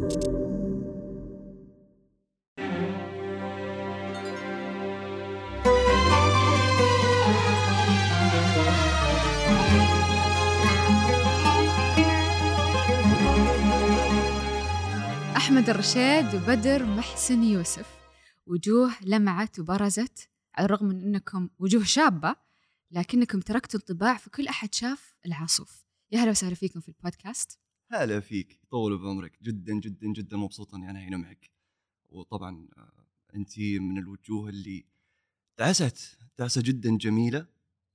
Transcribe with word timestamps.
أحمد 0.00 0.10
الرشيد 15.70 16.34
وبدر 16.34 16.84
محسن 16.84 17.42
يوسف. 17.42 17.86
وجوه 18.46 18.92
لمعت 19.02 19.58
وبرزت 19.58 20.28
على 20.54 20.64
الرغم 20.64 20.86
من 20.86 21.02
أنكم 21.02 21.48
وجوه 21.58 21.84
شابة 21.84 22.36
لكنكم 22.90 23.40
تركتوا 23.40 23.80
انطباع 23.80 24.16
في 24.16 24.30
كل 24.30 24.48
أحد 24.48 24.74
شاف 24.74 25.14
العاصوف. 25.26 25.84
يا 26.12 26.20
هلا 26.20 26.30
وسهلا 26.30 26.54
فيكم 26.54 26.80
في 26.80 26.88
البودكاست. 26.88 27.58
هلا 27.92 28.20
فيك. 28.20 28.60
طول 28.70 28.98
بعمرك. 28.98 29.38
جدا 29.42 29.74
جدا 29.74 30.06
جدا 30.12 30.36
مبسوط 30.36 30.74
اني 30.74 30.90
أنا 30.90 31.00
هنا 31.00 31.16
معك. 31.16 31.50
وطبعا 32.10 32.68
آه، 32.78 33.04
انت 33.34 33.58
من 33.58 33.98
الوجوه 33.98 34.48
اللي 34.48 34.84
دعست 35.58 36.18
دعسة 36.38 36.62
جدا 36.62 36.96
جميلة 36.96 37.46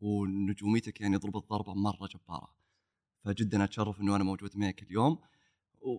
ونجوميتك 0.02 1.02
يعني 1.02 1.16
ضربت 1.18 1.50
ضربة 1.50 1.74
مرة 1.74 2.08
جبارة. 2.08 2.56
فجدا 3.24 3.64
أتشرف 3.64 4.02
إنه 4.02 4.16
أنا 4.16 4.24
موجود 4.24 4.58
معك 4.58 4.84
اليوم. 4.84 5.20
و... 5.82 5.98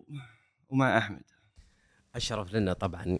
ومع 0.69 0.97
أحمد. 0.97 1.23
الشرف 2.15 2.53
لنا 2.53 2.73
طبعا 2.73 3.19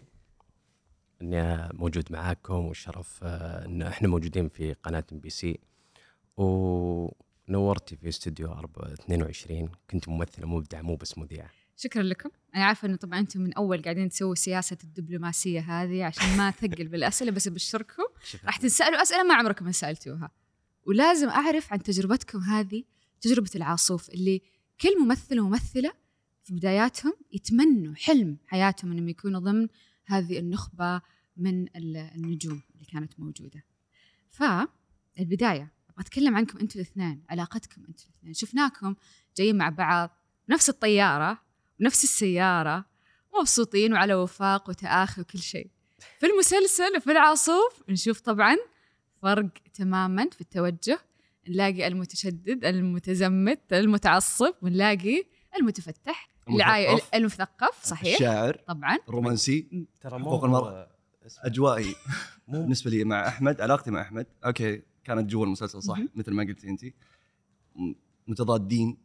إني 1.22 1.68
موجود 1.74 2.12
معاكم 2.12 2.54
والشرف 2.54 3.20
آه، 3.24 3.64
ان 3.66 3.82
إحنا 3.82 4.08
موجودين 4.08 4.48
في 4.48 4.72
قناة 4.72 5.04
MBC 5.12 5.58
ونورتي 7.48 7.96
في 7.96 8.08
استوديو 8.08 8.52
22 8.52 9.68
كنت 9.90 10.08
ممثلة 10.08 10.46
مبدعة 10.46 10.82
مو 10.82 10.96
بس 10.96 11.18
مذيعة. 11.18 11.50
شكرا 11.76 12.02
لكم. 12.02 12.30
أنا 12.54 12.64
عارفة 12.64 12.86
أنه 12.88 12.96
طبعا 12.96 13.18
أنتم 13.18 13.40
من 13.40 13.54
أول 13.54 13.82
قاعدين 13.82 14.08
تسووا 14.08 14.34
سياسة 14.34 14.78
الدبلوماسية 14.84 15.60
هذه 15.60 16.04
عشان 16.04 16.36
ما 16.36 16.50
ثقل 16.50 16.88
بالأسئلة 16.88 17.30
بس 17.30 17.46
أبشركم. 17.48 18.02
راح 18.44 18.56
تنسألوا 18.56 19.02
أسئلة 19.02 19.22
ما 19.22 19.34
عمركم 19.34 19.72
سألتوها. 19.72 20.30
ولازم 20.86 21.28
أعرف 21.28 21.72
عن 21.72 21.82
تجربتكم 21.82 22.38
هذه 22.38 22.84
تجربة 23.20 23.50
العاصوف 23.54 24.10
اللي 24.10 24.42
كل 24.80 25.00
ممثل 25.00 25.40
وممثلة 25.40 25.92
في 26.44 26.54
بداياتهم 26.54 27.12
يتمنوا 27.32 27.94
حلم 27.94 28.36
حياتهم 28.46 28.92
أنهم 28.92 29.08
يكونوا 29.08 29.40
ضمن 29.40 29.68
هذه 30.06 30.38
النخبة 30.38 31.00
من 31.36 31.62
ال- 31.76 31.96
النجوم 31.96 32.62
اللي 32.74 32.84
كانت 32.84 33.20
موجودة. 33.20 33.64
فالبداية. 34.30 35.77
أتكلم 36.00 36.36
عنكم 36.36 36.58
أنتوا 36.58 36.80
الاثنين 36.80 37.24
علاقتكم 37.30 37.80
أنتوا 37.88 38.06
الاثنين. 38.10 38.34
شفناكم 38.34 38.94
جايين 39.36 39.58
مع 39.58 39.68
بعض 39.68 40.10
نفس 40.48 40.68
الطيارة 40.68 41.38
ونفس 41.80 42.04
السيارة 42.04 42.84
مبسوطين 43.38 43.92
وعلى 43.92 44.14
وفاق 44.14 44.68
وتآخي 44.70 45.20
وكل 45.20 45.38
شيء. 45.38 45.70
في 46.20 46.26
المسلسل 46.26 46.96
وفي 46.96 47.10
العاصوف 47.10 47.82
نشوف 47.88 48.20
طبعا 48.20 48.56
فرق 49.22 49.48
تماما 49.74 50.28
في 50.30 50.40
التوجه. 50.40 50.98
نلاقي 51.48 51.86
المتشدد 51.86 52.64
المتزمت 52.64 53.72
المتعصب 53.72 54.54
ونلاقي 54.62 55.24
المتفتح 55.56 56.28
اللي 56.48 56.62
عاي... 56.62 56.90
المثقف. 56.90 57.14
المثقف 57.14 57.84
صحيح؟ 57.84 58.14
الشاعر. 58.14 58.60
طبعا. 58.68 58.98
الرومانسي 59.08 59.86
ترى 60.00 60.16
المرأة. 60.16 60.88
أجوائي. 61.38 61.94
مو. 62.48 62.60
بالنسبة 62.60 62.90
لي 62.90 63.04
مع 63.04 63.28
أحمد 63.28 63.60
علاقتي 63.60 63.90
مع 63.90 64.02
أحمد. 64.02 64.26
أوكي. 64.44 64.82
كانت 65.08 65.30
جوا 65.30 65.44
المسلسل 65.44 65.82
صح. 65.82 65.98
مثل 66.14 66.32
ما 66.32 66.42
قلتي 66.42 66.68
انت. 66.68 66.80
متضادين. 68.28 68.96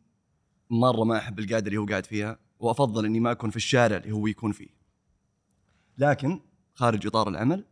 مرة 0.69 1.03
ما 1.03 1.17
أحب 1.17 1.39
القعده 1.39 1.67
اللي 1.67 1.77
هو 1.77 1.85
قاعد 1.85 2.05
فيها 2.05 2.39
وأفضل 2.59 3.05
إني 3.05 3.19
ما 3.19 3.31
أكون 3.31 3.49
في 3.49 3.55
الشارع 3.55 3.97
اللي 3.97 4.11
هو 4.11 4.27
يكون 4.27 4.51
فيه. 4.51 4.69
لكن 5.97 6.39
خارج 6.73 7.07
إطار 7.07 7.29
العمل 7.29 7.65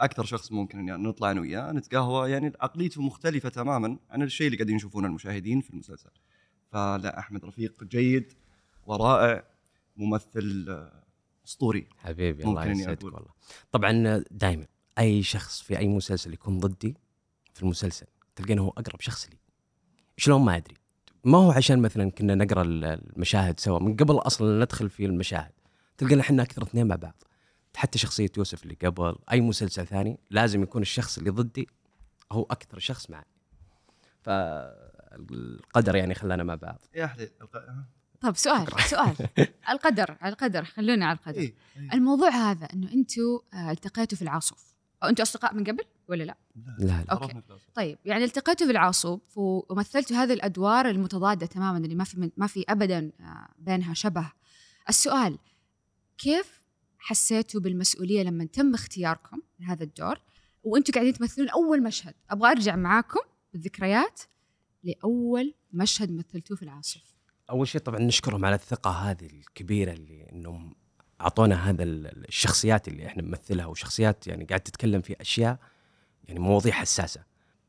أكثر 0.00 0.24
شخص 0.24 0.52
ممكن 0.52 0.78
إني 0.78 1.08
نطلع 1.08 1.30
أنا 1.30 1.40
وياه 1.40 1.72
نتقهوى 1.72 2.30
يعني 2.30 2.52
عقليته 2.60 3.02
مختلفة 3.02 3.48
تماما 3.48 3.98
عن 4.10 4.22
الشيء 4.22 4.46
اللي 4.46 4.56
قاعدين 4.56 4.76
يشوفونه 4.76 5.08
المشاهدين 5.08 5.60
في 5.60 5.70
المسلسل. 5.70 6.10
فلا 6.72 7.18
أحمد 7.18 7.44
رفيق 7.44 7.84
جيد 7.84 8.32
ورائع 8.86 9.44
ممثل 9.96 10.66
آه، 10.68 11.04
أسطوري. 11.46 11.88
حبيبي 11.96 12.44
الله 12.44 12.66
يسعدك. 12.66 13.04
والله. 13.04 13.30
طبعا 13.72 14.24
دائما 14.30 14.66
أي 14.98 15.22
شخص 15.22 15.62
في 15.62 15.78
أي 15.78 15.88
مسلسل 15.88 16.32
يكون 16.32 16.60
ضدي 16.60 16.96
في 17.54 17.62
المسلسل 17.62 18.06
تلقينه 18.36 18.62
هو 18.62 18.68
أقرب 18.68 19.00
شخص 19.00 19.28
لي. 19.30 19.36
شلون 20.16 20.40
ما 20.44 20.56
أدري. 20.56 20.74
ما 21.24 21.38
هو 21.38 21.50
عشان 21.52 21.82
مثلا 21.82 22.10
كنا 22.10 22.34
نقرأ 22.34 22.62
ال- 22.62 22.84
المشاهد 22.84 23.60
سوا 23.60 23.78
من 23.78 23.96
قبل 23.96 24.14
أصلا 24.14 24.64
ندخل 24.64 24.90
في 24.90 25.04
المشاهد. 25.06 25.52
تلقينا 25.98 26.20
إحنا 26.20 26.42
أكثر 26.42 26.62
اثنين 26.62 26.86
مع 26.86 26.96
بعض. 26.96 27.22
حتى 27.76 27.98
شخصية 27.98 28.30
يوسف 28.38 28.62
اللي 28.62 28.76
قبل 28.84 29.16
أي 29.32 29.40
مسلسل 29.40 29.86
ثاني 29.86 30.18
لازم 30.30 30.62
يكون 30.62 30.82
الشخص 30.82 31.18
اللي 31.18 31.30
ضدي 31.30 31.68
هو 32.32 32.42
أكثر 32.42 32.78
شخص 32.78 33.10
معي. 33.10 33.24
فالقدر 34.22 35.96
يعني 35.96 36.14
خلانا 36.14 36.42
مع 36.44 36.54
بعض. 36.54 36.78
يا 36.94 37.14
الق- 37.40 37.84
طب 38.20 38.36
سؤال 38.36 38.66
سؤال. 38.88 39.14
القدر 39.70 40.16
على 40.20 40.32
القدر 40.32 40.64
خلونا 40.64 41.06
على 41.06 41.18
القدر. 41.18 41.38
إيه، 41.40 41.54
إيه. 41.76 41.92
الموضوع 41.92 42.28
هذا 42.30 42.66
إنه 42.72 42.92
أنتوا 42.92 43.40
آه، 43.54 43.70
التقيتوا 43.70 44.16
في 44.18 44.22
العاصوف 44.22 44.73
أنتوا 45.08 45.22
أصدقاء 45.22 45.54
من 45.54 45.64
قبل 45.64 45.84
ولا 46.08 46.24
لا؟ 46.24 46.36
لا 46.78 46.86
لا 46.86 47.02
الأصل. 47.02 47.42
طيب 47.74 47.98
يعني 48.04 48.24
التقيتوا 48.24 48.66
في 48.66 48.72
العاصوف 48.72 49.20
ومثلتوا 49.36 50.16
هذه 50.16 50.32
الأدوار 50.32 50.88
المتضادة 50.88 51.46
تماما 51.46 51.78
اللي 51.78 51.94
ما 51.94 52.04
في 52.04 52.30
ما 52.36 52.46
في 52.46 52.64
ابدا 52.68 53.12
آه، 53.20 53.48
بينها 53.58 53.94
شبه. 53.94 54.32
السؤال 54.88 55.38
كيف 56.18 56.60
حسيتوا 56.98 57.60
بالمسؤولية 57.60 58.22
لما 58.22 58.44
تم 58.44 58.74
اختياركم 58.74 59.42
لهذا 59.60 59.84
الدور 59.84 60.20
وأنتوا 60.64 60.94
قاعدين 60.94 61.12
تمثلون 61.12 61.48
أول 61.48 61.82
مشهد، 61.82 62.14
أبغى 62.30 62.50
أرجع 62.50 62.76
معاكم 62.76 63.20
بالذكريات 63.52 64.20
لأول 64.82 65.54
مشهد 65.72 66.10
مثلتوه 66.10 66.56
في 66.56 66.62
العاصف. 66.62 67.14
أول 67.50 67.68
شيء 67.68 67.80
طبعا 67.80 68.00
نشكرهم 68.00 68.44
على 68.44 68.54
الثقة 68.54 68.90
هذه 68.90 69.26
الكبيرة 69.26 69.92
اللي 69.92 70.30
إنهم 70.32 70.74
أعطونا 71.24 71.70
هذا 71.70 71.82
ال- 71.82 72.28
الشخصيات 72.28 72.88
اللي 72.88 73.06
إحنا 73.06 73.22
نمثلها 73.22 73.66
وشخصيات 73.66 74.26
يعني 74.26 74.44
قاعد 74.44 74.60
تتكلم 74.60 75.00
في 75.00 75.20
أشياء 75.20 75.58
يعني 76.28 76.40
مواضيع 76.40 76.72
حساسة. 76.72 77.24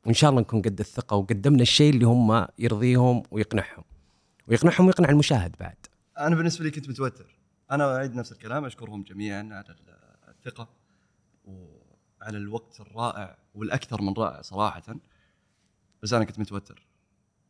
وإن 0.05 0.13
شاء 0.13 0.29
الله 0.29 0.41
نكون 0.41 0.61
قد 0.61 0.79
الثقة 0.79 1.15
وقدمنا 1.15 1.61
الشيء 1.61 1.93
اللي 1.93 2.05
هم 2.05 2.47
يرضيهم 2.59 3.23
ويقنعهم. 3.31 3.83
ويقنعهم 4.47 4.85
ويقنع 4.85 5.09
المشاهد 5.09 5.55
بعد. 5.59 5.77
أنا 6.19 6.35
بالنسبة 6.35 6.63
لي 6.65 6.71
كنت 6.71 6.89
متوتر. 6.89 7.37
أنا 7.71 7.95
أعيد 7.95 8.15
نفس 8.15 8.31
الكلام 8.31 8.65
أشكرهم 8.65 9.03
جميعا 9.03 9.49
على 9.51 9.75
الثقة 10.27 10.69
وعلى 11.45 12.37
الوقت 12.37 12.79
الرائع 12.79 13.37
والأكثر 13.55 14.01
من 14.01 14.13
رائع 14.13 14.41
صراحة. 14.41 14.95
بس 16.03 16.13
أنا 16.13 16.25
كنت 16.25 16.39
متوتر. 16.39 16.87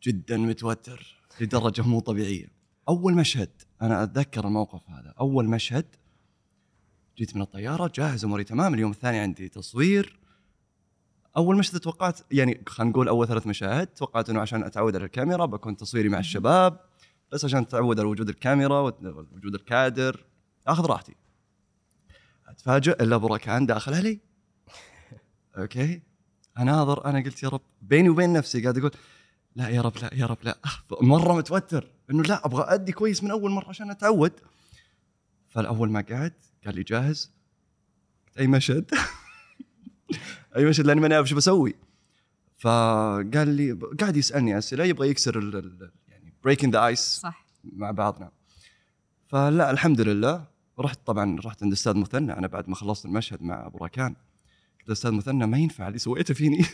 جدا 0.03 0.37
متوتر 0.37 1.21
لدرجة 1.41 1.81
مو 1.81 1.99
طبيعية. 1.99 2.47
أول 2.89 3.13
مشهد. 3.13 3.61
أنا 3.81 4.03
أتذكر 4.03 4.47
الموقف 4.47 4.89
هذا. 4.89 5.13
أول 5.19 5.45
مشهد 5.45 5.85
جيت 7.17 7.35
من 7.35 7.41
الطيارة 7.41 7.91
جاهز 7.95 8.25
أموري 8.25 8.43
تمام 8.43 8.73
اليوم 8.73 8.91
الثاني 8.91 9.19
عندي 9.19 9.49
تصوير. 9.49 10.19
أول 11.37 11.57
مشهد 11.57 11.79
توقعت 11.79 12.19
يعني 12.31 12.63
خلينا 12.67 12.91
نقول 12.91 13.07
أول 13.07 13.27
ثلاث 13.27 13.47
مشاهد 13.47 13.87
توقعت 13.87 14.29
إنه 14.29 14.41
عشان 14.41 14.63
أتعود 14.63 14.95
على 14.95 15.05
الكاميرا 15.05 15.45
بكون 15.45 15.77
تصويري 15.77 16.09
مع 16.09 16.19
الشباب 16.19 16.79
بس 17.31 17.45
عشان 17.45 17.59
اتعود 17.59 17.99
على 17.99 18.09
وجود 18.09 18.29
الكاميرا 18.29 18.79
ووجود 18.79 19.55
الكادر 19.55 20.25
آخذ 20.67 20.85
راحتي. 20.85 21.15
أتفاجئ 22.47 23.03
إلا 23.03 23.17
بركان 23.17 23.65
داخل 23.65 23.93
علي. 23.93 24.19
أوكي. 25.57 26.01
أناظر 26.59 27.05
أنا 27.05 27.19
قلت 27.19 27.43
يا 27.43 27.49
رب 27.49 27.61
بيني 27.81 28.09
وبين 28.09 28.33
نفسي 28.33 28.61
قاعد 28.61 28.77
أقول 28.77 28.91
لا 29.55 29.69
يا 29.69 29.81
رب 29.81 29.93
لا 30.01 30.09
يا 30.13 30.25
رب 30.25 30.37
لا. 30.43 30.57
مرة 31.01 31.33
متوتر. 31.33 31.94
إنه 32.11 32.23
لا 32.23 32.45
أبغى 32.45 32.63
أأدي 32.73 32.91
كويس 32.91 33.23
من 33.23 33.31
أول 33.31 33.51
مرة 33.51 33.69
عشان 33.69 33.91
أتعود. 33.91 34.31
فالأول 35.49 35.89
ما 35.91 36.01
قعد 36.09 36.33
قال 36.65 36.75
لي 36.75 36.83
جاهز. 36.83 37.31
قلت 38.27 38.37
أي 38.37 38.47
مشهد؟ 38.47 38.91
أي 40.57 40.65
مشهد؟ 40.65 40.85
لأني 40.85 41.01
ماني 41.01 41.15
عارف 41.15 41.27
شو 41.29 41.35
بسوي. 41.35 41.75
فقال 42.57 43.47
لي 43.47 43.71
قاعد 43.99 44.17
يسألني 44.17 44.57
أسئلة 44.57 44.83
يبغى 44.83 45.09
يكسر 45.09 45.39
ال- 45.39 45.55
ال- 45.55 45.91
يعني 46.07 46.33
breaking 46.43 46.73
the 46.73 46.85
ice 46.87 46.99
صح. 46.99 47.45
مع 47.63 47.91
بعضنا. 47.91 48.31
فلا 49.27 49.71
الحمد 49.71 50.01
لله. 50.01 50.45
رحت 50.79 50.99
طبعا 51.05 51.39
رحت 51.45 51.63
عند 51.63 51.71
أستاذ 51.71 51.93
مثنى. 51.97 52.33
أنا 52.33 52.47
بعد 52.47 52.69
ما 52.69 52.75
خلصت 52.75 53.05
المشهد 53.05 53.41
مع 53.43 53.65
أبو 53.67 53.77
راكان. 53.77 54.15
قلت 54.79 54.89
أستاذ 54.89 55.11
مثنى 55.11 55.47
ما 55.47 55.57
ينفع 55.57 55.87
اللي 55.87 55.99
سويته 55.99 56.33
فيني. 56.33 56.65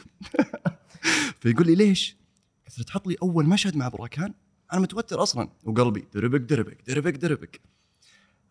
فيقول 1.42 1.68
لي 1.68 1.76
ليش؟ 1.76 2.16
قلت 2.68 2.80
له 2.80 2.86
تحط 2.86 3.08
لي 3.08 3.16
أول 3.22 3.46
مشهد 3.46 3.76
مع 3.76 3.88
أبو 3.88 3.98
راكان؟ 4.04 4.34
أنا 4.74 4.82
متوتر 4.82 5.24
أصلا 5.24 5.50
وقلبي 5.64 6.08
دربك 6.14 6.42
دربك 6.42 6.78
دربك 6.88 7.18
دربك. 7.18 7.62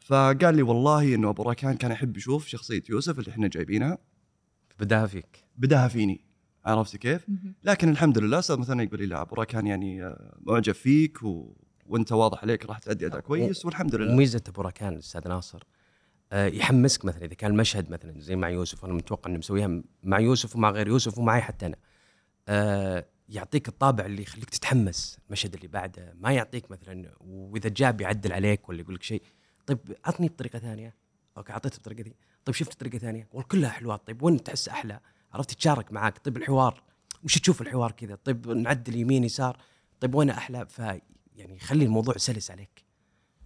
فقال 0.00 0.56
لي 0.56 0.62
والله 0.62 1.14
إنه 1.14 1.30
أبو 1.30 1.42
راكان 1.42 1.76
كان 1.76 1.90
يحب 1.90 2.16
يشوف 2.16 2.46
شخصية 2.46 2.82
يوسف 2.90 3.18
اللي 3.18 3.30
إحنا 3.30 3.48
جايبينها. 3.48 3.98
بداها 4.78 5.06
فيك. 5.06 5.44
بداها 5.56 5.88
فيني. 5.88 6.24
عرفت 6.64 6.96
كيف؟ 6.96 7.26
لكن 7.64 7.88
الحمد 7.88 8.18
لله 8.18 8.38
أستاذ 8.38 8.56
مثلا 8.56 8.82
يقول 8.82 8.98
لي 9.00 9.06
لا 9.06 9.20
أبو 9.20 9.34
راكان 9.34 9.66
يعني 9.66 10.04
آه، 10.04 10.38
معجب 10.40 10.72
فيك 10.74 11.22
و... 11.22 11.56
وأنت 11.86 12.12
واضح 12.12 12.42
عليك 12.42 12.66
راح 12.66 12.78
تأدي 12.78 13.06
أداء 13.06 13.20
كويس 13.20 13.64
والحمد 13.64 13.94
لله. 13.94 14.12
وميزة 14.12 14.42
أبو 14.48 14.62
ركان 14.62 14.92
الاستاذ 14.92 15.28
ناصر 15.28 15.62
آه، 16.32 16.46
يحمسك 16.46 17.04
مثلا 17.04 17.24
إذا 17.24 17.34
كان 17.34 17.50
المشهد 17.50 17.90
مثلا 17.90 18.20
زي 18.20 18.36
مع 18.36 18.48
يوسف 18.48 18.84
أنا 18.84 18.92
متوقع 18.92 19.30
انه 19.30 19.38
مسويها 19.38 19.82
مع 20.02 20.20
يوسف 20.20 20.56
ومع 20.56 20.70
غير 20.70 20.88
يوسف 20.88 21.18
ومعي 21.18 21.40
حتى 21.40 21.66
أنا. 21.66 21.76
آه، 22.48 23.06
يعطيك 23.30 23.68
الطابع 23.68 24.06
اللي 24.06 24.22
يخليك 24.22 24.50
تتحمس 24.50 25.18
المشهد 25.26 25.54
اللي 25.54 25.68
بعده 25.68 26.14
ما 26.20 26.32
يعطيك 26.32 26.70
مثلا 26.70 27.14
وإذا 27.20 27.68
جاء 27.68 27.92
بيعدل 27.92 28.32
عليك 28.32 28.68
ولا 28.68 28.80
يقول 28.80 28.94
لك 28.94 29.02
شيء. 29.02 29.22
طيب 29.66 29.78
عطني 30.04 30.28
بطريقة 30.28 30.58
ثانية. 30.58 30.94
أوكي 31.36 31.52
أعطيته 31.52 31.78
بطريقة 31.78 32.02
دي 32.02 32.16
طيب 32.44 32.54
شفت 32.54 32.80
طريقه 32.80 32.98
ثانية؟ 32.98 33.28
وكلها 33.32 33.70
حلوات. 33.70 34.06
طيب 34.06 34.22
وين 34.22 34.42
تحس 34.42 34.68
أحلى؟ 34.68 35.00
عرفت 35.32 35.52
تشارك 35.52 35.92
معاك. 35.92 36.18
طيب 36.18 36.36
الحوار 36.36 36.82
وش 37.24 37.38
تشوف 37.38 37.62
الحوار 37.62 37.92
كذا؟ 37.92 38.14
طيب 38.14 38.48
نعدل 38.48 38.96
يمين 38.96 39.24
يسار. 39.24 39.56
طيب 40.00 40.14
وين 40.14 40.30
أحلى؟ 40.30 40.66
ف 40.68 40.78
يعني 40.78 41.56
يخلي 41.56 41.84
الموضوع 41.84 42.16
سلس 42.16 42.50
عليك. 42.50 42.84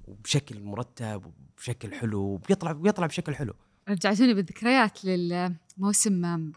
وبشكل 0.05 0.61
مرتب 0.61 1.27
وبشكل 1.27 1.95
حلو 1.95 2.21
وبيطلع 2.21 2.73
بيطلع 2.73 3.07
بشكل 3.07 3.35
حلو. 3.35 3.55
رجعتوني 3.89 4.35
بالذكريات 4.35 5.05
للموسم 5.05 6.53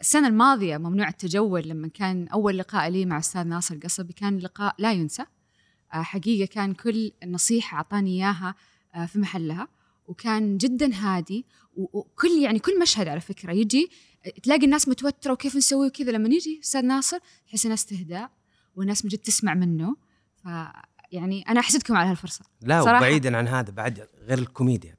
السنة 0.00 0.28
الماضية 0.28 0.76
ممنوع 0.76 1.08
التجول 1.08 1.68
لما 1.68 1.88
كان 1.88 2.28
أول 2.28 2.58
لقاء 2.58 2.88
لي 2.88 3.04
مع 3.06 3.18
أستاذ 3.18 3.42
ناصر 3.42 3.74
القصبي 3.74 4.12
كان 4.12 4.38
لقاء 4.38 4.74
لا 4.78 4.92
ينسى. 4.92 5.24
آه، 5.94 6.02
حقيقة 6.02 6.46
كان 6.52 6.74
كل 6.74 7.12
نصيحة 7.26 7.76
أعطاني 7.76 8.10
إياها 8.10 8.54
آه، 8.94 9.06
في 9.06 9.18
محلها 9.18 9.68
وكان 10.06 10.56
جدا 10.56 10.94
هادي 10.94 11.46
وكل 11.76 12.42
يعني 12.42 12.58
كل 12.58 12.80
مشهد 12.80 13.08
على 13.08 13.20
فكرة 13.20 13.52
يجي 13.52 13.90
تلاقي 14.42 14.64
الناس 14.64 14.88
متوترة 14.88 15.32
وكيف 15.32 15.56
نسوي 15.56 15.86
وكذا. 15.86 16.12
لما 16.12 16.28
يجي 16.28 16.60
أستاذ 16.64 16.82
ناصر 16.82 17.18
تحس 17.48 17.64
الناس 17.64 17.80
استهدأت 17.80 18.30
والناس 18.76 19.04
من 19.04 19.08
جد 19.08 19.18
تسمع 19.18 19.54
منه. 19.54 19.96
ف 20.44 20.48
يعني 21.12 21.42
أنا 21.48 21.60
أحسدكم 21.60 21.96
على 21.96 22.10
هالفرصة. 22.10 22.44
لا 22.62 22.82
صراحة. 22.82 22.96
وبعيدا 22.96 23.36
عن 23.36 23.48
هذا 23.48 23.70
بعد 23.70 24.08
غير 24.28 24.38
الكوميديا. 24.38 24.95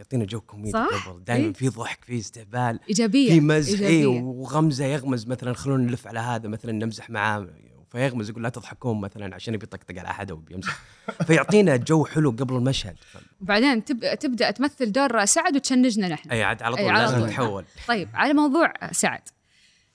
يعطينا 0.00 0.24
جو 0.24 0.40
كوميدي 0.40 0.78
قبل. 0.78 1.24
دائما 1.24 1.46
إيه؟ 1.46 1.52
في 1.52 1.68
ضحك 1.68 2.04
في 2.04 2.18
استهبال 2.18 2.80
إيجابية 2.88 3.30
في 3.30 3.40
مزح 3.40 3.80
اي 3.80 4.06
وغمزة 4.06 4.84
يغمز 4.84 5.26
مثلا 5.26 5.52
خلونا 5.52 5.84
نلف 5.84 6.06
على 6.06 6.18
هذا 6.18 6.48
مثلا 6.48 6.72
نمزح 6.72 7.10
معاه 7.10 7.48
فيغمز 7.90 8.30
يقول 8.30 8.42
لا 8.42 8.48
تضحكون 8.48 9.00
مثلا 9.00 9.34
عشان 9.34 9.54
يبي 9.54 9.64
يطقطق 9.64 9.98
على 9.98 10.10
أحد 10.10 10.30
أو 10.30 10.36
بيمزح. 10.36 10.78
فيعطينا 11.26 11.76
جو 11.76 12.04
حلو 12.04 12.30
قبل 12.30 12.56
المشهد. 12.56 12.96
وبعدين 13.40 13.84
تب... 13.84 14.18
تبدأ 14.20 14.50
تمثل 14.50 14.92
دور 14.92 15.24
سعد 15.24 15.56
وتشنجنا 15.56 16.08
نحن. 16.08 16.30
اي 16.30 16.42
عاد 16.42 16.62
على 16.62 16.76
طول 16.76 16.94
لازم 16.94 17.26
نتحول. 17.26 17.64
طيب 17.88 18.08
على 18.14 18.32
موضوع 18.32 18.72
سعد. 18.92 19.28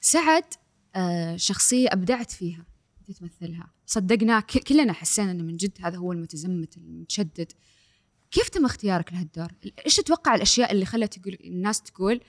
سعد 0.02 0.54
آه 0.96 1.36
شخصية 1.36 1.88
أبدعت 1.92 2.32
فيها 2.32 2.66
تمثلها. 3.20 3.68
صدقنا 3.86 4.40
كلنا 4.40 4.94
حسينا 4.94 5.32
إنه 5.32 5.44
من 5.44 5.58
جد 5.58 5.78
هذا 5.82 5.98
هو 5.98 6.12
المتزمت 6.12 6.78
المتشدد. 6.78 7.52
كيف 8.36 8.50
تم 8.50 8.66
اختيارك 8.66 9.14
لهالدور؟ 9.14 9.48
إيش 9.86 9.96
تتوقع 9.96 10.36
الأشياء 10.36 10.72
اللي 10.72 10.86
خلت 10.86 11.20
تقول 11.20 11.38
الناس 11.44 11.82
تقول 11.82 12.22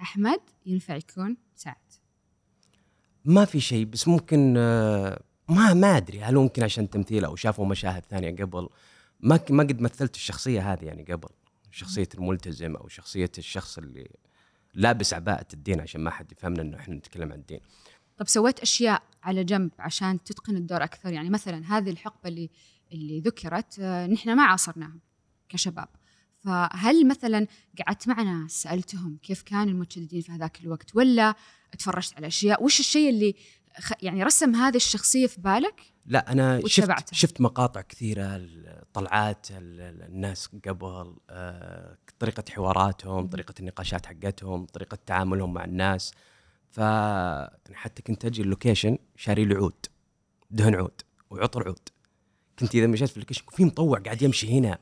أحمد 0.00 0.40
ينفع 0.66 0.96
يكون 0.96 1.36
سعد؟ 1.54 1.74
ما 3.24 3.44
في 3.44 3.60
شيء 3.60 3.84
بس 3.84 4.08
ممكن 4.08 4.54
آه، 4.56 5.22
ما 5.48 5.74
ما 5.74 5.96
أدري 5.96 6.20
هل 6.20 6.34
ممكن 6.34 6.62
عشان 6.62 6.90
تمثيل 6.90 7.24
أو 7.24 7.36
شافوا 7.36 7.66
مشاهد 7.66 8.04
ثانية 8.10 8.30
قبل 8.30 8.68
ما 9.20 9.40
ما 9.50 9.62
قد 9.62 9.80
مثلت 9.80 10.14
الشخصية 10.14 10.72
هذه 10.72 10.84
يعني 10.84 11.02
قبل 11.02 11.28
شخصية 11.70 12.08
الملتزم 12.14 12.76
أو 12.76 12.88
شخصية 12.88 13.32
الشخص 13.38 13.78
اللي 13.78 14.10
لابس 14.74 15.14
عباءة 15.14 15.46
الدين 15.54 15.80
عشان 15.80 16.00
ما 16.00 16.10
حد 16.10 16.32
يفهمنا 16.32 16.62
إنه 16.62 16.76
إحنا 16.76 16.94
نتكلم 16.94 17.32
عن 17.32 17.38
الدين. 17.38 17.60
طب 18.16 18.28
سويت 18.28 18.60
أشياء 18.60 19.02
على 19.22 19.44
جنب 19.44 19.70
عشان 19.78 20.22
تتقن 20.22 20.56
الدور 20.56 20.84
أكثر 20.84 21.12
يعني 21.12 21.30
مثلا 21.30 21.78
هذه 21.78 21.90
الحقبة 21.90 22.28
اللي 22.28 22.50
اللي 22.92 23.20
ذكرت 23.20 23.78
آه، 23.80 24.06
نحن 24.06 24.36
ما 24.36 24.42
عاصرناها 24.42 25.09
كشباب. 25.50 25.88
فهل 26.38 27.08
مثلا 27.08 27.46
قعدت 27.86 28.08
مع 28.08 28.22
ناس 28.22 28.62
سألتهم 28.62 29.18
كيف 29.22 29.42
كانوا 29.42 29.72
المتشددين 29.72 30.20
في 30.20 30.32
هذاك 30.32 30.60
الوقت 30.60 30.96
ولا 30.96 31.34
تفرجت 31.78 32.14
على 32.16 32.26
أشياء؟ 32.26 32.64
وش 32.64 32.80
الشيء 32.80 33.10
اللي 33.10 33.34
يعني 34.02 34.22
رسم 34.22 34.54
هذه 34.54 34.76
الشخصية 34.76 35.26
في 35.26 35.40
بالك؟ 35.40 35.80
لا 36.06 36.32
أنا 36.32 36.60
شفت 36.66 37.14
شفت 37.14 37.40
مقاطع 37.40 37.80
كثيرة 37.80 38.48
طلعات 38.92 39.46
الناس 39.50 40.48
قبل 40.66 41.14
آه، 41.30 41.96
طريقة 42.18 42.44
حواراتهم 42.50 43.26
طريقة 43.26 43.54
النقاشات 43.60 44.06
حقتهم 44.06 44.66
طريقة 44.66 44.98
تعاملهم 45.06 45.54
مع 45.54 45.64
الناس. 45.64 46.12
ف 46.70 46.78
يعني 46.78 47.74
حتى 47.74 48.02
كنت 48.02 48.24
أجي 48.24 48.42
ال 48.42 48.48
location 48.48 48.98
شاري 49.16 49.44
له 49.44 49.56
عود 49.56 49.86
دهن 50.50 50.74
عود 50.74 51.00
وعطر 51.30 51.66
عود. 51.66 51.88
كنت 52.60 52.74
إذا 52.74 52.86
مشيت 52.86 53.08
في 53.08 53.16
ال 53.16 53.19
location 53.19 53.42
في 53.52 53.64
مطوع 53.64 53.98
قاعد 53.98 54.22
يمشي 54.22 54.58
هنا 54.58 54.78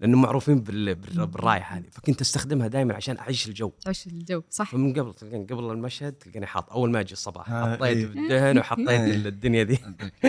لأنه 0.00 0.18
معروفين 0.18 0.60
بالريحة 0.60 1.62
هذه. 1.62 1.84
فكنت 1.90 2.20
أستخدمها 2.20 2.68
دائما 2.68 2.94
عشان 2.94 3.18
أعيش 3.18 3.48
الجو. 3.48 3.72
تعيش 3.80 4.06
الجو 4.06 4.42
صح. 4.50 4.70
فمن 4.70 4.92
قبل 4.92 5.14
تلقين 5.14 5.46
قبل 5.46 5.70
المشهد 5.70 6.12
تلقاني 6.12 6.46
حاط 6.46 6.72
أول 6.72 6.90
ما 6.90 7.00
أجي 7.00 7.12
الصباح 7.12 7.50
آه، 7.50 7.76
حطيت 7.76 7.82
إيه. 7.82 8.04
الدهن 8.04 8.58
وحطيت 8.58 8.88
إيه. 8.88 9.14
الدنيا 9.14 9.62
دي. 9.62 9.78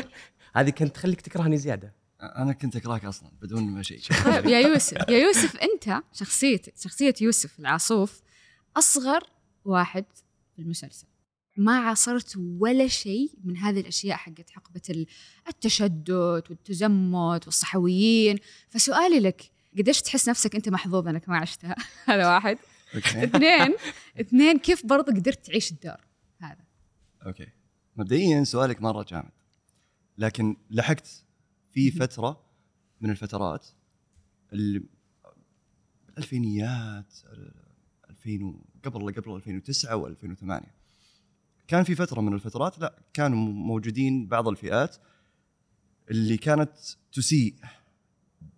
هذه 0.55 0.69
كنت 0.69 0.95
تخليك 0.95 1.21
تكرهني 1.21 1.57
زيادة. 1.57 1.93
أنا 2.21 2.53
كنت 2.53 2.75
أكرهك 2.75 3.05
أصلا 3.05 3.31
بدون 3.41 3.63
ما 3.63 3.83
شيء. 3.83 3.99
طيب 4.25 4.45
يا 4.45 4.59
يوسف 4.59 5.09
يا 5.09 5.17
يوسف 5.17 5.57
أنت 5.57 6.03
شخصيتك 6.13 6.73
شخصية 6.77 7.13
يوسف 7.21 7.59
العاصوف 7.59 8.21
أصغر 8.77 9.23
واحد 9.65 10.05
في 10.55 10.61
المسلسل. 10.61 11.07
ما 11.59 11.79
عاصرت 11.79 12.37
ولا 12.59 12.87
شيء 12.87 13.31
من 13.43 13.57
هذه 13.57 13.79
الأشياء 13.79 14.17
حقت 14.17 14.49
حقبة 14.49 15.05
التشدد 15.47 16.43
والتزمت 16.49 17.45
والصحويين. 17.45 18.37
فسؤالي 18.69 19.19
لك 19.19 19.51
قديش 19.77 20.01
تحس 20.01 20.29
نفسك 20.29 20.55
أنت 20.55 20.69
محظوظ 20.69 21.07
أنك 21.07 21.29
ما 21.29 21.37
عشتها؟ 21.37 21.75
هذا 22.09 22.27
واحد. 22.27 22.57
اثنين 22.97 23.75
اثنين 24.21 24.59
كيف 24.59 24.85
برضه 24.85 25.13
قدرت 25.13 25.45
تعيش 25.45 25.71
الدور 25.71 25.97
هذا؟ 26.39 26.65
أوكي. 27.25 27.47
مبدئيا 27.95 28.43
سؤالك 28.43 28.81
مرة 28.81 29.05
جامد 29.09 29.31
لكن 30.17 30.55
لحقت 30.69 31.23
في 31.71 31.91
فترة 31.91 32.41
من 33.01 33.09
الفترات 33.09 33.67
الألفينيات 36.17 37.13
2000 38.09 38.53
قبل 38.83 39.13
قبل 39.13 39.35
2009 39.35 40.15
و2008 40.15 40.78
كان 41.69 41.83
في 41.83 41.95
فترة 41.95 42.21
من 42.21 42.33
الفترات 42.33 42.79
لا 42.79 42.99
كانوا 43.13 43.53
موجودين 43.53 44.27
بعض 44.27 44.47
الفئات 44.47 44.97
اللي 46.11 46.37
كانت 46.37 46.71
تسيء 47.11 47.55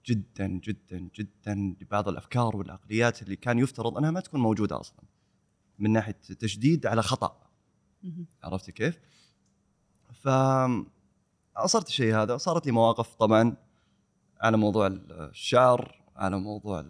جدا 0.06 0.48
جدا 0.48 1.10
جدا 1.16 1.76
لبعض 1.82 2.08
الأفكار 2.08 2.58
والعقليات 2.58 3.22
اللي 3.22 3.36
كان 3.36 3.60
يفترض 3.60 3.98
أنها 3.98 4.12
ما 4.12 4.20
تكون 4.20 4.40
موجودة 4.40 4.80
أصلا 4.80 5.00
من 5.80 5.92
ناحية 5.92 6.18
تشديد 6.40 6.86
على 6.86 7.02
خطأ. 7.02 7.48
عرفت 8.44 8.70
كيف؟ 8.70 9.00
ف 10.14 10.28
عصرت 11.56 11.88
الشيء 11.88 12.16
هذا 12.16 12.38
صارت 12.38 12.66
لي 12.66 12.72
مواقف 12.72 13.16
طبعا 13.16 13.56
على 14.42 14.58
موضوع 14.58 14.88
الشعر 14.88 16.02
على 16.16 16.40
موضوع 16.40 16.86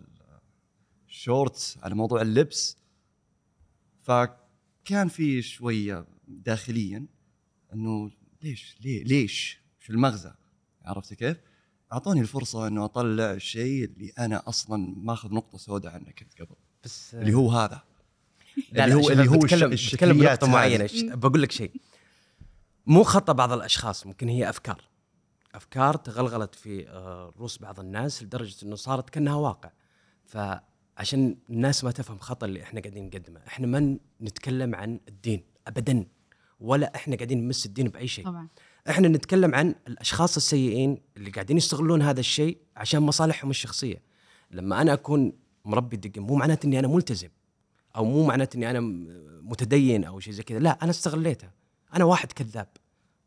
الشورتس 1.07 1.77
على 1.77 1.95
موضوع 1.95 2.21
اللبس. 2.21 2.77
فكان 4.01 5.07
في 5.07 5.41
شوية 5.41 6.10
داخليا 6.45 7.05
إنه 7.73 8.11
ليش؟ 8.43 8.77
ليه؟ 8.81 9.03
ليش؟ 9.03 9.61
شو 9.79 9.93
المغزى؟ 9.93 10.33
عرفت 10.85 11.13
كيف؟ 11.13 11.37
أعطوني 11.93 12.21
الفرصة 12.21 12.67
إنه 12.67 12.85
أطلع 12.85 13.31
الشيء 13.33 13.83
اللي 13.83 14.11
أنا 14.19 14.49
أصلا 14.49 14.93
ماخذ 14.97 15.33
نقطة 15.33 15.57
سوداء 15.57 15.93
عنه 15.93 16.11
كنت 16.11 16.41
قبل. 16.41 16.55
بس 16.83 17.15
اللي 17.15 17.33
هو 17.33 17.51
هذا. 17.51 17.83
لا 18.71 18.85
اللي 18.85 18.95
هو 18.95 19.09
اللي 19.09 19.29
هو 19.29 19.39
بتكلم, 19.39 19.69
بتكلم 19.69 20.17
بنقطة 20.17 20.47
معينة. 20.47 20.89
بقول 21.15 21.41
لك 21.41 21.51
شيء. 21.51 21.71
مو 22.85 23.03
خطا 23.03 23.33
بعض 23.33 23.51
الأشخاص 23.51 24.07
ممكن 24.07 24.29
هي 24.29 24.49
أفكار. 24.49 24.81
أفكار 25.55 25.95
تغلغلت 25.95 26.55
في 26.55 26.89
آه، 26.89 27.33
رؤوس 27.37 27.57
بعض 27.57 27.79
الناس 27.79 28.23
لدرجة 28.23 28.65
إنه 28.65 28.75
صارت 28.75 29.09
كأنها 29.09 29.35
واقع. 29.35 29.71
فعشان 30.25 31.37
الناس 31.49 31.83
ما 31.83 31.91
تفهم 31.91 32.19
خطأ 32.19 32.45
اللي 32.45 32.63
إحنا 32.63 32.81
قاعدين 32.81 33.05
نقدمه 33.05 33.41
إحنا 33.47 33.67
ما 33.67 33.97
نتكلم 34.21 34.75
عن 34.75 34.99
الدين 35.07 35.43
ابدا. 35.67 36.05
ولا 36.61 36.95
إحنا 36.95 37.15
قاعدين 37.15 37.45
نمس 37.45 37.65
الدين 37.65 37.87
بأي 37.87 38.07
شيء. 38.07 38.25
طبعا. 38.25 38.47
إحنا 38.89 39.07
نتكلم 39.07 39.55
عن 39.55 39.75
الأشخاص 39.87 40.35
السيئين 40.35 40.97
اللي 41.17 41.29
قاعدين 41.29 41.57
يستغلون 41.57 42.01
هذا 42.01 42.19
الشيء 42.19 42.57
عشان 42.77 43.01
مصالحهم 43.01 43.49
الشخصية. 43.49 44.01
لما 44.51 44.81
أنا 44.81 44.93
أكون 44.93 45.33
مربي 45.65 45.97
دقن 45.97 46.21
مو 46.21 46.35
معناته 46.35 46.65
إني 46.65 46.79
أنا 46.79 46.87
ملتزم 46.87 47.29
أو 47.95 48.05
مو 48.05 48.25
معناته 48.25 48.57
إني 48.57 48.69
أنا 48.69 48.79
متدين 49.41 50.03
أو 50.03 50.19
شيء 50.19 50.33
زي 50.33 50.43
كذا. 50.43 50.59
لا 50.59 50.77
أنا 50.83 50.91
استغليتها 50.91 51.51
أنا 51.95 52.03
واحد 52.03 52.31
كذاب 52.31 52.67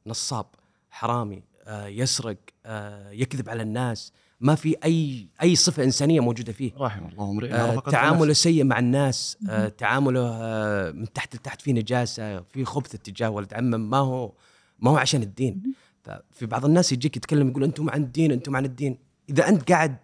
نصاب 0.06 0.46
حرامي 0.90 1.42
آه 1.64 1.86
يسرق 1.86 2.36
آه 2.66 3.10
يكذب 3.10 3.48
على 3.48 3.62
الناس 3.62 4.12
ما 4.40 4.54
في 4.54 4.76
أي 4.84 5.28
أي 5.42 5.56
صفة 5.56 5.84
إنسانية 5.84 6.20
موجودة 6.20 6.52
فيه. 6.52 6.72
رحم 6.78 7.06
الله 7.06 7.30
امرئ 7.30 7.52
آه 7.52 7.80
تعامله 7.80 8.32
سيء 8.32 8.64
مع 8.64 8.78
الناس 8.78 9.38
آه 9.48 9.68
تعامله 9.68 10.20
آه 10.20 10.90
من 10.90 11.12
تحت 11.12 11.36
لتحت 11.36 11.60
في 11.60 11.72
نجاسة 11.72 12.40
في 12.40 12.64
خبث 12.64 12.94
اتجاه 12.94 13.30
ولد 13.30 13.54
عمه. 13.54 13.76
ما 13.76 13.98
هو 13.98 14.32
ما 14.78 14.90
هو 14.90 14.96
عشان 14.96 15.22
الدين. 15.22 15.62
ففي 16.02 16.46
بعض 16.46 16.64
الناس 16.64 16.92
يجيك 16.92 17.16
يتكلم 17.16 17.48
يقول 17.48 17.64
أنتم 17.64 17.90
عن 17.90 18.02
الدين 18.02 18.32
أنتم 18.32 18.56
عن 18.56 18.64
الدين. 18.64 18.98
إذا 19.30 19.48
أنت 19.48 19.72
قاعد 19.72 19.96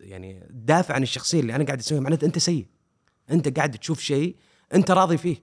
يعني 0.00 0.40
تدافع 0.50 0.94
عن 0.94 1.02
الشخصية 1.02 1.40
اللي 1.40 1.54
أنا 1.54 1.64
قاعد 1.64 1.78
أسويها 1.78 2.00
معناته 2.00 2.24
أنت 2.24 2.38
سيء. 2.38 2.66
أنت 3.30 3.56
قاعد 3.56 3.70
تشوف 3.70 4.00
شيء 4.00 4.36
أنت 4.74 4.90
راضي 4.90 5.16
فيه. 5.16 5.36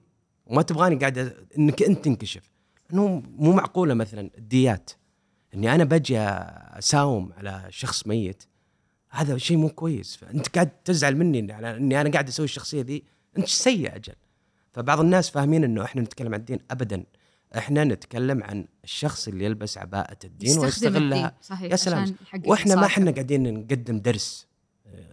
وما 0.46 0.62
تبغاني 0.62 0.96
قاعد 0.96 1.36
إنك 1.58 1.82
أنت 1.82 2.04
تنكشف. 2.04 2.50
إنه 2.92 3.22
مو 3.38 3.52
معقولة 3.52 3.94
مثلا 3.94 4.30
الديات. 4.38 4.90
إني 5.56 5.74
أنا 5.74 5.84
بجي 5.84 6.18
أساوم 6.18 7.32
على 7.32 7.66
شخص 7.70 8.06
ميت 8.06 8.42
هذا 9.10 9.38
شيء 9.38 9.56
مو 9.56 9.68
كويس. 9.68 10.16
فانت 10.16 10.48
قاعد 10.48 10.70
تزعل 10.84 11.16
مني 11.16 11.52
على 11.52 11.76
إني 11.76 12.00
أنا 12.00 12.10
قاعد 12.10 12.28
أسوي 12.28 12.44
الشخصية 12.44 12.82
ذي 12.82 13.04
أنت 13.38 13.48
سيء 13.48 13.96
أجل. 13.96 14.14
فبعض 14.72 15.00
الناس 15.00 15.30
فاهمين 15.30 15.64
إنه 15.64 15.84
إحنا 15.84 16.02
نتكلم 16.02 16.34
عن 16.34 16.40
الدين 16.40 16.58
ابدا. 16.70 17.04
إحنا 17.58 17.84
نتكلم 17.84 18.42
عن 18.42 18.66
الشخص 18.84 19.28
اللي 19.28 19.44
يلبس 19.44 19.78
عباءة 19.78 20.16
الدين 20.24 20.58
ويستغلها. 20.58 21.34
صحيح 21.42 21.70
يا 21.70 21.76
سلام. 21.76 22.14
وإحنا 22.46 22.74
ما. 22.74 22.86
إحنا 22.86 23.10
قاعدين 23.10 23.54
نقدم 23.54 23.98
درس 23.98 24.46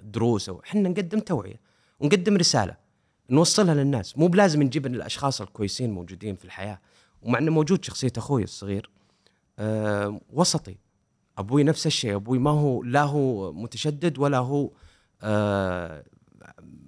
دروس 0.03 0.49
أو 0.49 0.61
إحنا 0.65 0.89
نقدم 0.89 1.19
توعية 1.19 1.59
ونقدم 1.99 2.37
رسالة 2.37 2.75
نوصلها 3.29 3.75
للناس. 3.75 4.17
مو 4.17 4.27
بلازم 4.27 4.63
نجيب 4.63 4.85
الأشخاص 4.85 5.41
الكويسين 5.41 5.91
موجودين 5.91 6.35
في 6.35 6.45
الحياة 6.45 6.79
ومع 7.21 7.39
إنه 7.39 7.51
موجود 7.51 7.85
شخصية 7.85 8.13
أخوي 8.17 8.43
الصغير. 8.43 8.89
وسطي. 10.29 10.77
أبوي 11.37 11.63
نفس 11.63 11.87
الشيء. 11.87 12.15
أبوي 12.15 12.39
ما 12.39 12.49
هو 12.49 12.83
لا 12.83 13.03
هو 13.03 13.53
متشدد 13.53 14.19
ولا 14.19 14.37
هو 14.37 14.71
أه 15.21 16.03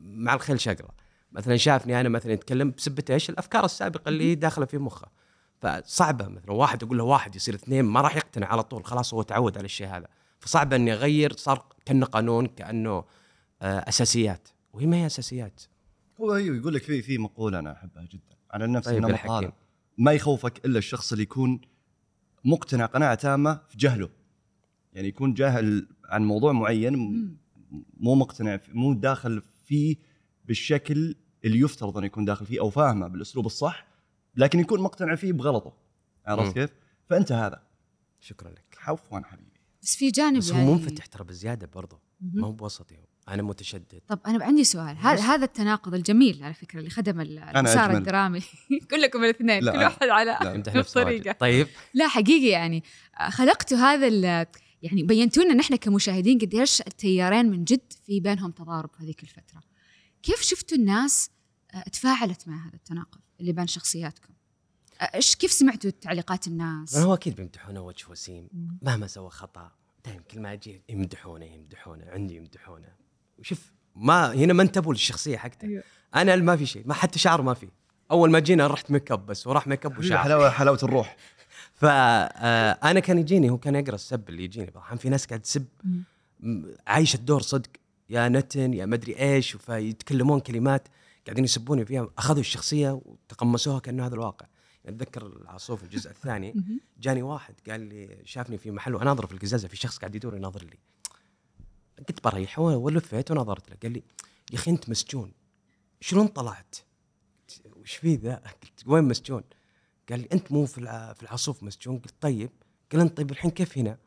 مع 0.02 0.34
الخيل 0.34 0.60
شقرة. 0.60 0.90
مثلا 1.32 1.58
شافني 1.58 2.00
أنا 2.00 2.10
مثلا 2.10 2.34
يتكلم 2.34 2.72
بسبة 2.72 3.04
إيش؟ 3.10 3.30
الأفكار 3.30 3.66
السابقة 3.66 4.10
اللي 4.10 4.36
داخلة 4.36 4.66
في 4.66 4.78
مخه. 4.78 5.08
فصعبة 5.62 6.28
مثلا 6.28 6.52
واحد 6.52 6.84
أقول 6.84 6.98
له 6.98 7.04
واحد 7.04 7.36
يصير 7.36 7.56
اثنين 7.56 7.86
ما 7.86 8.02
راح 8.02 8.16
يقتنع 8.16 8.48
على 8.48 8.64
طول. 8.64 8.86
خلاص 8.86 9.14
هو 9.14 9.22
تعود 9.22 9.58
على 9.58 9.66
الشيء 9.66 9.88
هذا. 9.88 10.08
فصعب 10.40 10.74
إني 10.74 10.94
أغير 10.94 11.34
صار 11.34 11.66
كأنه 11.86 12.06
قانون 12.06 12.46
كأنه 12.48 13.04
آه، 13.62 13.80
أساسيات. 13.80 14.48
وهي 14.74 14.86
ما 14.86 14.98
هي 14.98 15.06
أساسيات. 15.06 15.62
هو 16.22 16.36
أيوه 16.36 16.58
يقول 16.58 16.74
لك 16.74 16.84
في 16.84 17.02
في 17.02 17.18
مقولة 17.18 17.60
أنا 17.60 17.72
أحبها 17.72 18.04
جدا. 18.04 18.36
على 18.52 18.68
نفس 18.68 18.88
طيب 18.88 19.54
ما 19.98 20.12
يخوفك 20.12 20.66
إلا 20.66 20.78
الشخص 20.78 21.12
اللي 21.12 21.24
يكون 21.24 21.62
مقتنع 22.46 22.86
قناعة 22.86 23.16
تامة 23.16 23.62
في 23.70 23.78
جهله. 23.78 24.10
يعني 24.94 25.08
يكون 25.08 25.34
جاهل 25.34 25.88
عن 26.06 26.24
موضوع 26.26 26.52
معين 26.52 26.96
مو 27.98 28.16
مقتنع 28.16 28.58
في- 28.58 28.74
مو 28.74 28.94
داخل 28.94 29.42
فيه 29.66 29.96
بالشكل 30.46 31.16
اللي 31.46 31.60
يفترض 31.60 31.98
انه 31.98 32.06
يكون 32.06 32.26
داخل 32.26 32.46
فيه 32.46 32.60
أو 32.60 32.70
فاهمه 32.70 33.08
بالأسلوب 33.08 33.46
الصح 33.46 33.88
لكن 34.36 34.60
يكون 34.60 34.82
مقتنع 34.82 35.16
فيه 35.16 35.34
بغلطه. 35.34 35.74
عرفت 36.26 36.54
كيف؟ 36.54 36.74
فأنت 37.10 37.32
هذا. 37.32 37.64
شكرا 38.20 38.50
لك. 38.52 38.78
عفوا 38.82 39.20
حبيبي. 39.20 39.50
بس 39.82 39.96
في 39.96 40.10
جانب 40.12 40.38
بس 40.38 40.52
هو 40.52 40.58
يعني 40.58 40.72
منفتح 40.72 41.06
ترى 41.06 41.24
بزيادة 41.24 41.68
برضه. 41.76 42.00
ما 42.22 42.48
هو 42.48 42.52
بوسطي 42.52 42.96
أنا 43.30 43.44
متشدد. 43.44 44.02
طب 44.08 44.20
أنا 44.28 44.46
عندي 44.46 44.64
سؤال. 44.64 44.98
هذا 44.98 45.22
هذا 45.22 45.46
التناقض 45.46 45.94
الجميل 45.94 46.44
على 46.44 46.54
فكرة 46.54 46.80
اللي 46.80 46.90
خدم 46.90 47.22
ال- 47.22 47.40
المسار. 47.40 47.98
الدرامي 47.98 48.42
كلكم 48.92 49.24
الاثنين 49.24 49.64
لا، 49.64 49.72
كل 49.72 49.78
واحد 49.78 50.08
على. 50.08 50.64
طريقة. 50.94 51.32
طيب. 51.32 51.68
لا 51.94 52.08
حقيقي 52.08 52.48
يعني 52.48 52.84
آه، 53.20 53.30
خلقتوا 53.30 53.78
هذا 53.78 54.08
ال- 54.08 54.46
يعني 54.82 55.04
بينتوا 55.04 55.44
لنا 55.44 55.54
نحن 55.54 55.76
كمشاهدين 55.76 56.40
قديش 56.40 56.82
التيارين 56.82 57.46
من 57.46 57.64
جد 57.64 57.94
في 58.06 58.20
بينهم 58.20 58.52
تضارب 58.52 58.90
في 58.98 59.04
هذيك 59.04 59.24
الفترة. 59.24 59.62
كيف 60.24 60.42
شفتوا 60.42 60.78
الناس 60.78 61.30
آه، 61.74 61.84
تفاعلت 61.90 62.48
مع 62.48 62.68
هذا 62.68 62.74
التناقض 62.76 63.20
اللي 63.40 63.54
بين 63.54 63.68
شخصياتكم؟ 63.68 64.34
آه، 65.02 65.04
إيش 65.16 65.36
كيف 65.36 65.52
سمعتوا 65.52 65.90
تعليقات 66.02 66.48
الناس؟ 66.48 66.96
هو 66.98 67.14
أكيد 67.14 67.36
بيمدحونه 67.36 67.82
وجه 67.82 68.06
وسيم. 68.10 68.48
مهما 68.82 69.08
سوى 69.08 69.30
خطأ 69.30 69.72
دائما 70.06 70.22
كل 70.22 70.40
ما 70.40 70.54
أجي 70.54 70.84
يمدحونه 70.90 71.46
يمدحونه 71.46 72.06
عندي 72.10 72.36
يمدحونه. 72.36 73.05
وشوف 73.38 73.72
ما 73.96 74.34
هنا 74.34 74.54
ما 74.54 74.64
انتبهوا 74.64 74.94
للشخصية 74.94 75.38
حقته. 75.38 75.66
أيوه. 75.66 75.84
أنا 76.16 76.36
ما 76.36 76.56
في 76.56 76.66
شيء 76.66 76.84
ما 76.86 76.94
حتى 76.94 77.20
شعر 77.20 77.42
ما 77.42 77.54
في. 77.54 77.68
أول 78.12 78.32
ما 78.32 78.40
جينا 78.40 78.68
رحت 78.68 78.92
ميك 78.92 79.12
أب 79.12 79.26
بس 79.26 79.48
وراح 79.48 79.68
ميك 79.68 79.86
أب 79.86 79.98
وشعر. 79.98 80.18
حلاوه 80.18 80.50
حلاوة 80.50 80.80
الروح. 80.84 81.18
فانا 81.74 83.00
كان 83.00 83.18
يجيني 83.18 83.50
هو 83.50 83.58
كان 83.58 83.76
يقرأ 83.76 83.96
السب 83.96 84.30
اللي 84.30 84.44
يجيني. 84.44 84.72
بعض 84.72 84.98
في 84.98 85.10
ناس 85.10 85.26
قاعد 85.26 85.40
تسب 85.40 85.66
عايشة 86.88 87.18
الدور 87.18 87.42
صدق. 87.42 87.70
يا 88.10 88.30
نتن 88.30 88.74
يا 88.74 88.86
مدري 88.86 89.20
إيش 89.20 89.52
فيتكلمون 89.52 90.40
كلمات 90.40 90.88
قاعدين 91.26 91.44
يسبوني 91.44 91.86
فيها. 91.86 92.10
أخذوا 92.18 92.40
الشخصية 92.40 93.02
وتقمصوها 93.06 93.80
كأنه 93.80 94.06
هذا 94.06 94.14
الواقع. 94.14 94.46
يعني 94.84 94.98
أتذكر 94.98 95.26
العاصوف 95.26 95.84
الجزء 95.84 96.10
الثاني. 96.10 96.56
جاني 97.00 97.22
واحد 97.22 97.56
قال 97.70 97.82
لي 97.82 98.18
شافني 98.26 98.58
في 98.58 98.72
محل 98.72 98.96
واناظر 98.96 99.28
في 99.28 99.34
القزازة 99.34 99.68
في 99.68 99.78
شخص 99.78 99.98
قاعد 99.98 100.16
يدور 100.16 100.36
يناظر 100.36 100.64
لي. 100.64 100.78
قلت 102.00 102.24
بريح 102.24 102.60
ولفيت 102.60 103.32
ونظرت 103.32 103.70
له 103.70 103.78
قال 103.84 103.92
لي 103.92 104.04
يا 104.52 104.56
أخي 104.56 104.72
أنت 104.72 104.90
مسجون 104.90 105.32
شلون 106.02 106.28
طلعت؟ 106.28 106.76
قلت 107.50 107.78
وش 107.78 107.96
في 107.96 108.16
ذا؟ 108.16 108.36
قلت 108.36 108.88
وين 108.88 109.04
مسجون؟ 109.04 109.44
قال 110.10 110.20
لي 110.20 110.28
أنت 110.34 110.52
مو 110.52 110.66
في 110.66 110.82
في 111.16 111.24
العاصوف 111.24 111.64
مسجون 111.64 111.98
قلت 111.98 112.14
طيب 112.22 112.50
قال 112.92 113.02
أنت 113.02 113.18
طيب 113.18 113.32
الحين 113.32 113.52
كيف 113.52 113.78
هنا؟ 113.78 113.98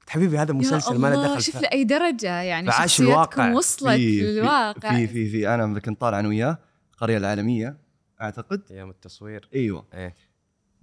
قلت 0.00 0.10
حبيبي 0.10 0.38
هذا 0.38 0.52
مسلسل 0.52 0.98
ما 0.98 1.08
له 1.14 1.22
دخل 1.26 1.42
شوف. 1.42 1.56
لاي 1.56 1.84
درجة 1.84 2.40
يعني 2.40 2.70
فعاش 2.70 3.00
الواقع. 3.00 3.52
وصلت 3.52 4.00
للواقع 4.00 4.90
في 4.96 5.06
في 5.06 5.28
في 5.30 5.54
أنا 5.54 5.80
كنت 5.80 6.00
طالع 6.00 6.20
أنا 6.20 6.28
وياه 6.28 6.58
القريه 6.92 7.16
العالمية 7.16 7.76
أعتقد 8.20 8.62
أيام 8.70 8.90
التصوير 8.90 9.48
أيوه 9.54 9.86
إيه 9.94 10.14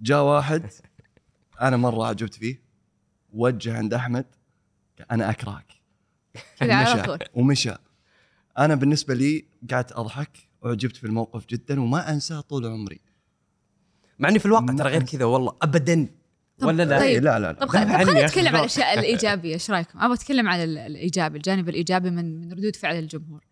جاء 0.00 0.22
واحد 0.22 0.70
أنا 1.60 1.76
مرة 1.76 2.06
عجبت 2.06 2.34
فيه 2.34 2.62
وجه 3.32 3.76
عند 3.76 3.94
أحمد 3.94 4.26
قال 4.98 5.12
أنا 5.12 5.30
أكرهك 5.30 5.75
كذا 6.60 6.74
على 6.74 6.90
ومشى 6.92 7.02
طول. 7.06 7.18
ومشى 7.34 7.72
أنا 8.58 8.74
بالنسبة 8.74 9.14
لي 9.14 9.44
قعدت 9.70 9.92
أضحك 9.92 10.30
أعجبت 10.66 10.96
في 10.96 11.04
الموقف 11.04 11.46
جدا 11.46 11.80
وما 11.80 12.12
أنساه 12.12 12.40
طول 12.40 12.66
عمري 12.66 13.00
مع 14.18 14.28
إني 14.28 14.38
في 14.38 14.46
الواقع 14.46 14.74
ترى 14.74 14.90
غير. 14.90 15.02
كذا 15.02 15.24
والله 15.24 15.52
ابدا 15.62 16.08
طب 16.58 16.66
ولا 16.66 16.82
لا 16.82 16.98
طيب. 16.98 17.08
إيه، 17.08 17.18
لا 17.18 17.38
لا 17.38 17.52
لا 17.52 17.52
طب 17.52 17.68
خلينا 17.68 18.02
نتكلم 18.26 18.46
عن 18.46 18.52
شلون؟ 18.52 18.54
الأشياء 18.60 18.98
الإيجابية 18.98 19.54
إيش 19.54 19.70
رأيكم؟ 19.70 19.98
أبغى 20.00 20.14
أتكلم 20.14 20.48
عن 20.48 20.60
ال- 20.62 20.78
الإيجابي 20.78 21.36
الجانب 21.36 21.68
الإيجابي 21.68 22.10
من 22.10 22.40
من 22.40 22.52
ردود 22.52 22.76
فعل 22.76 22.98
الجمهور 22.98 23.44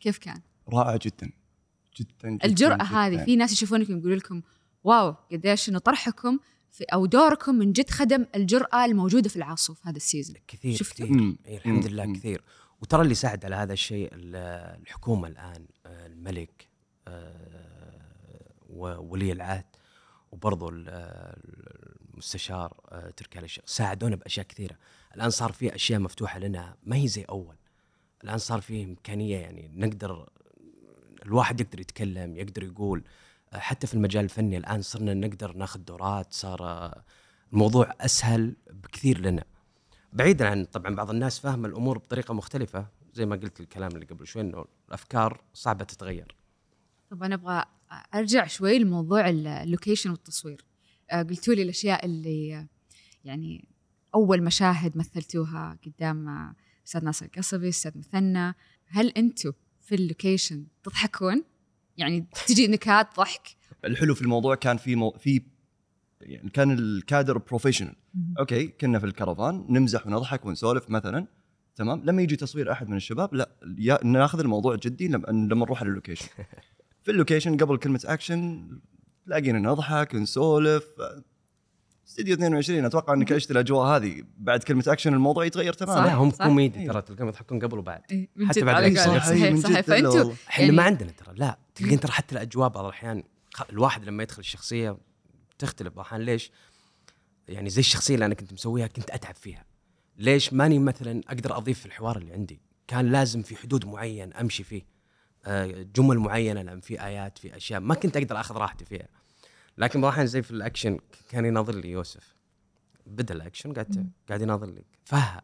كيف 0.00 0.18
كان؟ 0.18 0.40
رائع 0.72 0.96
جدا 0.96 1.30
جدا, 2.00 2.30
جداً 2.30 2.44
الجرأة 2.46 2.74
جداً. 2.76 2.84
هذه 2.84 3.24
في 3.24 3.36
ناس 3.36 3.52
يشوفونكم 3.52 3.98
يقولوا 3.98 4.16
لكم 4.16 4.42
واو 4.84 5.14
قديش 5.32 5.68
إنه 5.68 5.78
طرحكم 5.78 6.38
أو 6.92 7.06
دوركم 7.06 7.54
من 7.54 7.72
جد 7.72 7.90
خدم 7.90 8.26
الجرأة 8.36 8.84
الموجودة 8.84 9.28
في 9.28 9.36
العاصف 9.36 9.86
هذا 9.86 9.96
ال 9.96 10.02
season 10.02 10.36
كثير 10.48 10.76
شفتوا؟ 10.76 11.04
كثير 11.06 11.16
مم. 11.16 11.38
الحمد. 11.48 11.86
لله 11.86 12.06
مم. 12.06 12.14
كثير 12.16 12.42
وترى 12.82 13.02
اللي 13.02 13.14
ساعد 13.14 13.44
على 13.44 13.56
هذا 13.56 13.72
الشيء 13.72 14.10
ال- 14.14 14.36
الحكومة 14.82 15.28
الآن 15.28 15.66
آه، 15.86 16.06
الملك 16.06 16.68
آه، 17.08 18.40
وولي 18.70 19.32
العهد 19.32 19.64
وبرضو 20.32 20.68
ال- 20.68 20.88
المستشار 22.14 22.74
آه، 22.88 23.10
تركي 23.10 23.38
آل 23.38 23.44
الشيخ 23.44 23.64
ساعدونا 23.66 24.16
بأشياء 24.16 24.46
كثيرة 24.46 24.76
الآن 25.16 25.30
صار 25.30 25.52
في 25.52 25.74
أشياء 25.74 26.00
مفتوحة 26.00 26.38
لنا 26.38 26.76
ما 26.82 26.96
هي 26.96 27.08
زي 27.08 27.22
أول 27.22 27.56
الآن 28.24 28.38
صار 28.38 28.60
في 28.60 28.84
إمكانية 28.84 29.36
يعني 29.38 29.70
نقدر 29.74 30.28
الواحد 31.26 31.60
يقدر 31.60 31.80
يتكلم 31.80 32.36
يقدر 32.36 32.62
يقول 32.62 32.98
آه، 32.98 33.04
حتى 33.54 33.86
في 33.86 33.94
المجال 33.94 34.24
الفني 34.24 34.56
الآن 34.56 34.82
صرنا 34.82 35.14
نقدر 35.14 35.52
ناخذ 35.56 35.80
دورات 35.80 36.32
صار 36.32 36.92
الموضوع 37.52 37.92
أسهل 38.00 38.56
بكثير 38.70 39.20
لنا. 39.20 39.44
بعيدا 40.12 40.48
عن 40.48 40.64
طبعا 40.64 40.94
بعض 40.94 41.10
الناس 41.10 41.38
فاهمة 41.38 41.68
الأمور 41.68 41.98
بطريقة 41.98 42.34
مختلفة 42.34 42.86
زي 43.14 43.26
ما 43.26 43.36
قلت 43.36 43.60
الكلام 43.60 43.90
اللي 43.90 44.06
قبل 44.06 44.26
شوي 44.26 44.42
إنه 44.42 44.64
الأفكار 44.88 45.44
صعبة 45.54 45.84
تتغير. 45.84 46.36
طب 47.10 47.22
أنا 47.22 47.34
أبغى 47.34 47.64
أرجع 48.14 48.46
شوي 48.46 48.78
لموضوع 48.78 49.28
ال- 49.28 49.46
ال 49.46 49.53
location 49.53 50.10
والتصوير. 50.10 50.64
آه، 51.10 51.22
قلتوا 51.22 51.54
لي 51.54 51.62
الأشياء 51.62 52.06
اللي 52.06 52.66
يعني 53.24 53.68
أول 54.14 54.42
مشاهد 54.42 54.96
مثلتوها 54.96 55.78
قدام 55.86 56.28
آه، 56.28 56.54
أستاذ 56.86 57.04
ناصر 57.04 57.26
القصبي 57.26 57.68
أستاذ 57.68 57.98
مثنى. 57.98 58.54
هل 58.86 59.08
أنتم 59.08 59.52
في 59.80 59.94
ال 59.94 60.02
location 60.02 60.66
تضحكون؟ 60.82 61.44
يعني 61.98 62.26
تجي 62.46 62.68
نكات 62.68 63.16
ضحك 63.16 63.56
الحلو 63.84 64.14
في 64.14 64.22
الموضوع 64.22 64.54
كان 64.54 64.76
في 64.76 64.96
مو... 64.96 65.10
في 65.10 65.42
يعني 66.20 66.50
كان 66.50 66.70
الكادر 66.70 67.38
professional 67.38 67.94
okay 68.38 68.66
كنا 68.66 68.98
في 68.98 69.06
الكرفان 69.06 69.66
نمزح 69.68 70.06
ونضحك 70.06 70.46
ونسولف 70.46 70.90
مثلا 70.90 71.26
تمام؟ 71.76 72.02
لما 72.04 72.22
يجي 72.22 72.36
تصوير 72.36 72.72
أحد 72.72 72.88
من 72.88 72.96
الشباب 72.96 73.34
لا 73.34 73.48
يا 73.78 73.98
ناخذ 74.04 74.40
الموضوع 74.40 74.76
جدي 74.76 75.08
لما, 75.08 75.26
لما 75.26 75.64
نروح 75.64 75.80
على 75.80 75.88
ال 75.88 75.92
location 75.92 76.26
في 77.04 77.10
ال 77.10 77.15
location 77.15 77.56
قبل 77.56 77.76
كلمة 77.76 78.00
اكشن 78.04 78.68
تلاقينا 79.26 79.58
نضحك 79.58 80.14
نسولف 80.14 80.84
استديو 82.10 82.34
22 82.34 82.84
أتوقع 82.84 83.14
إنك 83.14 83.32
عشت 83.32 83.50
الأجواء 83.50 83.86
هذه 83.96 84.22
بعد 84.38 84.62
كلمة 84.62 84.84
أكشن 84.86 85.14
الموضوع 85.14 85.44
يتغير. 85.44 85.72
تماما 85.72 86.06
لا 86.06 86.14
هم 86.14 86.30
صح. 86.30 86.44
كوميدي 86.46 86.78
أيوه. 86.80 86.92
ترى 86.92 87.02
تلقاهم 87.02 87.28
يضحكون 87.28 87.58
قبل 87.58 87.78
وبعد 87.78 88.00
إيه، 88.10 88.28
حتى 88.48 88.60
بعد. 88.64 88.82
قولك. 88.84 88.98
صحيح، 88.98 89.26
صحيح 89.26 89.56
صحيح 89.56 89.80
فأنتوا 89.80 90.10
والله. 90.18 90.34
إحنا 90.48 90.64
يعني- 90.64 90.76
ما 90.76 90.82
عندنا 90.82 91.10
ترى 91.10 91.34
لا 91.36 91.58
تلقين 91.74 92.00
ترى 92.00 92.12
حتى 92.12 92.34
الأجواء 92.34 92.68
بعض 92.68 92.84
الأحيان 92.84 93.22
الواحد 93.70 94.04
لما 94.04 94.22
يدخل 94.22 94.40
الشخصية 94.40 94.98
تختلف 95.58 95.98
أحيانا 95.98 96.24
ليش؟ 96.24 96.50
يعني 97.48 97.70
زي 97.70 97.80
الشخصية 97.80 98.14
اللي 98.14 98.26
أنا 98.26 98.34
كنت 98.34 98.52
مسويها 98.52 98.86
كنت 98.86 99.10
أتعب 99.10 99.34
فيها 99.34 99.64
ليش 100.18 100.52
ماني 100.52 100.78
مثلا 100.78 101.20
أقدر 101.28 101.56
أضيف 101.56 101.78
في 101.80 101.86
الحوار 101.86 102.16
اللي 102.18 102.32
عندي 102.32 102.60
كان 102.88 103.12
لازم 103.12 103.42
في 103.42 103.56
حدود 103.56 103.86
معين 103.86 104.32
أمشي 104.32 104.64
فيه 104.64 104.82
آه، 105.46 105.86
جمل 105.96 106.18
معينة 106.18 106.62
لأن 106.62 106.80
في 106.80 107.04
آيات 107.04 107.38
في 107.38 107.56
أشياء 107.56 107.80
ما 107.80 107.94
كنت 107.94 108.16
أقدر 108.16 108.40
أخذ 108.40 108.56
راحتي 108.56 108.84
فيها 108.84 109.08
لكن 109.80 110.04
الأحيان 110.04 110.26
زي 110.26 110.42
في 110.42 110.50
الأكشن. 110.50 110.98
كان 111.30 111.44
يناظر 111.44 111.74
لي 111.74 111.90
يوسف. 111.90 112.34
بدأ 113.06 113.34
الأكشن 113.34 113.72
قاعد 113.72 114.10
قاعد 114.28 114.42
يناظر 114.42 114.66
لي. 114.66 114.84
فها 115.04 115.42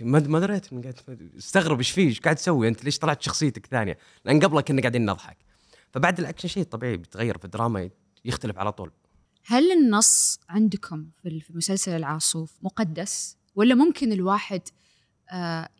ما 0.00 0.18
ما 0.20 0.40
دريت. 0.40 0.72
من 0.72 0.82
قاعد 0.82 0.94
استغرب 1.38 1.78
إيش 1.78 1.90
فيه 1.90 2.08
إيش 2.08 2.20
قاعد 2.20 2.36
تسوي 2.36 2.68
أنت؟ 2.68 2.84
ليش 2.84 2.98
طلعت 2.98 3.22
شخصيتك 3.22 3.66
ثانية؟ 3.66 3.98
لأن 4.24 4.40
قبله 4.40 4.60
كنا 4.60 4.80
قاعدين 4.80 5.06
نضحك. 5.06 5.36
فبعد 5.90 6.20
الأكشن 6.20 6.48
شيء 6.48 6.62
طبيعي 6.62 6.96
بيتغير 6.96 7.38
في 7.38 7.44
الدراما 7.44 7.90
يختلف 8.24 8.58
على 8.58 8.72
طول. 8.72 8.90
هل 9.46 9.72
النص 9.72 10.40
عندكم 10.48 11.06
في 11.22 11.42
مسلسل 11.50 11.92
العاصوف 11.92 12.58
مقدس؟ 12.62 13.36
ولا 13.54 13.74
ممكن 13.74 14.12
الواحد 14.12 14.62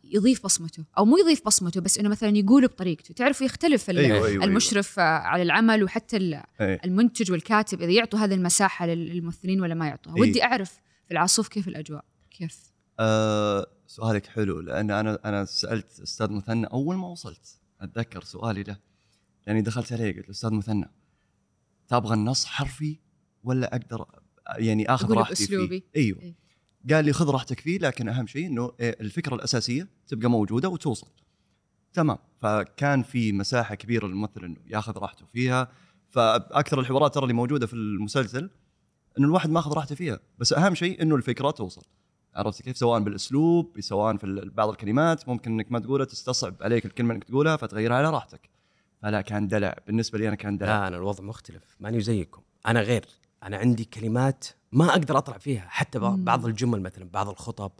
يضيف 0.05 0.45
بصمته 0.45 0.85
أو 0.99 1.05
مو 1.05 1.19
يضيف 1.19 1.45
بصمته 1.47 1.81
بس 1.81 1.99
إنه 1.99 2.09
مثلا 2.09 2.37
يقوله 2.37 2.67
بطريقته 2.69 3.15
تعرف 3.15 3.41
يختلف 3.41 3.91
ال- 3.91 3.99
أيوة 3.99 4.27
أيوة 4.27 4.45
المشرف 4.45 4.99
آه، 4.99 5.03
على 5.03 5.43
العمل 5.43 5.85
وحتى 5.85 6.17
أيوة. 6.17 6.81
المنتج 6.85 7.33
والكاتب 7.33 7.83
إذا 7.83 7.91
يعطوا 7.91 8.19
هذه 8.19 8.35
المساحة 8.35 8.87
لل- 8.87 9.09
للممثلين 9.09 9.61
ولا 9.61 9.75
ما 9.75 9.87
يعطوها 9.89 10.17
إيه. 10.17 10.23
ودي 10.23 10.45
أعرف 10.45 10.71
في 11.07 11.11
العاصوف 11.13 11.49
كيف 11.49 11.69
الأجواء 11.69 12.05
كيف 12.31 12.73
آه 13.01 13.67
سؤالك 13.87 14.27
حلو 14.27 14.61
لأن 14.61 14.91
أنا 14.91 15.19
أنا 15.25 15.45
سألت 15.45 16.01
أستاذ 16.01 16.31
مثنى 16.33 16.67
أول 16.67 16.97
ما 16.97 17.07
وصلت 17.09 17.61
أتذكر 17.81 18.23
سؤالي 18.25 18.63
له 18.63 18.77
يعني 19.47 19.63
دخلت 19.63 19.93
عليه 19.93 20.17
قلت 20.17 20.25
له 20.25 20.31
أستاذ 20.31 20.51
مثنى 20.51 20.91
تبغى 21.89 22.15
النص 22.15 22.45
حرفي 22.45 22.99
ولا 23.45 23.77
أقدر 23.77 24.07
يعني 24.57 24.89
آخذ 24.95 25.13
راحتي 25.13 25.47
فيه. 25.47 25.83
أيوه 25.97 26.21
إيه. 26.23 26.42
قال 26.91 27.05
لي 27.05 27.13
خذ 27.13 27.31
راحتك 27.31 27.61
فيه 27.61 27.79
لكن 27.79 28.09
أهم 28.09 28.27
شيء 28.27 28.47
إنه 28.47 28.73
إيه، 28.81 28.97
الفكرة 29.01 29.35
الأساسية 29.35 29.89
تبقى 30.09 30.31
موجودة 30.31 30.69
وتوصل. 30.69 31.09
تمام. 31.93 32.19
فكان 32.39 33.03
في 33.03 33.33
مساحة 33.33 33.75
كبيرة 33.75 34.07
للممثل 34.07 34.45
إنه 34.45 34.57
ياخذ 34.67 34.99
راحته 34.99 35.27
فيها. 35.33 35.69
فأكثر 36.11 36.81
الحوارات 36.81 37.15
ترى 37.15 37.23
اللي 37.23 37.35
موجودة 37.35 37.67
في 37.67 37.75
المسلسل 37.75 38.51
إنه 39.19 39.27
الواحد 39.27 39.51
ماخذ 39.51 39.73
راحته 39.73 39.95
فيها. 39.95 40.21
بس 40.39 40.53
أهم 40.53 40.75
شيء 40.75 41.03
إنه 41.03 41.17
الفكرة 41.17 41.51
توصل. 41.51 41.83
عرفت 42.35 42.63
كيف؟ 42.63 42.77
سواء 42.77 43.01
بالأسلوب 43.01 43.81
سواء 43.81 44.17
في 44.17 44.51
بعض 44.55 44.69
الكلمات 44.69 45.29
ممكن 45.29 45.53
إنك 45.53 45.73
ما 45.73 45.79
تقولها 45.79 46.07
تستصعب 46.07 46.55
عليك 46.61 46.87
الكلمة 46.87 47.15
إنك 47.15 47.25
تقولها 47.25 47.57
فتغيرها 47.57 47.97
على 47.97 48.11
راحتك. 48.11 48.51
فلا 49.03 49.21
كان 49.21 49.49
دلع. 49.49 49.77
بالنسبة 49.87 50.19
لي 50.19 50.29
أنا 50.29 50.37
كان 50.37 50.59
دلع. 50.59 50.79
لا 50.81 50.89
أنا 50.89 50.97
الوضع 50.97 51.25
مختلف. 51.25 51.77
ماني 51.81 52.01
زيكم. 52.01 52.43
أنا 52.67 52.81
غير. 52.81 53.07
أنا 53.43 53.57
عندي 53.57 53.85
كلمات 53.85 54.47
ما 54.73 54.91
أقدر 54.91 55.19
أطلع 55.19 55.39
فيها. 55.39 55.67
حتى 55.69 55.99
بعض, 55.99 56.47
الجمل 56.47 56.81
مثلا 56.83 57.09
بعض 57.13 57.29
الخطب 57.29 57.73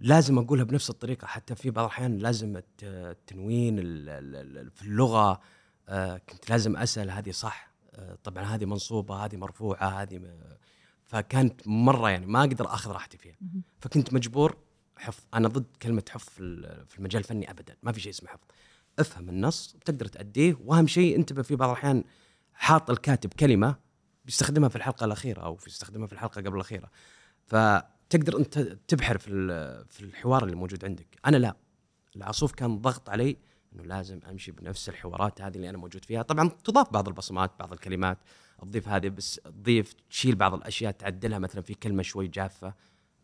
لازم 0.00 0.38
أقولها 0.38 0.64
بنفس 0.64 0.90
الطريقة. 0.90 1.26
حتى 1.26 1.54
في 1.54 1.70
بعض 1.70 1.84
الأحيان 1.84 2.18
لازم 2.18 2.56
الت- 2.56 2.84
التنوين 2.84 3.78
ال- 3.78 4.08
ال- 4.08 4.58
ال- 4.58 4.70
في 4.70 4.82
اللغة. 4.82 5.40
آه، 5.88 6.20
كنت 6.28 6.50
لازم 6.50 6.76
أسأل 6.76 7.10
هذه 7.10 7.30
صح. 7.30 7.70
آه، 7.94 8.18
طبعا 8.24 8.44
هذه 8.44 8.64
منصوبة 8.64 9.14
هذه 9.24 9.36
مرفوعة 9.36 9.88
هذه 10.02 10.18
م- 10.18 10.38
فكانت 11.04 11.68
مرة 11.68 12.10
يعني 12.10 12.26
ما 12.26 12.40
أقدر 12.40 12.66
أخذ 12.74 12.90
راحتي 12.90 13.18
فيها. 13.18 13.36
فكنت 13.80 14.12
مجبور 14.14 14.56
حفظ 14.96 15.22
أنا 15.34 15.48
ضد 15.48 15.66
كلمة 15.82 16.02
حفظ 16.10 16.28
في 16.28 16.40
ال- 16.42 16.86
في 16.86 16.98
المجال 16.98 17.22
الفني 17.22 17.50
ابدا. 17.50 17.76
ما 17.82 17.92
في 17.92 18.00
شيء 18.00 18.10
اسمه 18.12 18.28
حفظ. 18.28 18.44
افهم 18.98 19.28
النص 19.28 19.72
بتقدر 19.80 20.06
تأديه. 20.06 20.56
وأهم 20.64 20.86
شيء 20.86 21.16
انتبه 21.16 21.42
في 21.42 21.56
بعض 21.56 21.68
الأحيان 21.70 22.04
حاط 22.54 22.90
الكاتب 22.90 23.32
كلمة 23.32 23.76
بيستخدمها 24.30 24.68
في 24.68 24.76
الحلقة 24.76 25.04
الأخيرة 25.04 25.40
أو 25.40 25.54
بيستخدمها 25.54 26.06
في 26.06 26.12
الحلقة 26.12 26.40
قبل 26.40 26.54
الأخيرة. 26.54 26.90
فتقدر 27.46 28.38
أنت 28.38 28.58
تبحر 28.58 29.18
في 29.18 29.30
في 29.90 30.00
الحوار 30.00 30.44
اللي 30.44 30.56
موجود 30.56 30.84
عندك. 30.84 31.06
أنا 31.26 31.36
لا. 31.36 31.56
العصوف 32.16 32.52
كان 32.52 32.78
ضغط 32.78 33.10
علي 33.10 33.36
إنه 33.72 33.82
لازم 33.82 34.20
أمشي 34.30 34.52
بنفس 34.52 34.88
الحوارات 34.88 35.40
هذه 35.40 35.56
اللي 35.56 35.70
أنا 35.70 35.78
موجود 35.78 36.04
فيها. 36.04 36.22
طبعا 36.22 36.48
تضاف 36.48 36.92
بعض 36.92 37.08
البصمات 37.08 37.50
بعض 37.58 37.72
الكلمات 37.72 38.18
تضيف 38.62 38.88
هذه 38.88 39.08
بس 39.08 39.40
تضيف 39.44 39.92
تشيل 40.10 40.34
بعض 40.34 40.54
الأشياء 40.54 40.92
تعدلها 40.92 41.38
مثلا 41.38 41.62
في 41.62 41.74
كلمة 41.74 42.02
شوي 42.02 42.28
جافة 42.28 42.74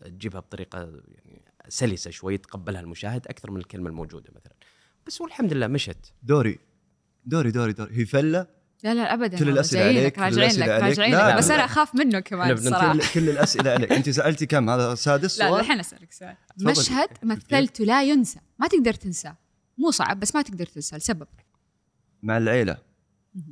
تجيبها 0.01 0.41
بطريقة 0.41 0.79
يعني 0.81 1.43
سلسة 1.69 2.11
شوي 2.11 2.35
يتقبلها 2.35 2.81
المشاهد 2.81 3.27
أكثر 3.27 3.51
من 3.51 3.57
الكلمة 3.57 3.89
الموجودة 3.89 4.31
مثلا. 4.37 4.55
بس 5.07 5.21
والحمد 5.21 5.53
لله 5.53 5.67
مشت. 5.67 6.13
دوري. 6.23 6.59
دوري 7.25 7.51
دوري 7.51 7.73
دوري. 7.73 7.97
هي 7.97 8.05
فلة 8.05 8.56
لا 8.85 8.95
لا 8.95 9.15
ابدا. 9.15 9.39
كل 9.39 9.49
الأسئلة 9.49 9.83
جايينك، 9.83 10.19
عليك، 10.19 10.35
كل 10.35 10.43
راجعين 10.43 10.61
لك. 10.61 10.83
راجعين 10.83 11.13
لا، 11.13 11.31
لك 11.31 11.37
بس. 11.39 11.51
أنا 11.51 11.65
أخاف 11.65 11.95
منه 11.95 12.21
كمان 12.21 12.51
الصراحه 12.51 12.93
كل, 12.93 13.01
كل 13.15 13.29
الأسئلة 13.31 13.71
عليك. 13.71 13.93
أنت 13.93 14.11
سألتي 14.21 14.47
كم؟ 14.47 14.71
هذا 14.71 14.95
سادس 14.95 15.39
لا 15.39 15.61
الحين 15.61 15.79
أسألك 15.81 16.13
سؤال. 16.13 16.37
مشهد 16.61 17.09
مثلته 17.23 17.85
لا 17.85 18.03
ينسى. 18.05 18.41
ما 18.59 18.67
تقدر 18.67 18.95
تنساه. 18.95 19.37
مو 19.79 19.91
صعب 19.91 20.21
بس 20.21 20.35
ما 20.35 20.43
تقدر 20.43 20.67
تنساه 20.67 20.99
لسبب. 20.99 21.27
مع 22.23 22.37
العيلة. 22.37 22.77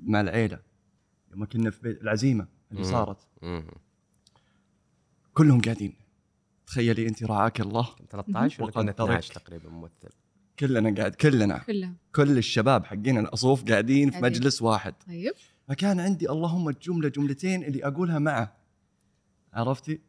مع 0.03 0.21
العيلة. 0.21 0.59
لما 1.33 1.47
كنا 1.47 1.71
في 1.71 1.83
بيت 1.83 2.03
العزيمة 2.03 2.47
اللي. 2.73 2.85
صارت. 2.85 3.19
كلهم 5.35 5.61
قاعدين. 5.61 5.97
تخيلي 6.67 7.09
أنت 7.09 7.23
رعاك 7.23 7.61
الله. 7.61 7.89
13 8.11 8.63
ولا 8.63 8.73
كنا 8.73 8.83
وقدرك. 8.91 9.09
12 9.11 9.35
تقريبا 9.35 9.71
ممثل. 9.71 10.11
كلنا 10.59 10.95
قاعد 11.01 11.15
كلنا. 11.15 11.59
كلها 11.59 11.95
كل 12.15 12.39
الشباب 12.39 12.85
حقين 12.85 13.19
الأصوف 13.19 13.65
قاعدين 13.65 14.11
في. 14.11 14.21
مجلس 14.21 14.63
واحد. 14.63 14.95
طيب. 15.09 15.33
فكان 15.69 16.01
عندي 16.01 16.31
اللهم 16.31 16.71
جملة 16.71 17.09
جملتين 17.09 17.65
اللي 17.65 17.87
أقولها 17.87 18.19
معه. 18.19 18.57
عرفتي؟ 19.53 20.01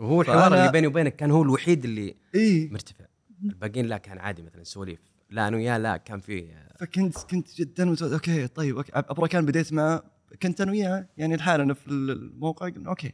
وهو 0.00 0.20
الحوار 0.22 0.50
فأنا- 0.50 0.52
اللي 0.52 0.72
بيني 0.72 0.86
وبينك 0.86 1.16
كان 1.16 1.30
هو 1.30 1.42
الوحيد 1.42 1.84
اللي 1.84 2.14
إي. 2.34 2.68
مرتفع. 2.72 3.04
الباقيين 3.44 3.86
لا 3.86 3.96
كان 3.98 4.18
عادي 4.18 4.42
مثلا 4.42 4.64
سواليف. 4.64 5.00
لا 5.30 5.48
أنا 5.48 5.56
وياه 5.56 5.78
لا 5.78 5.96
كان 5.96 6.20
في 6.20 6.48
فكنت 6.80 7.18
كنت 7.18 7.54
جدا 7.54 7.84
متوتر 7.84 8.14
أوكي 8.14 8.46
طيب 8.46 8.76
أوكي. 8.76 8.92
أبرا 8.94 9.26
كان 9.26 9.46
بديت 9.46 9.72
مع 9.72 10.02
كنت 10.42 10.60
أنا 10.60 10.70
وياه 10.70 11.08
يعني 11.16 11.36
لحالنا 11.36 11.74
في 11.74 11.88
الموقع 11.90 12.68
قلنا 12.68 12.88
أوكي. 12.88 13.12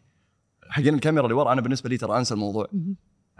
حقين 0.68 0.94
الكاميرا 0.94 1.24
اللي 1.24 1.34
ورا 1.34 1.52
أنا 1.52 1.60
بالنسبة 1.60 1.90
لي 1.90 1.96
ترى 1.96 2.18
أنسى 2.18 2.34
الموضوع. 2.34 2.68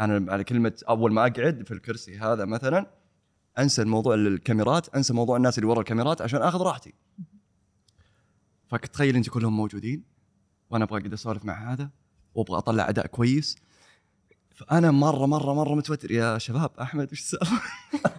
أنا 0.01 0.33
على 0.33 0.45
كلمة 0.45 0.81
أول 0.89 1.13
ما 1.13 1.21
أقعد 1.21 1.63
في 1.67 1.75
الكرسي 1.75 2.19
هذا 2.19 2.45
مثلا 2.45 2.87
أنسى 3.59 3.83
الموضوع 3.83 4.15
الكاميرات 4.15 4.89
أنسى 4.89 5.13
موضوع 5.13 5.37
الناس 5.37 5.59
اللي 5.59 5.69
ورا 5.71 5.81
الكاميرات 5.81 6.23
عشان 6.23 6.43
آخذ 6.43 6.63
راحتي. 6.63 6.95
فتخيل 8.67 9.17
أنت 9.17 9.31
كلهم 9.31 9.57
موجودين 9.57 10.05
وأنا 10.71 10.85
أبغى 10.85 11.01
اقعد 11.01 11.13
أسولف 11.13 11.45
مع 11.45 11.73
هذا 11.73 11.91
وأبغى 12.35 12.59
أطلع 12.59 12.89
أداء 12.89 13.07
كويس. 13.07 13.57
فأنا 14.55 14.91
مرة 14.91 15.27
مرة 15.27 15.55
مرة 15.55 15.75
متوتر. 15.75 16.11
يا 16.11 16.39
شباب 16.39 16.71
أحمد 16.81 17.13
وش 17.13 17.21
السالفة؟ 17.21 17.61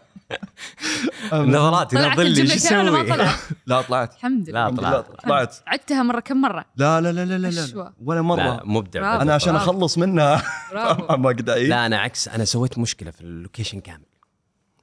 النظرات 1.33 1.93
اذا 1.93 2.03
طلعت 2.03 2.17
ظلي 2.17 2.43
ما 2.43 2.55
أسوي؟ 2.55 3.27
لا 3.67 3.81
طلعت. 3.81 4.13
الحمد 4.15 4.49
لا، 4.49 4.51
لله. 4.51 4.67
الحمد 4.67 4.79
طلعت. 4.79 5.25
طلعت 5.25 5.55
عدتها 5.67 6.03
مرة 6.03 6.19
كم 6.19 6.41
مرة؟ 6.41 6.65
لا 6.75 7.01
لا 7.01 7.11
لا 7.11 7.25
لا 7.25 7.37
لا. 7.37 7.47
لا. 7.47 7.93
ولا 8.03 8.15
لا 8.15 8.21
مره 8.21 8.61
مبدع. 8.65 9.21
أنا 9.21 9.33
عشان. 9.33 9.55
أخلص 9.55 9.97
منها. 9.97 10.43
ما 11.17 11.29
أقدر 11.29 11.53
أعيد. 11.53 11.69
لا 11.69 11.85
أنا 11.85 11.97
عكس. 11.97 12.27
أنا 12.27 12.45
سويت 12.45 12.77
مشكلة 12.77 13.11
في 13.11 13.21
ال 13.21 13.28
location 13.28 13.79
كامل. 13.79 14.05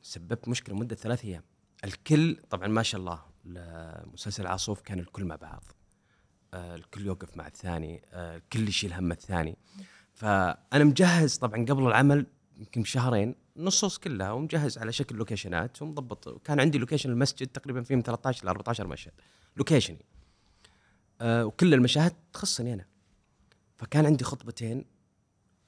سببت 0.03 0.49
مشكلة 0.49 0.77
مدة 0.77 0.97
ثلاث 0.97 1.25
أيام. 1.25 1.43
الكل 1.85 2.37
طبعا 2.51 2.69
ما 2.69 2.83
شاء 2.83 3.01
الله 3.01 3.19
مسلسل 4.15 4.47
عاصوف 4.47 4.81
كان 4.81 4.99
الكل 4.99 5.25
مع 5.25 5.37
بعض. 5.37 5.65
آه، 6.55 6.75
الكل 6.75 7.07
يوقف 7.07 7.37
مع 7.37 7.47
الثاني. 7.47 8.03
آه، 8.13 8.37
الكل 8.37 8.69
يشيل 8.69 8.93
هم 8.93 9.13
الثاني. 9.13 9.59
فأنا 10.15 10.85
مجهز 10.85 11.37
طبعا 11.37 11.65
قبل 11.65 11.87
العمل 11.87 12.27
يمكن 12.57 12.83
بشهرين 12.83 13.35
نصوص 13.59 13.99
كلها 13.99 14.33
ومجهز 14.33 14.79
على 14.79 14.93
شكل 14.93 15.17
location 15.17 15.76
ات 15.76 15.83
ومضبط. 15.83 16.27
وكان 16.29 16.61
عندي 16.61 16.79
location 16.79 17.11
المسجد 17.11 17.47
تقريبا 17.47 17.83
فيه 17.83 17.97
من 17.97 18.03
13 18.03 18.45
ل 18.45 18.49
14 18.49 18.87
مشهد. 18.87 19.13
location 19.57 19.95
ي. 19.95 20.05
آه، 21.21 21.47
وكل 21.47 21.75
المشاهد 21.75 22.13
تخصني 22.33 22.75
أنا. 22.75 22.87
فكان 23.77 24.07
عندي 24.07 24.25
خطبتين 24.25 24.85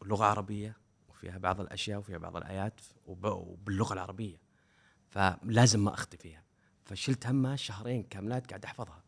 لغة 0.05 0.25
عربية 0.25 0.77
وفيها 1.09 1.39
بعض 1.39 1.61
الأشياء 1.61 1.99
وفيها 1.99 2.19
بعض 2.19 2.37
الآيات 2.37 2.81
وب- 3.07 3.25
وباللغة 3.25 3.93
العربية. 3.93 4.41
فلازم 5.09 5.85
ما 5.85 5.95
أخطي 5.95 6.17
فيها. 6.17 6.43
فشلت 6.85 7.27
همها 7.27 7.57
شهرين 7.57 8.03
كاملات 8.03 8.47
قاعد 8.49 8.65
أحفظها. 8.65 9.03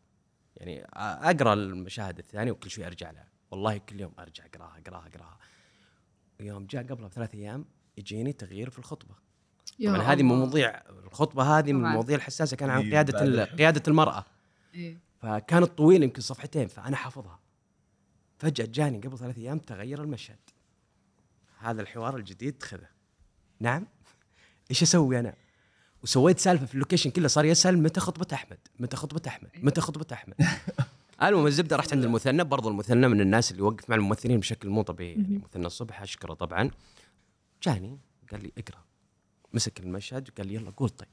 يعني 0.57 0.85
أقرأ 0.95 1.53
المشاهد 1.53 2.17
الثانية 2.17 2.51
وكل 2.51 2.69
شوي 2.69 2.87
أرجع 2.87 3.11
لها. 3.11 3.27
والله 3.51 3.77
كل 3.77 3.99
يوم 3.99 4.13
أرجع 4.19 4.45
أقراها 4.45 4.77
أقراها 4.87 5.07
أقراها. 5.07 5.37
يوم 6.39 6.65
جاء 6.65 6.83
قبلها 6.83 7.07
بثلاث 7.07 7.35
أيام 7.35 7.65
يجيني 7.97 8.33
تغيير 8.33 8.69
في 8.69 8.79
الخطبة. 8.79 9.15
يا 9.79 9.93
طبعا 9.93 10.13
هذه 10.13 10.23
من. 10.23 10.29
مواضيع 10.29 10.81
الخطبة 10.89 11.59
هذه 11.59 11.73
من. 11.73 11.85
المواضيع 11.85 12.15
الحساسة 12.15 12.57
كان 12.57 12.69
عن 12.69 12.81
طيب، 12.81 12.91
قيادة. 12.91 13.45
قيادة 13.45 13.83
المرأة. 13.87 14.25
إيه. 14.75 14.97
فكانت 15.21 15.77
طويله 15.77 16.03
يمكن 16.03 16.21
صفحتين 16.21 16.67
فأنا 16.67 16.95
حافظها. 16.95 17.39
فجأة 18.37 18.65
جاني 18.65 18.97
قبل 18.97 19.17
ثلاث 19.17 19.37
أيام 19.37 19.59
تغير 19.59 20.03
المشهد. 20.03 20.39
هذا 21.59 21.81
الحوار 21.81 22.17
الجديد 22.17 22.63
خذه. 22.63 22.87
نعم. 23.59 23.87
إيش 24.71 24.83
أسوي 24.83 25.19
أنا؟ 25.19 25.35
وسويت 26.03 26.39
سالفة 26.39 26.65
في 26.65 26.73
اللوكيشن 26.73 27.09
كله 27.09 27.27
صار 27.27 27.45
يسأل 27.45 27.83
متى 27.83 27.99
خطبة 27.99 28.27
أحمد 28.33 28.57
متى 28.79 28.97
خطبة 28.97 29.21
أحمد 29.27 29.49
متى 29.55 29.81
خطبة 29.81 30.05
أحمد. 30.13 30.35
المهم 31.23 31.47
الزبدة 31.47 31.75
رحت 31.75 31.93
عند 31.93 32.03
المثنى 32.03 32.43
برضو 32.43 32.69
المثنى 32.69 33.07
من 33.07 33.21
الناس 33.21 33.51
اللي 33.51 33.61
يوقف 33.61 33.89
مع 33.89 33.95
الممثلين 33.95 34.39
بشكل 34.39 34.69
مو 34.69 34.81
طبيعي. 34.81 35.11
يعني 35.11 35.41
مثنى 35.43 35.67
الصبح 35.67 36.01
أشكره 36.01 36.33
طبعا. 36.33 36.71
جاني 37.63 37.99
قال 38.31 38.43
لي 38.43 38.51
اقرأ. 38.57 38.83
مسك 39.53 39.79
المشهد 39.79 40.29
قال 40.37 40.47
لي 40.47 40.53
يلا 40.53 40.69
قول 40.71 40.89
طيب. 40.89 41.07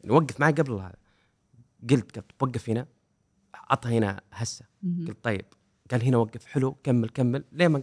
يعني 0.00 0.12
وقف 0.16 0.40
معي 0.40 0.52
قبل 0.52 0.72
هذا 0.72 0.94
قلت 1.90 2.18
قلت 2.18 2.42
وقف 2.42 2.70
هنا 2.70 2.86
عطها 3.54 3.90
هنا 3.92 4.20
هسه. 4.32 4.64
قلت 5.08 5.24
طيب. 5.24 5.44
قال 5.90 6.02
هنا 6.02 6.16
وقف 6.16 6.46
حلو 6.46 6.72
كمل 6.72 7.08
كمل. 7.08 7.44
ليه 7.52 7.68
ما 7.68 7.82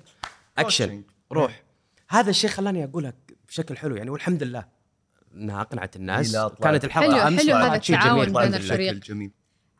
أكشن. 0.57 1.03
روح. 1.31 1.63
هذا 2.09 2.29
الشيء 2.29 2.49
خلاني 2.49 2.83
اقولها 2.83 3.13
بشكل 3.47 3.77
حلو. 3.77 3.95
يعني 3.95 4.09
والحمد 4.09 4.43
لله 4.43 4.65
إنها 5.33 5.61
أقنعت 5.61 5.95
الناس. 5.95 6.35
كانت 6.35 6.85
الحلقة 6.85 7.11
حلو- 7.19 7.27
أمس 7.27 7.41
حلو 7.47 7.55
هذا 7.55 7.79
شيء 7.79 7.95
التعاون 7.95 8.25
جميل. 8.25 8.33
بين 8.41 8.53
الفريق. 8.55 8.91
لله. 8.91 8.99
بشكل 8.99 9.13
جميل. 9.13 9.31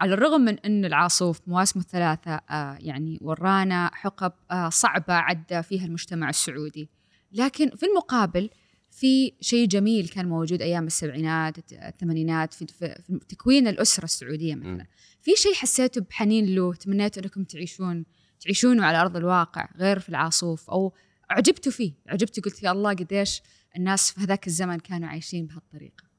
على 0.02 0.14
الرغم 0.14 0.42
من 0.42 0.60
أن 0.60 0.86
العاصوف 0.86 1.42
مواسمه 1.48 1.82
الثلاثة 1.84 2.32
آه 2.32 2.78
يعني 2.80 3.20
ورانا 3.22 3.92
حقب 3.94 4.32
آه 4.52 4.70
صعبة 4.70 5.14
عدى 5.14 5.64
فيها 5.64 5.86
المجتمع 5.86 6.30
السعودي. 6.30 6.90
لكن 7.32 7.70
في 7.70 7.86
المقابل 7.86 8.50
في 8.92 9.34
شيء 9.42 9.68
جميل 9.68 10.08
كان 10.08 10.30
موجود 10.30 10.62
أيام 10.62 10.88
السبعينات 10.88 11.58
الثمانينات 11.74 12.54
في, 12.54 12.68
في, 12.68 13.20
تكوين 13.30 13.68
الأسرة 13.68 14.04
السعودية 14.04 14.56
مثلا. 14.56 14.88
في 15.22 15.32
شيء 15.36 15.54
حسيتوا 15.54 16.04
بحنين 16.04 16.56
له 16.56 16.74
تمنيتوا 16.74 17.24
أنكم 17.24 17.44
تعيشون 17.44 18.06
تعيشونه 18.40 18.86
على 18.86 19.02
أرض 19.02 19.16
الواقع 19.16 19.70
غير 19.78 20.00
في 20.00 20.10
العاصوف 20.10 20.70
أو 20.70 20.94
عجبتوا 21.30 21.72
فيه. 21.72 21.94
عجبتوا 22.08 22.44
قلت 22.44 22.64
يا 22.64 22.72
الله 22.72 22.90
قديش 22.90 23.42
الناس 23.76 24.12
في 24.12 24.22
هذاك 24.22 24.48
الزمن 24.48 24.80
كانوا 24.80 25.10
عايشين 25.10 25.46
بهالطريقة. 25.46 26.10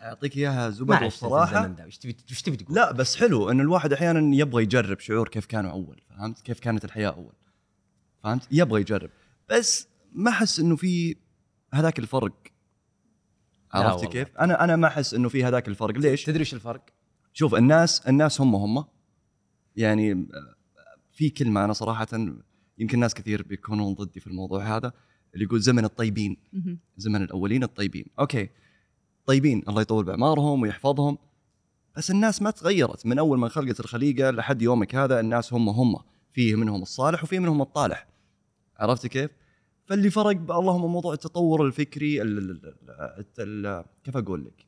أعطيك 0.00 0.36
إياها 0.36 0.70
زبد 0.70 1.02
والصراحه 1.02 1.76
وش 1.86 1.98
تبي 1.98 2.16
وش 2.30 2.42
تبي 2.42 2.56
تقول؟ 2.56 2.76
لا 2.76 2.92
بس 2.92 3.16
حلو 3.16 3.50
إن 3.50 3.60
الواحد 3.60 3.92
أحيانا 3.92 4.36
يبغى 4.36 4.62
يجرب 4.62 5.00
شعور 5.00 5.28
كيف 5.28 5.46
كانوا 5.46 5.70
أول 5.70 6.00
فهمت؟ 6.10 6.40
كيف 6.40 6.60
كانت 6.60 6.84
الحياة 6.84 7.08
أول 7.08 7.32
فهمت؟ 8.22 8.48
يبغى 8.50 8.80
يجرب. 8.80 9.10
بس 9.50 9.88
ما 10.12 10.30
أحس 10.30 10.60
إنه 10.60 10.76
في 10.76 11.16
هذاك 11.74 11.98
الفرق. 11.98 12.32
لا 13.74 13.80
عرفت 13.80 13.96
والله. 13.96 14.10
كيف؟ 14.10 14.36
أنا 14.36 14.64
أنا 14.64 14.76
ما 14.76 14.86
أحس 14.86 15.14
إنه 15.14 15.28
في 15.28 15.44
هذاك 15.44 15.68
الفرق. 15.68 15.98
ليش؟ 15.98 16.24
تدري 16.24 16.40
إيش 16.40 16.54
الفرق؟ 16.54 16.84
شوف 17.32 17.54
الناس 17.54 18.08
الناس 18.08 18.40
هم 18.40 18.54
هم. 18.54 18.84
يعني 19.76 20.26
في 21.12 21.30
كلمة 21.30 21.64
أنا 21.64 21.72
صراحة 21.72 22.06
يمكن 22.78 22.98
ناس 22.98 23.14
كثير 23.14 23.42
بيكونون 23.42 23.94
ضدي 23.94 24.20
في 24.20 24.26
الموضوع 24.26 24.76
هذا 24.76 24.92
اللي 25.34 25.44
يقول 25.44 25.60
زمن 25.60 25.84
الطيبين. 25.84 26.36
زمن 26.96 27.22
الأولين 27.22 27.62
الطيبين. 27.62 28.06
أوكي. 28.18 28.48
طيبين 29.26 29.62
الله 29.68 29.82
يطول 29.82 30.04
باعمارهم 30.04 30.62
ويحفظهم. 30.62 31.18
بس 31.96 32.10
الناس 32.10 32.42
ما 32.42 32.50
تغيرت. 32.50 33.06
من 33.06 33.18
أول 33.18 33.38
ما 33.38 33.48
خلقت 33.48 33.80
الخليقة 33.80 34.30
لحد 34.30 34.62
يومك 34.62 34.94
هذا 34.94 35.20
الناس 35.20 35.52
هم 35.52 35.68
هم. 35.68 35.96
فيه 36.32 36.54
منهم 36.54 36.82
الصالح 36.82 37.24
وفي 37.24 37.38
منهم 37.38 37.62
الطالح. 37.62 38.06
عرفت 38.78 39.06
كيف؟ 39.06 39.30
فاللي 39.86 40.10
فرق 40.10 40.28
اللهم 40.56 40.92
موضوع 40.92 41.12
التطور 41.14 41.66
الفكري 41.66 42.22
ال 42.22 42.38
ال 42.38 42.74
ال 43.38 43.66
ال 43.66 43.84
كيف 44.04 44.16
أقول 44.16 44.44
لك؟ 44.44 44.66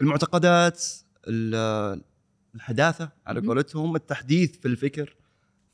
المعتقدات 0.00 0.84
ال- 1.28 2.02
الحداثة 2.54 3.08
على. 3.26 3.40
قولتهم 3.48 3.96
التحديث 3.96 4.58
في 4.58 4.68
الفكر. 4.68 5.16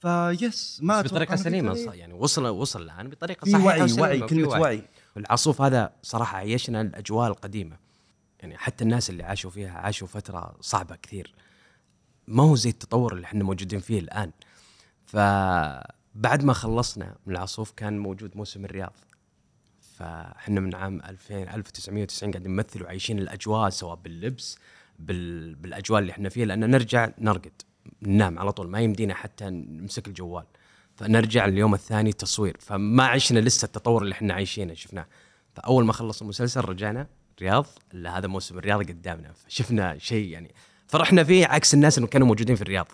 فيس 0.00 0.78
ما 0.82 1.00
بطريقة 1.02 1.36
سليمة 1.36 1.94
يعني 1.94 2.12
وصل 2.12 2.46
وصل 2.46 2.82
الآن 2.82 3.08
بطريقة 3.08 3.44
صحيحة 3.44 3.66
وعي 3.66 3.80
وعي 4.00 4.20
كلمة 4.28 4.48
وعي. 4.60 4.82
العاصوف 5.16 5.62
هذا 5.62 5.92
صراحة 6.02 6.38
عيشنا 6.38 6.80
الأجواء 6.80 7.28
القديمة. 7.28 7.76
يعني 8.40 8.58
حتى 8.58 8.84
الناس 8.84 9.10
اللي 9.10 9.22
عاشوا 9.22 9.50
فيها 9.50 9.72
عاشوا 9.72 10.06
فترة 10.06 10.56
صعبة 10.60 10.96
كثير. 10.96 11.34
ما 12.26 12.42
هو 12.42 12.56
زي 12.56 12.70
التطور 12.70 13.12
اللي 13.12 13.24
إحنا 13.24 13.44
موجودين 13.44 13.80
فيه 13.80 13.98
الآن. 13.98 14.32
فبعد 16.14 16.44
ما 16.44 16.52
خلصنا 16.52 17.16
من 17.26 17.32
العاصوف 17.32 17.70
كان 17.70 17.98
موجود 17.98 18.36
موسم 18.36 18.64
الرياض. 18.64 18.92
فإحنا 19.80 20.60
من 20.60 20.74
عام 20.74 21.00
2000 21.04 21.54
1990 21.54 22.32
قاعدين 22.32 22.52
نمثل 22.52 22.82
وعايشين 22.82 23.18
الأجواء 23.18 23.70
سواء 23.70 23.94
باللبس 23.94 24.58
بال... 24.98 25.54
بالأجواء 25.54 26.00
اللي 26.00 26.12
إحنا 26.12 26.28
فيها 26.28 26.46
لأن 26.46 26.70
نرجع 26.70 27.10
نرقد 27.18 27.62
ننام 28.02 28.38
على 28.38 28.52
طول 28.52 28.68
ما 28.68 28.80
يمدينا 28.80 29.14
حتى 29.14 29.50
نمسك 29.50 30.08
الجوال. 30.08 30.44
فنرجع 30.94 31.44
اليوم 31.44 31.74
الثاني 31.74 32.12
تصوير. 32.12 32.56
فما 32.60 33.04
عشنا 33.04 33.38
لسه 33.38 33.66
التطور 33.66 34.02
اللي 34.02 34.12
إحنا 34.12 34.34
عايشينه 34.34 34.74
شفناه. 34.74 35.06
فأول 35.54 35.84
ما 35.84 35.92
خلص 35.92 36.22
المسلسل 36.22 36.60
رجعنا 36.60 37.06
رياض 37.40 37.66
لا 37.92 38.18
هذا 38.18 38.28
موسم 38.28 38.58
الرياض 38.58 38.82
قدامنا. 38.82 39.32
فشفنا 39.32 39.98
شيء 39.98 40.28
يعني 40.28 40.54
فرحنا 40.86 41.24
فيه 41.24 41.46
عكس 41.46 41.74
الناس 41.74 41.98
اللي 41.98 42.08
كانوا 42.08 42.26
موجودين 42.26 42.56
في 42.56 42.62
الرياض. 42.62 42.88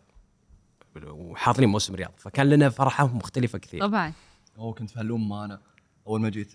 وحاضرين 1.04 1.68
موسم 1.68 1.94
الرياض 1.94 2.12
فكان 2.16 2.50
لنا 2.50 2.68
فرحة 2.70 3.06
مختلفة 3.06 3.59
كثير. 3.59 3.80
طبعا. 3.80 4.12
أوه 4.59 4.72
كنت 4.72 4.90
في 4.90 5.02
ما 5.02 5.44
أنا 5.44 5.61
أول 6.06 6.20
ما 6.20 6.28
جيت. 6.28 6.52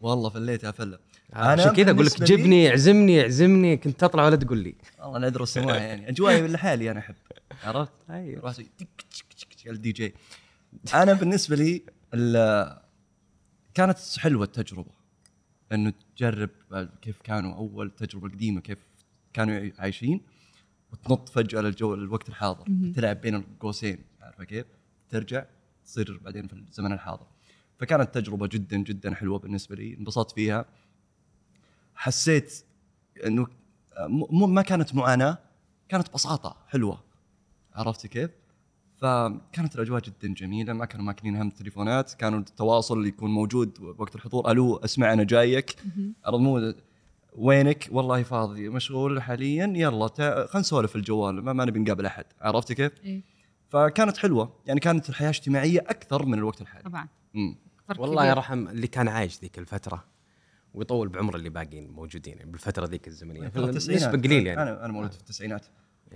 والله 0.00 0.30
فليت 0.30 0.64
يا 0.64 0.70
فلة. 0.70 0.98
عشان 1.32 1.72
كذا 1.72 1.90
أقول 1.90 2.06
لك 2.06 2.22
جبني 2.22 2.70
اعزمني 2.70 3.20
اعزمني 3.22 3.76
كنت 3.76 4.00
تطلع 4.00 4.24
ولا 4.24 4.36
تقول 4.36 4.58
لي. 4.58 4.74
والله 4.98 5.16
العذر 5.16 5.42
السماع 5.42 5.76
يعني. 5.76 6.08
اجوائي 6.08 6.46
لحالي 6.48 6.90
أنا 6.90 6.98
أحب. 7.00 7.14
عرفت؟ 7.64 7.92
أيوه. 8.10 8.38
أروح 8.38 8.50
أسوي 8.50 8.64
تك 8.78 8.88
تك 9.10 9.32
تك 9.38 9.54
تك 9.54 9.68
الدي 9.68 9.92
جي. 9.92 10.14
أنا 10.94 11.12
بالنسبة 11.12 11.56
لي 11.56 11.82
ال- 12.14 12.78
كانت 13.74 13.98
حلوة 14.18 14.44
التجربة. 14.44 14.90
إنه 15.72 15.92
تجرب 16.16 16.50
كيف 17.02 17.16
كانوا 17.24 17.54
أول 17.54 17.90
تجربة 17.90 18.28
قديمة 18.28 18.60
كيف 18.60 18.78
كانوا 19.32 19.70
عايشين 19.78 20.20
وتنط 20.92 21.28
فجأة 21.28 21.60
للجو 21.60 21.94
الوقت 21.94 22.28
الحاضر. 22.28 22.64
تلعب 22.94 23.20
بين 23.20 23.34
القوسين. 23.34 23.98
عارفة 24.20 24.44
كيف؟ 24.44 24.66
ترجع 25.08 25.44
تصير 25.84 26.20
بعدين 26.24 26.46
في 26.46 26.52
الزمن 26.52 26.92
الحاضر. 26.92 27.26
فكانت 27.78 28.14
تجربة 28.14 28.46
جدا 28.46 28.76
جدا 28.76 29.14
حلوة 29.14 29.38
بالنسبة 29.38 29.76
لي. 29.76 29.94
انبسطت 29.94 30.30
فيها. 30.30 30.64
حسيت 31.94 32.64
إنه 33.26 33.46
ما 34.30 34.62
كانت 34.62 34.94
معاناة 34.94 35.38
كانت 35.88 36.14
بساطة 36.14 36.56
حلوة. 36.66 37.04
عرفت 37.74 38.06
كيف؟ 38.06 38.30
فكانت 38.96 39.74
الأجواء 39.74 40.02
جدا 40.02 40.34
جميلة. 40.34 40.72
ما 40.72 40.84
كانوا 40.84 41.06
ماكلين 41.06 41.36
هم 41.36 41.48
التليفونات 41.48 42.14
كانوا 42.14 42.38
التواصل 42.38 42.98
اللي 42.98 43.08
يكون 43.08 43.30
موجود 43.30 43.80
وقت 43.80 44.14
الحضور. 44.14 44.50
ألو 44.50 44.76
أسمع 44.76 45.12
أنا 45.12 45.24
جايك. 45.24 45.76
مو 46.26 46.74
وينك؟ 47.38 47.88
والله 47.92 48.22
فاضي 48.22 48.68
مشغول 48.68 49.22
حاليا. 49.22 49.72
يلا 49.76 50.08
تا- 50.08 50.46
خلينا 50.46 50.60
نسولف 50.60 50.90
في 50.90 50.96
الجوال 50.96 51.44
ما, 51.44 51.52
ما 51.52 51.64
نبي 51.64 51.78
نقابل 51.78 52.06
أحد. 52.06 52.24
عرفت 52.40 52.72
كيف؟ 52.72 52.92
إيه. 53.04 53.22
فكانت 53.68 54.16
حلوة 54.16 54.52
يعني 54.66 54.80
كانت 54.80 55.08
الحياة 55.08 55.28
اجتماعية 55.28 55.80
أكثر 55.80 56.26
من 56.26 56.34
الوقت 56.38 56.60
الحالي. 56.60 56.84
طبعا. 56.84 57.08
امم 57.36 57.56
والله. 57.98 58.26
يرحم 58.26 58.68
اللي 58.68 58.86
كان 58.86 59.08
عايش 59.08 59.40
ذيك 59.40 59.58
الفترة 59.58 60.04
ويطول 60.74 61.08
بعمر 61.08 61.36
اللي 61.36 61.48
باقيين 61.50 61.88
موجودين 61.90 62.38
يعني 62.38 62.50
بالفترة 62.50 62.86
ذيك 62.86 63.08
الزمنية. 63.08 63.52
نسبة 63.56 64.10
قليل 64.12 64.46
يعني. 64.46 64.62
أنا 64.62 64.84
أنا 64.84 64.92
مولود 64.92 65.12
في 65.12 65.20
التسعينات. 65.20 65.66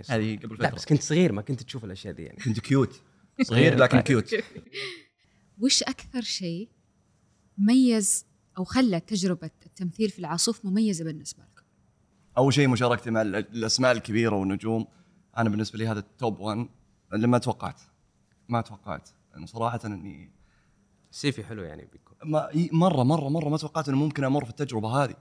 هذه 0.09 0.37
قبل 0.37 0.55
لا 0.59 0.67
فترة. 0.67 0.75
بس 0.75 0.85
كنت 0.85 1.01
صغير 1.01 1.31
ما 1.31 1.41
كنت 1.41 1.63
تشوف 1.63 1.83
الأشياء 1.85 2.13
دي 2.13 2.23
يعني. 2.23 2.37
كنت 2.37 2.59
cute. 2.59 3.01
صغير 3.41 3.77
لكن 3.83 3.99
cute. 3.99 4.35
وش 5.61 5.83
أكثر 5.83 6.21
شيء 6.21 6.69
ميز 7.57 8.25
أو 8.57 8.63
خلى 8.63 8.99
تجربة 8.99 9.49
التمثيل 9.65 10.09
في 10.09 10.19
العاصوف 10.19 10.65
مميزة 10.65 11.05
بالنسبة 11.05 11.43
لكم؟ 11.43 11.63
أول 12.37 12.53
شيء 12.53 12.67
مشاركتي 12.67 13.11
مع 13.11 13.21
ال- 13.21 13.35
الأسماء 13.35 13.91
الكبيرة 13.91 14.35
والنجوم 14.35 14.87
أنا 15.37 15.49
بالنسبة 15.49 15.79
لي 15.79 15.87
هذا 15.87 15.99
ال 15.99 16.09
top 16.09 16.39
1 16.39 16.67
اللي 17.13 17.27
ما 17.27 17.37
توقعت 17.37 17.81
ما 18.49 18.61
توقعت. 18.61 19.09
يعني 19.33 19.47
صراحة 19.47 19.79
إني 19.85 20.31
CV 21.11 21.43
حلو 21.43 21.63
يعني 21.63 21.85
بيكون. 21.91 22.17
ما 22.23 22.49
مرة 22.71 23.03
مرة 23.03 23.29
مرة 23.29 23.49
ما 23.49 23.57
توقعت 23.57 23.89
إنه 23.89 23.97
ممكن 23.97 24.23
أمر 24.23 24.43
في 24.45 24.49
التجربة 24.51 25.03
هذه. 25.03 25.15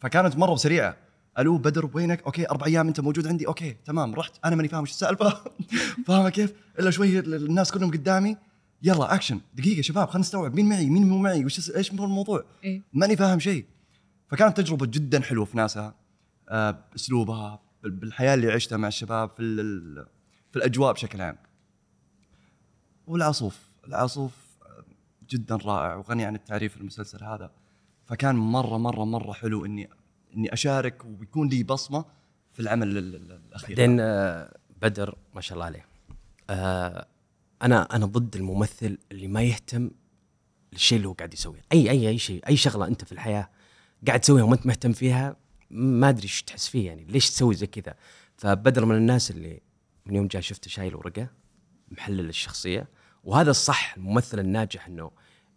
فكانت 0.00 0.36
مرة 0.36 0.56
سريعة. 0.56 0.96
ألو 1.38 1.58
بدر 1.58 1.90
وينك؟ 1.94 2.22
okay 2.22 2.50
أربع 2.50 2.66
أيام 2.66 2.88
أنت 2.88 3.00
موجود 3.00 3.26
عندي؟ 3.26 3.46
okay 3.46 3.76
تمام 3.84 4.14
رحت. 4.14 4.32
أنا 4.44 4.56
ماني 4.56 4.68
فاهم 4.68 4.80
إيش 4.80 4.90
السالفة. 4.90 5.40
فاهمة 6.06 6.30
كيف؟ 6.30 6.54
إلا 6.78 6.90
شوي 6.90 7.18
ال- 7.18 7.34
الناس 7.34 7.72
كلهم 7.72 7.90
قدامي. 7.90 8.36
يلا 8.82 9.14
اكشن 9.14 9.40
دقيقة 9.54 9.80
شباب 9.82 10.08
خلينا 10.08 10.20
نستوعب. 10.20 10.54
مين 10.54 10.68
معي؟ 10.68 10.90
مين 10.90 11.08
مو 11.08 11.18
معي؟ 11.18 11.44
وش 11.44 11.76
إيش 11.76 11.92
هو 11.92 12.04
الموضوع 12.04 12.44
إيه؟ 12.64 12.82
ماني 12.92 13.16
فاهم 13.16 13.38
شيء 13.38 13.66
فكانت 14.28 14.56
تجربة 14.56 14.86
جدا 14.86 15.20
حلوة 15.20 15.44
في 15.44 15.56
ناسها 15.56 15.94
آه، 16.48 16.70
بأسلوبها 16.92 17.60
بال- 17.82 17.90
بالحياة 17.90 18.34
اللي 18.34 18.52
عشتها 18.52 18.76
مع 18.78 18.88
الشباب 18.88 19.30
في 19.36 19.42
في 20.50 20.56
الأجواء 20.56 20.92
بشكل 20.92 21.20
عام. 21.20 21.36
والعاصوف 23.06 23.58
العاصوف 23.88 24.32
جدا 25.30 25.56
رائع 25.56 25.94
وغني 25.94 26.24
عن 26.24 26.34
التعريف 26.34 26.76
المسلسل 26.76 27.24
هذا. 27.24 27.50
فكان 28.06 28.36
مرة 28.36 28.76
مرة 28.78 29.04
مرة 29.04 29.32
حلو 29.32 29.64
إني 29.64 29.88
إني 30.36 30.52
أشارك 30.52 31.04
ويكون 31.04 31.48
لي 31.48 31.62
بصمة 31.62 32.04
في 32.52 32.60
العمل 32.60 32.88
ال- 32.98 33.14
ال- 33.14 33.40
الأخير. 33.48 33.76
بعدين 33.76 34.00
آه، 34.00 34.56
بدر 34.82 35.16
ما 35.34 35.40
شاء 35.40 35.54
الله 35.54 35.64
عليه. 35.66 35.86
آه، 36.50 37.06
أنا 37.62 37.96
أنا 37.96 38.06
ضد 38.06 38.36
الممثل 38.36 38.98
اللي 39.12 39.28
ما 39.28 39.42
يهتم 39.42 39.90
للشيء 40.72 40.96
اللي 40.96 41.08
هو 41.08 41.12
قاعد 41.12 41.34
يسويه. 41.34 41.62
أي 41.72 41.90
أي 41.90 42.08
أي 42.08 42.18
شيء 42.18 42.48
أي 42.48 42.56
شغلة 42.56 42.86
أنت 42.86 43.04
في 43.04 43.12
الحياة 43.12 43.50
قاعد 44.06 44.20
تسويها 44.20 44.44
وما 44.44 44.54
أنت 44.54 44.66
مهتم 44.66 44.92
فيها 44.92 45.36
ما 45.70 46.08
أدري 46.08 46.22
إيش 46.22 46.42
تحس 46.42 46.68
فيه 46.68 46.86
يعني. 46.86 47.04
ليش 47.04 47.30
تسوي 47.30 47.54
زي 47.54 47.66
كذا؟ 47.66 47.94
فبدر 48.36 48.84
من 48.84 48.96
الناس 48.96 49.30
اللي 49.30 49.60
من 50.06 50.14
يوم 50.14 50.26
جاء 50.26 50.42
شفته 50.42 50.70
شايل 50.70 50.94
ورقة 50.94 51.28
محلل 51.90 52.28
الشخصية 52.28 52.88
وهذا 53.24 53.50
الصح 53.50 53.94
الممثل 53.96 54.38
الناجح 54.38 54.86
إنه 54.86 55.10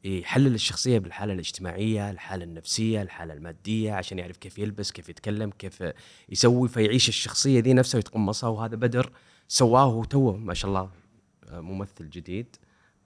يحلل 0.03 0.55
الشخصية 0.55 0.99
بالحالة 0.99 1.33
الاجتماعية، 1.33 2.11
الحالة 2.11 2.43
النفسية، 2.43 3.01
الحالة 3.01 3.33
المادية 3.33 3.93
عشان 3.93 4.19
يعرف 4.19 4.37
كيف 4.37 4.59
يلبس، 4.59 4.91
كيف 4.91 5.09
يتكلم، 5.09 5.49
كيف 5.49 5.83
يسوي 6.29 6.67
فيعيش 6.67 7.09
الشخصية 7.09 7.59
دي 7.59 7.73
نفسها 7.73 7.97
ويتقمصها 7.97 8.49
وهذا 8.49 8.75
بدر 8.75 9.11
سواه 9.47 9.87
وتوه 9.87 10.37
ما 10.37 10.53
شاء 10.53 10.69
الله. 10.69 10.89
ممثل 11.51 12.09
جديد 12.09 12.55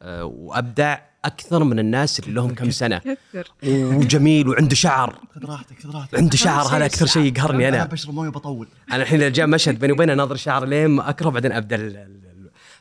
آه، 0.02 0.26
وأبدع 0.26 1.00
أكثر 1.26 1.64
من 1.64 1.80
الناس 1.80 2.20
اللي 2.20 2.32
لهم 2.32 2.56
كم 2.56 2.72
سنة. 2.72 2.98
كثر. 2.98 3.52
وجميل 3.98 4.50
وعنده 4.50 4.76
شعر. 4.76 5.20
خذ 5.36 5.46
راحتك 5.46 5.80
خذ 5.80 5.92
راحتك. 5.92 6.16
عنده 6.20 6.38
شعر 6.38 6.66
هذا 6.66 6.86
أكثر 6.86 7.06
شيء 7.06 7.24
يقهرني 7.24 7.68
أنا 7.68 7.78
أنا. 7.78 7.86
بشرب 7.86 8.14
مويه 8.14 8.28
وبطول. 8.28 8.68
أنا 8.92 9.04
الحين 9.04 9.32
جاء 9.32 9.48
مشهد 9.48 9.80
بيني 9.80 9.94
وبينه 9.94 10.14
ناظر 10.14 10.36
شعر 10.36 10.66
لين 10.66 10.88
ما 10.88 11.10
أكره 11.10 11.30
بعدين 11.30 11.52
ابدا 11.52 12.10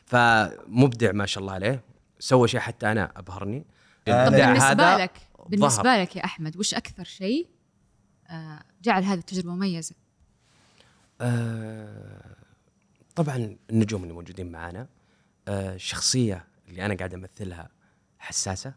فمبدع 0.05 1.11
ما 1.11 1.25
شاء 1.25 1.41
الله 1.41 1.53
عليه. 1.53 1.83
سوى 2.19 2.47
شيء 2.47 2.59
حتى 2.59 2.91
أنا 2.91 3.11
أبهرني. 3.15 3.65
طب 4.05 4.13
هذا 4.13 4.97
لك 5.03 5.11
ظهر. 5.37 5.47
بالنسبة 5.49 5.97
لك 5.97 6.15
يا 6.15 6.25
أحمد 6.25 6.57
وش 6.57 6.73
أكثر 6.73 7.03
شيء 7.03 7.47
آه، 8.29 8.59
جعل 8.81 9.03
هذه 9.03 9.19
التجربة 9.19 9.55
مميزة؟ 9.55 9.95
آه، 11.21 12.35
طبعا 13.15 13.57
النجوم 13.69 14.03
اللي 14.03 14.13
موجودين 14.13 14.51
معانا. 14.51 14.87
الشخصيه 15.47 16.45
اللي 16.69 16.85
أنا 16.85 16.93
قاعد 16.93 17.13
أمثلها 17.13 17.69
حساسة 18.19 18.73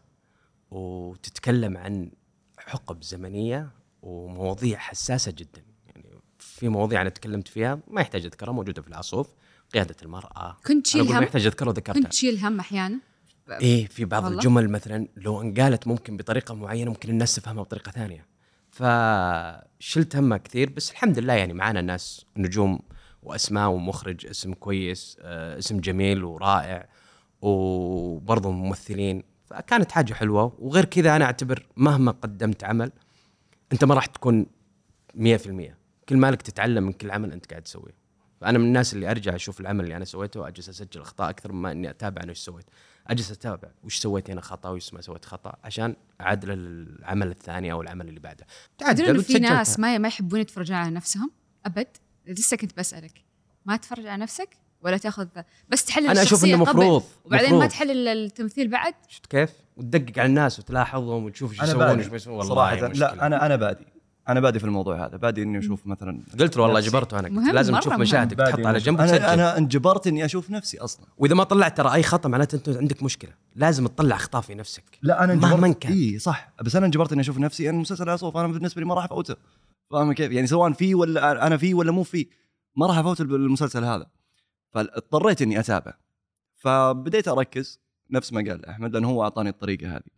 وتتكلم 0.71 1.77
عن 1.77 2.11
حقب 2.57 3.03
زمنية 3.03 3.71
ومواضيع 4.01 4.77
حساسة 4.77 5.31
جدا 5.31 5.63
يعني 5.87 6.19
في 6.39 6.69
مواضيع 6.69 7.01
أنا 7.01 7.09
تكلمت 7.09 7.47
فيها 7.47 7.79
ما 7.87 8.01
يحتاج 8.01 8.25
أذكرها 8.25 8.51
موجودة 8.53 8.81
في 8.81 8.87
العصوف 8.87 9.27
قيادة 9.73 9.95
المرأة 10.03 10.57
كنت 10.67 10.85
تشيل 10.85 11.01
أقول 11.01 11.13
ما 11.13 11.19
هم؟ 11.19 11.23
يحتاج 11.23 11.45
أذكرها 11.45 11.69
وذكرتها 11.69 12.01
كنت 12.01 12.11
تشيل 12.11 12.37
هم 12.45 12.59
أحيانا؟ 12.59 12.99
إيه 13.49 13.87
في 13.87 14.05
بعض 14.05 14.23
والله؟ 14.23 14.37
الجمل 14.37 14.69
مثلا 14.69 15.07
لو 15.17 15.41
انقالت 15.41 15.87
ممكن 15.87 16.17
بطريقة 16.17 16.55
معينة 16.55 16.91
ممكن 16.91 17.09
الناس 17.09 17.35
تفهمها 17.35 17.63
بطريقة 17.63 17.91
ثانية 17.91 18.25
فشلت 18.71 20.15
همها 20.15 20.37
كثير 20.37 20.69
بس 20.69 20.91
الحمد 20.91 21.19
لله 21.19 21.33
يعني 21.33 21.53
معانا 21.53 21.81
ناس 21.81 22.25
نجوم 22.37 22.79
وأسماء 23.27 23.69
ومخرج 23.69 24.25
اسم 24.25 24.53
كويس 24.53 25.17
آه، 25.21 25.57
اسم 25.57 25.79
جميل 25.79 26.23
ورائع 26.23 26.89
وبرضه 27.41 28.51
ممثلين. 28.51 29.23
فكانت 29.45 29.91
حاجة 29.91 30.13
حلوة. 30.13 30.55
وغير 30.59 30.85
كذا 30.85 31.15
أنا 31.15 31.25
أعتبر 31.25 31.65
مهما 31.77 32.11
قدمت 32.11 32.63
عمل 32.63 32.91
أنت 33.73 33.83
ما 33.83 33.95
راح 33.95 34.05
تكون 34.05 34.45
100% 35.15 35.77
كل 36.09 36.17
مالك 36.17 36.41
تتعلم 36.41 36.83
من 36.83 36.93
كل 36.93 37.11
عمل 37.11 37.31
أنت 37.31 37.49
قاعد 37.49 37.61
تسويه. 37.61 38.07
فأنا 38.41 38.57
من 38.57 38.65
الناس 38.65 38.93
اللي 38.93 39.11
أرجع 39.11 39.35
أشوف 39.35 39.61
العمل 39.61 39.83
اللي 39.83 39.95
أنا 39.95 40.05
سويته 40.05 40.39
وأجلس 40.39 40.69
أسجل 40.69 41.01
أخطاء 41.01 41.29
أكثر 41.29 41.51
مما 41.51 41.71
إني 41.71 41.89
أتابع 41.89 42.23
أنا 42.23 42.29
إيش 42.29 42.39
سويت. 42.39 42.65
أجلس 43.07 43.31
أتابع 43.31 43.69
وش 43.83 43.97
سويت 43.97 44.29
هنا 44.29 44.41
خطأ 44.41 44.69
وش 44.69 44.93
ما 44.93 45.01
سويت 45.01 45.25
خطأ 45.25 45.53
عشان 45.63 45.95
اعدل 46.21 46.51
العمل 46.51 47.27
الثاني 47.27 47.71
أو 47.71 47.81
العمل 47.81 48.09
اللي 48.09 48.19
بعده. 48.19 48.45
إنه 49.09 49.21
في. 49.21 49.39
ناس 49.39 49.79
ما 49.79 49.97
ما 49.97 50.07
يحبون 50.07 50.39
يتفرجون 50.39 50.77
على 50.77 50.95
نفسهم؟ 50.95 51.31
أبد؟ 51.65 51.87
لسه 52.27 52.57
كنت 52.57 52.77
بسألك. 52.77 53.23
ما 53.65 53.77
تتفرج 53.77 54.05
على 54.05 54.21
نفسك 54.21 54.49
ولا 54.81 54.97
تاخذ 54.97 55.27
بس 55.69 55.85
تحلل 55.85 56.17
الشخصية 56.17 56.55
إنه 56.55 56.65
قبل 56.65 56.79
مفروض- 56.79 57.03
وبعدين 57.25 57.49
ما 57.49 57.55
مفروض. 57.55 57.71
تحلل 57.71 58.07
التمثيل 58.07 58.67
بعد؟ 58.67 58.93
شفت 59.07 59.25
كيف؟ 59.25 59.49
وتدقق 59.77 60.19
على 60.19 60.25
الناس 60.25 60.59
وتلاحظهم 60.59 61.25
وتشوف 61.25 61.51
إيش 61.51 61.61
أنا 61.61 61.69
يسوون 61.69 61.97
وايش 61.97 62.07
ما 62.07 62.15
يسوون. 62.15 62.37
والله 62.37 62.55
صراحة. 62.55 62.75
لا 62.75 62.87
مشكلة. 62.87 63.25
أنا 63.25 63.45
أنا 63.45 63.55
بادي 63.55 63.85
أنا 64.29 64.39
بادي 64.39 64.59
في 64.59 64.65
الموضوع 64.65 65.05
هذا. 65.05 65.17
بادي 65.17 65.43
إني 65.43 65.59
أشوف 65.59 65.87
مثلا 65.87 66.23
قلت 66.39 66.57
له 66.57 66.63
والله. 66.63 66.79
جبرته 66.79 67.19
أنا. 67.19 67.51
لازم 67.51 67.79
تشوف. 67.79 67.93
مشاهدك 67.93 68.37
تحط 68.37 68.65
على 68.65 68.77
جنب 68.77 69.01
أنا 69.01 69.33
أنا 69.33 69.57
انجبرت 69.57 70.07
إني 70.07 70.25
أشوف 70.25 70.49
نفسي 70.49 70.77
أصلا. 70.77 71.05
وإذا 71.17 71.35
ما 71.35 71.43
طلعت 71.43 71.77
ترى 71.77 71.93
أي 71.93 72.03
خطأ 72.03 72.29
معناته 72.29 72.55
أنت 72.55 72.69
عندك 72.69 73.03
مشكلة. 73.03 73.31
لازم 73.55 73.87
تطلع 73.87 74.15
اخطاء 74.15 74.41
في 74.41 74.55
نفسك. 74.55 74.83
لا 75.01 75.23
أنا 75.23 75.33
مهما 75.35 75.65
انجبرت 75.65 75.83
كان. 75.83 75.91
اي 75.91 76.19
صح. 76.19 76.49
بس 76.61 76.75
أنا 76.75 76.85
انجبرت 76.85 77.11
إني 77.11 77.21
أشوف 77.21 77.37
نفسي 77.37 77.69
أنا 77.69 77.77
مسلسل 77.77 78.09
العاصوف 78.09 78.37
أنا 78.37 78.47
بالنسبة 78.47 78.81
لي 78.81 78.87
ما 78.87 78.93
راح 78.93 79.03
أفوته. 79.03 79.35
فاهم 79.91 80.13
كيف؟ 80.13 80.31
يعني 80.31 80.47
سواء 80.47 80.71
فيه 80.71 80.95
ولا 80.95 81.47
أنا 81.47 81.57
فيه 81.57 81.73
ولا 81.73 81.91
مو 81.91 82.03
فيه 82.03 82.25
ما 82.75 82.85
راح 82.85 82.97
أفوت 82.97 83.21
المسلسل 83.21 83.83
هذا. 83.83 84.09
فاضطريت 84.71 85.41
إني 85.41 85.59
أتابع. 85.59 85.93
فبديت 86.55 87.27
أركز 87.27 87.79
نفس 88.11 88.33
ما 88.33 88.39
قال 88.49 88.65
أحمد 88.65 88.93
لأنه 88.93 89.09
هو 89.09 89.23
أعطاني 89.23 89.49
الطريقة 89.49 89.95
هذه. 89.95 90.09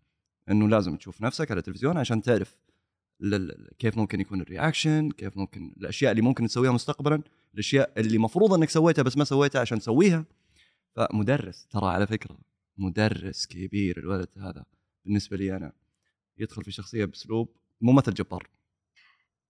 إنه 0.50 0.68
لازم 0.68 0.96
تشوف 0.96 1.22
نفسك 1.22 1.52
على 1.52 1.58
التلفزيون 1.58 1.98
عشان 1.98 2.22
تعرف 2.22 2.58
كيف 3.80 3.98
ممكن 3.98 4.22
يكون 4.22 4.42
الرياكشن 4.42 5.12
كيف 5.12 5.38
ممكن 5.38 5.74
الأشياء 5.78 6.12
اللي 6.12 6.22
ممكن 6.22 6.48
تسويها 6.48 6.72
مستقبلا 6.72 7.22
الأشياء 7.54 7.92
اللي 7.98 8.18
مفروض 8.18 8.54
إنك 8.54 8.70
سويتها 8.70 9.02
بس 9.02 9.18
ما 9.18 9.24
سويتها 9.24 9.62
عشان 9.62 9.80
تسويها. 9.80 10.26
فمدرس 10.96 11.68
ترى 11.68 11.88
على 11.88 12.08
فكرة 12.08 12.38
مدرس 12.78 13.46
كبير 13.46 14.00
الولد 14.00 14.30
هذا 14.38 14.66
بالنسبة 15.06 15.38
لي 15.38 15.56
أنا. 15.56 15.72
يدخل 16.38 16.64
في 16.64 16.72
شخصية 16.72 17.06
بأسلوب 17.06 17.50
ممثل 17.82 18.14
جبار. 18.14 18.50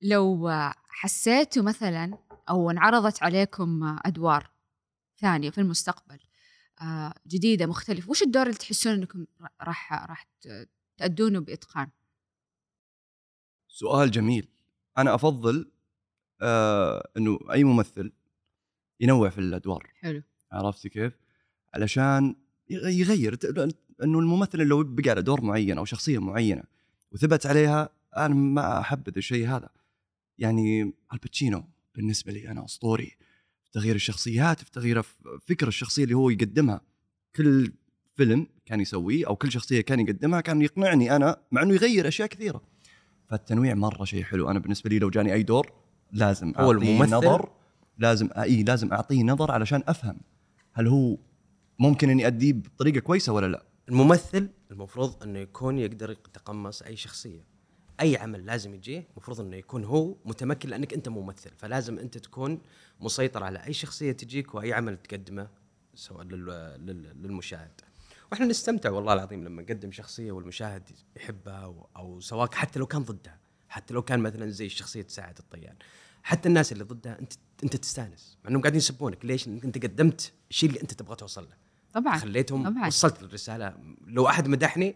لو 0.01 0.49
حسيتوا 0.89 1.63
مثلا 1.63 2.17
أو 2.49 2.71
انعرضت 2.71 3.23
عليكم 3.23 3.97
أدوار 4.05 4.49
ثانية 5.21 5.49
في 5.49 5.57
المستقبل 5.57 6.19
آه، 6.81 7.13
جديدة 7.27 7.65
مختلفة 7.65 8.09
وش 8.09 8.21
الدور 8.23 8.43
اللي 8.43 8.57
تحسون 8.57 8.93
إنكم 8.93 9.25
راح 9.61 9.93
راح 9.93 10.23
ت- 10.41 10.69
تأدونه 10.97 11.39
بإتقان؟ 11.39 11.89
سؤال 13.67 14.11
جميل. 14.11 14.47
أنا 14.97 15.15
أفضل 15.15 15.71
آه 16.41 17.09
إنه 17.17 17.39
أي 17.51 17.63
ممثل 17.63 18.11
ينوع 18.99 19.29
في 19.29 19.37
الأدوار. 19.37 19.89
حلو. 19.95 20.21
عرفتي 20.51 20.89
كيف؟ 20.89 21.13
علشان 21.73 22.35
يغ- 22.69 22.87
يغير 22.87 23.37
إنه 24.03 24.19
الممثل 24.19 24.57
لو 24.57 24.83
بقى 24.83 25.09
على 25.09 25.21
دور 25.21 25.41
معين 25.41 25.77
أو 25.77 25.85
شخصية 25.85 26.19
معينة 26.19 26.63
وثبت 27.11 27.45
عليها 27.45 27.89
أنا 28.17 28.33
ما 28.35 28.79
أحبذ 28.79 29.13
الشيء 29.17 29.47
هذا. 29.47 29.69
يعني 30.39 30.93
الباتشينو 31.13 31.63
بالنسبة 31.95 32.31
لي 32.31 32.51
أنا 32.51 32.65
أسطوري 32.65 33.17
في 33.63 33.71
تغيير 33.71 33.95
الشخصيات 33.95 34.59
في 34.59 34.71
تغيير 34.71 35.01
فكر 35.47 35.67
الشخصية 35.67 36.03
اللي 36.03 36.15
هو 36.15 36.29
يقدمها. 36.29 36.81
كل 37.35 37.71
فيلم 38.15 38.47
كان 38.65 38.81
يسويه 38.81 39.27
أو 39.27 39.35
كل 39.35 39.51
شخصية 39.51 39.81
كان 39.81 39.99
يقدمها 39.99 40.41
كان 40.41 40.61
يقنعني 40.61 41.15
أنا 41.15 41.37
مع 41.51 41.61
إنه 41.63 41.73
يغير 41.73 42.07
أشياء 42.07 42.27
كثيرة. 42.27 42.61
فالتنويع 43.27 43.75
مرة 43.75 44.05
شيء 44.05 44.23
حلو. 44.23 44.51
أنا 44.51 44.59
بالنسبة 44.59 44.89
لي 44.89 44.99
لو 44.99 45.09
جاني 45.09 45.33
أي 45.33 45.43
دور 45.43 45.71
لازم 46.11 46.53
هو 46.57 46.71
أعطيه 46.71 46.93
الممثل؟ 46.93 47.15
نظر 47.15 47.51
لازم 47.97 48.29
إي 48.37 48.63
لازم 48.63 48.93
أعطيه 48.93 49.23
نظر 49.23 49.51
علشان 49.51 49.83
أفهم 49.87 50.21
هل 50.73 50.87
هو 50.87 51.17
ممكن 51.79 52.09
إني 52.09 52.27
أديه 52.27 52.53
بطريقة 52.53 52.99
كويسة 52.99 53.33
ولا 53.33 53.47
لا. 53.47 53.65
الممثل 53.89 54.49
المفروض 54.71 55.23
إنه 55.23 55.39
يكون 55.39 55.79
يقدر 55.79 56.11
يتقمص 56.11 56.81
أي 56.81 56.95
شخصية. 56.95 57.58
أي 58.01 58.17
عمل 58.17 58.45
لازم 58.45 58.73
يجيه 58.73 59.07
المفروض 59.11 59.39
إنه 59.41 59.55
يكون 59.55 59.83
هو 59.83 60.15
متمكن 60.25 60.69
لأنك 60.69 60.93
أنت 60.93 61.09
ممثل. 61.09 61.51
فلازم 61.57 61.99
أنت 61.99 62.17
تكون 62.17 62.61
مسيطر 62.99 63.43
على 63.43 63.65
أي 63.65 63.73
شخصية 63.73 64.11
تجيك 64.11 64.55
وأي 64.55 64.73
عمل 64.73 64.97
تقدمه 64.97 65.47
سواء 65.95 66.23
لل- 66.23 66.45
لل- 66.85 67.21
للمشاهد. 67.23 67.71
وإحنا 68.31 68.45
نستمتع 68.45 68.89
والله 68.89 69.13
العظيم 69.13 69.43
لما 69.43 69.61
نقدم 69.61 69.91
شخصية 69.91 70.31
والمشاهد 70.31 70.83
يحبها 71.15 71.73
أو, 71.95 72.19
سواء 72.19 72.49
حتى 72.53 72.79
لو 72.79 72.85
كان 72.85 73.01
ضدها 73.03 73.39
حتى 73.69 73.93
لو 73.93 74.01
كان 74.01 74.19
مثلا 74.19 74.49
زي 74.49 74.69
شخصية 74.69 75.05
سعد 75.09 75.37
الطيان 75.37 75.75
حتى 76.23 76.49
الناس 76.49 76.71
اللي 76.71 76.83
ضدها 76.83 77.19
أنت 77.19 77.33
أنت 77.63 77.75
تستانس 77.75 78.37
مع 78.43 78.49
إنهم 78.49 78.61
قاعدين 78.61 78.77
يسبونك. 78.77 79.25
ليش؟ 79.25 79.47
أنت 79.47 79.83
قدمت 79.83 80.31
الشيء 80.49 80.69
اللي 80.69 80.81
أنت 80.81 80.93
تبغى 80.93 81.15
توصل 81.15 81.43
له. 81.43 81.55
طبعا 81.93 82.17
خليتهم 82.17 82.69
طبعاً. 82.69 82.87
وصلت 82.87 83.21
الرساله 83.23 83.77
لو 84.07 84.27
أحد 84.27 84.47
مدحني 84.47 84.95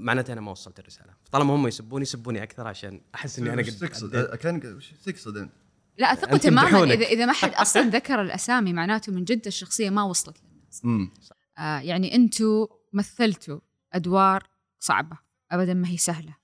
معناته 0.00 0.32
أنا 0.32 0.40
ما 0.40 0.50
وصلت 0.50 0.78
الرسالة. 0.78 1.14
طالما 1.32 1.54
هم 1.54 1.66
يسبوني 1.66 2.02
يسبوني 2.02 2.42
أكثر 2.42 2.66
عشان 2.66 3.00
أحس 3.14 3.38
إني 3.38 3.52
أنا 3.52 3.62
قد 3.62 3.68
أديت. 3.68 4.34
كان 4.34 4.76
وش 4.76 4.92
تقصد 5.04 5.36
أنت؟ 5.36 5.52
لا 5.98 6.12
اثق 6.12 6.36
تماما. 6.36 6.82
إذا 6.94 7.06
إذا 7.06 7.26
ما 7.26 7.32
حد 7.32 7.54
أصلا 7.54 7.82
ذكر 7.82 8.22
الأسامي 8.22 8.72
معناته 8.72 9.12
من 9.12 9.24
جد 9.24 9.46
الشخصية 9.46 9.90
ما 9.90 10.02
وصلت 10.02 10.36
للناس. 10.42 10.84
امم 10.84 11.10
آه 11.58 11.78
يعني 11.78 12.14
أنتم 12.14 12.66
مثلتوا 12.92 13.60
أدوار 13.92 14.46
صعبة. 14.78 15.18
ابدا 15.50 15.74
ما 15.74 15.88
هي 15.88 15.96
سهلة. 15.96 16.36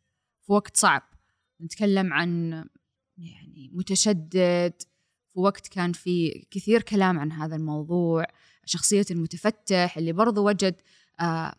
في 0.42 0.52
وقت 0.52 0.76
صعب. 0.76 1.02
نتكلم 1.60 2.12
عن 2.12 2.52
يعني 3.18 3.70
متشدد. 3.72 4.74
في 5.32 5.40
وقت 5.40 5.68
كان 5.68 5.92
في 5.92 6.46
كثير 6.50 6.82
كلام 6.82 7.18
عن 7.18 7.32
هذا 7.32 7.56
الموضوع. 7.56 8.26
شخصية 8.64 9.06
المتفتح 9.10 9.96
اللي 9.96 10.12
برضو 10.12 10.48
وجد 10.48 10.74
آه 11.20 11.54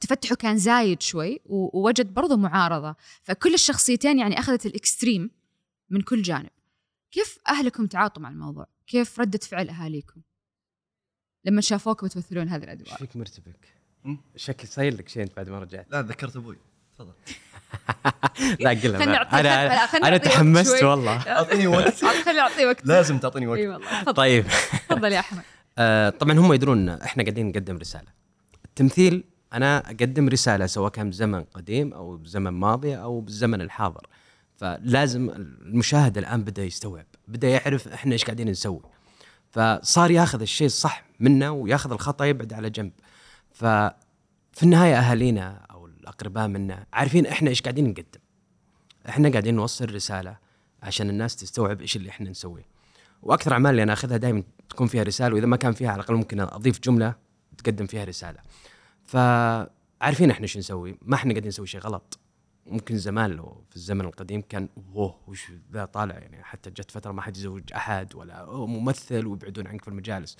تفتحه 0.00 0.34
كان 0.34 0.58
زايد 0.58 1.02
شوي 1.02 1.40
ووجد 1.46 2.14
برضو 2.14 2.36
معارضة. 2.36 2.96
فكل 3.22 3.54
الشخصيتين 3.54 4.18
يعني 4.18 4.38
أخذت 4.38 4.66
الإكستريم 4.66 5.30
من 5.90 6.00
كل 6.00 6.22
جانب. 6.22 6.50
كيف 7.10 7.38
أهلكم 7.48 7.86
تعاطوا 7.86 8.22
مع 8.22 8.28
الموضوع؟ 8.28 8.66
كيف 8.86 9.20
ردة 9.20 9.38
فعل 9.38 9.68
أهاليكم؟ 9.68 10.20
لما 11.44 11.60
شافوكم 11.60 12.06
تمثلون 12.06 12.48
هذه 12.48 12.64
الأدوار. 12.64 12.98
فيك 12.98 13.16
مرتبك؟ 13.16 13.82
شكل 14.36 14.68
صاير 14.68 14.94
لك 14.94 15.08
شيء 15.08 15.22
أنت 15.22 15.36
بعد 15.36 15.48
ما 15.48 15.58
رجعت. 15.58 15.86
لا 15.90 16.02
ذكرت 16.02 16.36
أبوي. 16.36 16.56
تفضل. 16.94 17.12
لا 18.64 18.70
قلها 18.70 19.04
أنا 19.04 19.20
أنا 19.94 20.10
وقت 20.10 20.24
تحمست. 20.24 20.82
والله. 20.82 21.28
أعطيني 21.28 21.66
وقت. 21.66 22.04
خليني 22.24 22.40
أعطيه 22.40 22.66
وقت. 22.66 22.86
لازم 22.92 23.18
تعطيني 23.18 23.46
وقت. 23.46 23.58
إي 23.58 23.68
والله 23.68 24.02
طيب. 24.12 24.46
تفضل 24.88 25.12
يا 25.12 25.20
أحمد. 25.20 25.42
آه 25.78 26.10
طبعا 26.10 26.38
هم 26.38 26.52
يدرون 26.52 26.88
إن 26.88 27.00
إحنا 27.00 27.22
قاعدين 27.22 27.48
نقدم 27.48 27.76
رسالة. 27.76 28.08
التمثيل 28.64 29.24
أنا 29.52 29.78
أقدم 29.78 30.28
رسالة 30.28 30.66
سواء 30.66 30.90
كان 30.90 31.10
بزمن 31.10 31.44
قديم 31.44 31.92
أو 31.92 32.16
بزمن 32.16 32.50
ماضي 32.50 32.96
أو 32.96 33.20
بالزمن 33.20 33.60
الحاضر. 33.60 34.06
فلازم 34.56 35.30
المشاهد 35.30 36.18
الآن 36.18 36.44
بدأ 36.44 36.64
يستوعب 36.64 37.06
بدأ 37.28 37.48
يعرف 37.48 37.88
إحنا 37.88 38.12
إيش 38.12 38.24
قاعدين 38.24 38.48
نسوي. 38.48 38.80
فصار 39.50 40.10
ياخذ 40.10 40.40
الشيء 40.40 40.66
الصح 40.66 41.04
منا 41.20 41.50
وياخذ 41.50 41.92
الخطأ 41.92 42.24
يبعد 42.24 42.52
على 42.52 42.70
جنب. 42.70 42.92
ففي 43.52 44.62
النهاية 44.62 44.98
أهالينا 44.98 45.66
أو 45.70 45.86
الأقرباء 45.86 46.48
منا 46.48 46.86
عارفين 46.92 47.26
إحنا 47.26 47.50
إيش 47.50 47.62
قاعدين 47.62 47.88
نقدم. 47.88 48.20
إحنا 49.08 49.28
قاعدين 49.30 49.54
نوصل 49.54 49.94
رسالة 49.94 50.36
عشان 50.82 51.10
الناس 51.10 51.36
تستوعب 51.36 51.80
إيش 51.80 51.96
اللي 51.96 52.08
إحنا 52.08 52.30
نسويه. 52.30 52.66
وأكثر 53.22 53.52
أعمال 53.52 53.70
اللي 53.70 53.82
أنا 53.82 53.92
أخذها 53.92 54.16
دائما 54.16 54.42
تكون 54.68 54.86
فيها 54.86 55.02
رسالة 55.02 55.34
وإذا 55.34 55.46
ما 55.46 55.56
كان 55.56 55.72
فيها 55.72 55.88
على 55.88 56.00
الأقل 56.00 56.14
ممكن 56.14 56.40
أضيف 56.40 56.80
جملة 56.80 57.14
تقدم 57.58 57.86
فيها 57.86 58.04
رسالة. 58.04 58.38
فعارفين 59.04 60.30
إحنا 60.30 60.46
شو 60.46 60.58
نسوي؟ 60.58 60.98
ما 61.02 61.14
إحنا 61.14 61.30
قاعدين 61.32 61.48
نسوي 61.48 61.66
شيء 61.66 61.80
غلط. 61.80 62.18
ممكن 62.66 62.96
زمان 62.98 63.30
لو 63.30 63.64
في 63.70 63.76
الزمن 63.76 64.00
القديم 64.04 64.40
كان 64.48 64.68
اوه 64.94 65.14
وش 65.26 65.52
ذا 65.72 65.84
طالع؟ 65.84 66.14
يعني 66.14 66.44
حتى 66.44 66.70
جت 66.70 66.90
فترة 66.90 67.12
ما 67.12 67.22
حد 67.22 67.36
يزوج 67.36 67.62
أحد 67.74 68.14
ولا 68.14 68.46
ممثل 68.66 69.26
ويبعدون 69.26 69.66
عنك 69.66 69.82
في 69.82 69.88
المجالس. 69.88 70.36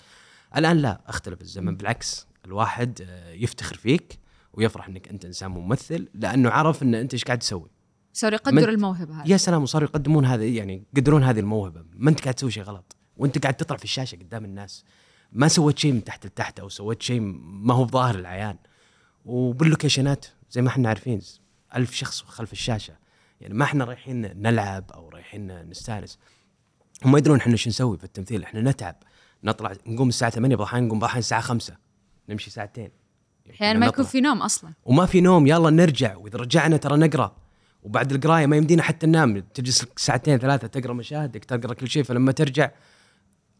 الآن 0.57 0.77
لا 0.77 1.01
أختلف 1.07 1.41
الزمن. 1.41 1.77
بالعكس 1.77 2.27
الواحد 2.45 3.03
آه، 3.09 3.33
يفتخر 3.33 3.77
فيك 3.77 4.19
ويفرح 4.53 4.89
إنك 4.89 5.09
أنت 5.09 5.25
إنسان 5.25 5.51
ممثل 5.51 6.09
لأنه 6.15 6.51
عرف 6.51 6.83
إن 6.83 6.95
أنت 6.95 7.13
إيش 7.15 7.25
قاعد 7.25 7.39
تسوي. 7.39 7.71
صاروا 8.13 8.35
يقدروا 8.35 8.61
من- 8.67 8.69
الموهبة 8.75 9.23
هذه. 9.23 9.31
يا 9.31 9.37
سلام 9.37 9.63
وصاروا 9.63 9.89
يقدمون 9.89 10.25
هذا 10.25 10.45
يعني 10.45 10.85
يقدرون 10.97 11.23
هذه 11.23 11.41
الموهبة. 11.41 11.85
ما 11.97 12.11
أنت 12.11 12.21
قاعد 12.23 12.35
تسوي 12.35 12.51
شيء 12.51 12.63
غلط 12.63 12.97
وأنت 13.17 13.39
قاعد 13.43 13.55
تطلع 13.55 13.77
في 13.77 13.85
الشاشة 13.85 14.17
قدام 14.17 14.45
الناس. 14.45 14.85
ما 15.33 15.49
سويت 15.49 15.79
شيء 15.79 15.93
من 15.93 16.05
تحت 16.05 16.27
لتحت 16.27 16.61
أو 16.61 16.69
سويت 16.69 17.03
شيء 17.03 17.21
ما 17.43 17.75
هو 17.75 17.87
ظاهر 17.87 18.15
للعيان. 18.15 18.57
وبال 19.25 19.50
location 19.50 20.18
ات 20.18 20.27
زي 20.51 20.63
ما 20.63 20.69
إحنا 20.69 20.89
عارفين 20.89 21.21
ألف 21.77 21.95
شخص 21.95 22.23
خلف 22.23 22.53
الشاشة. 22.53 22.95
يعني 23.41 23.55
ما 23.55 23.65
إحنا 23.65 23.85
رايحين 23.85 24.43
نلعب 24.43 24.93
أو 24.93 25.09
رايحين 25.09 25.71
نستانس. 25.71 26.19
هم 27.05 27.17
يدرون 27.17 27.39
إحنا 27.39 27.57
شو 27.57 27.71
نسوي 27.71 27.99
في 27.99 28.05
التمثيل. 28.05 28.43
إحنا 28.43 28.61
نتعب. 28.61 28.97
نطلع 29.45 29.73
نقوم 29.87 30.09
الساعة 30.09 30.31
8 30.31 30.57
بعض 30.57 30.67
الأحيان 30.67 30.87
نقوم 30.87 30.99
الأحيان 30.99 31.19
الساعة 31.19 31.41
5 31.41 31.77
نمشي 32.29 32.51
ساعتين. 32.51 32.91
أحيانا 33.51 33.79
ما 33.79 33.87
يكون. 33.87 34.05
في 34.05 34.21
نوم 34.21 34.43
أصلا. 34.43 34.73
وما 34.85 35.07
في 35.07 35.21
نوم. 35.21 35.47
يلا 35.47 35.71
نرجع. 35.71 36.17
وإذا 36.17 36.39
رجعنا 36.39 36.77
ترى 36.77 36.97
نقرأ. 36.97 37.37
وبعد 37.83 38.13
القراية 38.13 38.47
ما 38.47 38.57
يمدينا 38.57 38.83
حتى 38.83 39.07
ننام. 39.07 39.39
تجلس 39.39 39.87
ساعتين 39.97 40.39
ثلاثة 40.39 40.67
تقرأ 40.67 40.93
مشاهدك 40.93 41.45
تقرأ 41.45 41.75
كل 41.75 41.89
شيء. 41.89 42.03
فلما 42.03 42.33
ترجع 42.33 42.71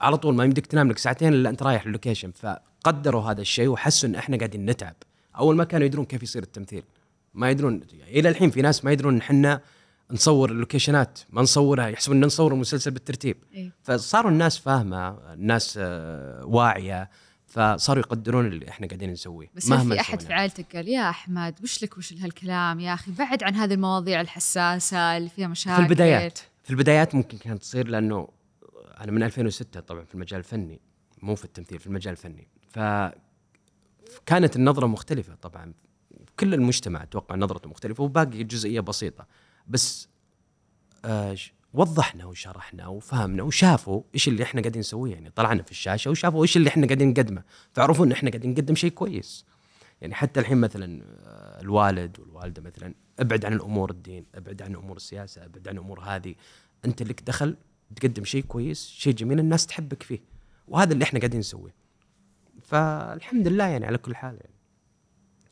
على 0.03 0.17
طول 0.17 0.35
ما 0.35 0.45
يمديك 0.45 0.67
تنام 0.67 0.91
لك 0.91 0.99
ساعتين 0.99 1.35
إلا 1.35 1.51
أنت 1.51 1.63
رايح 1.63 1.87
ال 1.87 1.92
location 1.92 2.33
فقدروا 2.33 3.23
هذا 3.23 3.41
الشيء 3.41 3.69
وحسوا 3.69 4.09
إن 4.09 4.15
إحنا 4.15 4.37
قاعدين 4.37 4.67
نتعب. 4.67 4.95
أول 5.39 5.57
ما 5.57 5.65
كانوا 5.65 5.87
يدرون 5.87 6.05
كيف 6.05 6.23
يصير 6.23 6.43
التمثيل 6.43 6.83
ما 7.35 7.51
يدرون 7.51 7.81
إلى 8.09 8.29
الحين 8.29 8.51
في 8.51 8.63
ناس 8.63 8.85
ما 8.85 8.93
يدرون 8.93 9.15
إن 9.15 9.21
إحنا 9.21 9.61
نصور 10.11 10.51
ال 10.51 10.58
location 10.58 11.12
ات 11.12 11.19
ما 11.31 11.43
نصورها 11.43 11.89
يحسبون 11.89 12.17
إن 12.17 12.25
نصور 12.25 12.53
المسلسل 12.53 12.91
بالترتيب. 12.91 13.37
إيه. 13.55 13.71
فصاروا 13.83 14.31
الناس 14.31 14.59
فاهمة 14.59 15.09
الناس 15.33 15.79
آه، 15.81 16.45
واعية. 16.45 17.11
فصاروا 17.47 18.03
يقدرون 18.03 18.47
اللي 18.47 18.69
إحنا 18.69 18.87
قاعدين 18.87 19.11
نسويه 19.11 19.51
بس 19.55 19.69
ما 19.69 19.77
مهما 19.77 19.95
في 19.95 20.01
أحد. 20.01 20.21
في 20.21 20.33
عائلتك 20.33 20.77
قال 20.77 20.89
يا 20.89 21.11
أحمد 21.11 21.55
وش 21.63 21.83
لك 21.83 21.99
وش 21.99 22.13
هالكلام 22.13 22.81
يا 22.81 22.95
أخي 22.95 23.13
بعد 23.13 23.43
عن 23.43 23.55
هذه 23.55 23.75
المواضيع 23.75 24.21
الحساسة 24.21 25.17
اللي 25.17 25.29
فيها 25.29 25.49
مشاكل. 25.49 25.77
في 25.77 25.83
البدايات 25.83 26.39
في 26.65 26.71
البدايات 26.71 27.15
ممكن 27.15 27.39
كانت 27.39 27.63
تصير 27.63 27.89
لأنه 27.89 28.29
أنا 29.03 29.13
من 29.13 29.23
2006 29.23 29.81
طبعا 29.81 30.05
في 30.05 30.15
المجال 30.15 30.39
الفني 30.39 30.81
مو 31.23 31.35
في 31.35 31.45
التمثيل 31.45 31.79
في 31.79 31.87
المجال 31.87 32.13
الفني. 32.13 32.49
ف 32.69 32.79
كانت 34.27 34.57
النظرة 34.57 34.87
مختلفة 34.87 35.35
طبعا. 35.35 35.73
كل 36.41 36.55
المجتمع 36.55 37.03
أتوقع 37.03 37.37
نظرته 37.37 37.71
مختلفة 37.71 38.05
وباقي 38.05 38.45
جزئية 38.45 38.81
بسيطة. 38.81 39.27
بس 39.69 40.09
آه 41.05 41.37
وضحنا 41.75 42.25
وشرحنا 42.25 42.87
وفهمنا 42.87 43.43
وشافوا 43.43 44.03
إيش 44.15 44.29
اللي 44.29 44.43
إحنا 44.43 44.61
قاعدين 44.61 44.81
نسويه. 44.81 45.13
يعني 45.13 45.31
طلعنا 45.31 45.63
في 45.63 45.71
الشاشة 45.71 46.11
وشافوا 46.11 46.43
إيش 46.43 46.57
اللي 46.57 46.69
إحنا 46.69 46.87
قاعدين 46.87 47.09
نقدمه. 47.09 47.43
فعرفوا 47.73 48.05
إن 48.05 48.13
إحنا 48.13 48.31
قاعدين 48.31 48.51
نقدم 48.51 48.75
شيء 48.75 48.91
كويس. 48.91 49.45
يعني 50.01 50.15
حتى 50.15 50.41
الحين 50.41 50.59
مثلا 50.59 51.03
آه، 51.03 51.61
الوالد 51.61 52.21
والوالدة 52.21 52.63
مثلا 52.63 52.95
ابعد 53.19 53.45
عن 53.45 53.53
الأمور 53.53 53.91
الدين 53.91 54.27
ابعد 54.35 54.63
عن 54.63 54.75
أمور 54.75 54.97
السياسة 54.97 55.45
ابعد 55.45 55.69
عن 55.69 55.79
أمور 55.79 56.01
هذه. 56.01 56.35
أنت 56.85 57.03
لك 57.03 57.23
دخل 57.23 57.57
تقدم 57.97 58.25
شيء 58.25 58.43
كويس 58.43 58.89
شيء 58.99 59.15
جميل 59.15 59.39
الناس 59.39 59.67
تحبك 59.67 60.03
فيه. 60.03 60.21
وهذا 60.69 60.93
اللي 60.93 61.05
إحنا 61.05 61.19
قاعدين 61.19 61.41
نسويه. 61.41 61.75
فالحمد 62.63 63.49
لله 63.49 63.65
يعني 63.65 63.87
على 63.87 63.99
كل 63.99 64.17
حال 64.17 64.35
يعني. 64.35 64.55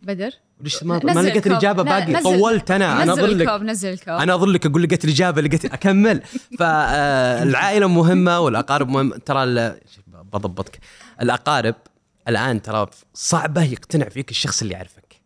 بدر؟ 0.03 0.31
ليش 0.61 0.83
ما 0.83 1.00
ما 1.05 1.20
لقيت. 1.20 1.46
الإجابة 1.46 1.83
لا، 1.83 1.98
باقي 1.98 2.22
طولت 2.22 2.70
أنا. 2.70 3.03
أنا 3.03 3.12
اظل 3.12 3.38
لك 3.38 3.48
نزل 3.48 3.88
الكوب. 3.88 4.14
أنا 4.14 4.35
اظل 4.35 4.53
لك 4.53 4.66
أقول 4.66 4.83
لقيت 4.83 5.05
الإجابة 5.05 5.42
لقيت 5.42 5.64
أكمل. 5.64 6.22
فالعائله 6.59 7.88
مهمة 7.88 8.40
والأقارب 8.40 8.88
مهم 8.88 9.11
ترى 9.11 9.74
بضبطك. 10.07 10.79
الأقارب 11.20 11.74
الآن 12.29 12.62
ترى 12.62 12.87
صعبة 13.14 13.62
يقتنع 13.62 14.09
فيك 14.09 14.31
الشخص 14.31 14.62
اللي 14.62 14.74
يعرفك. 14.74 15.20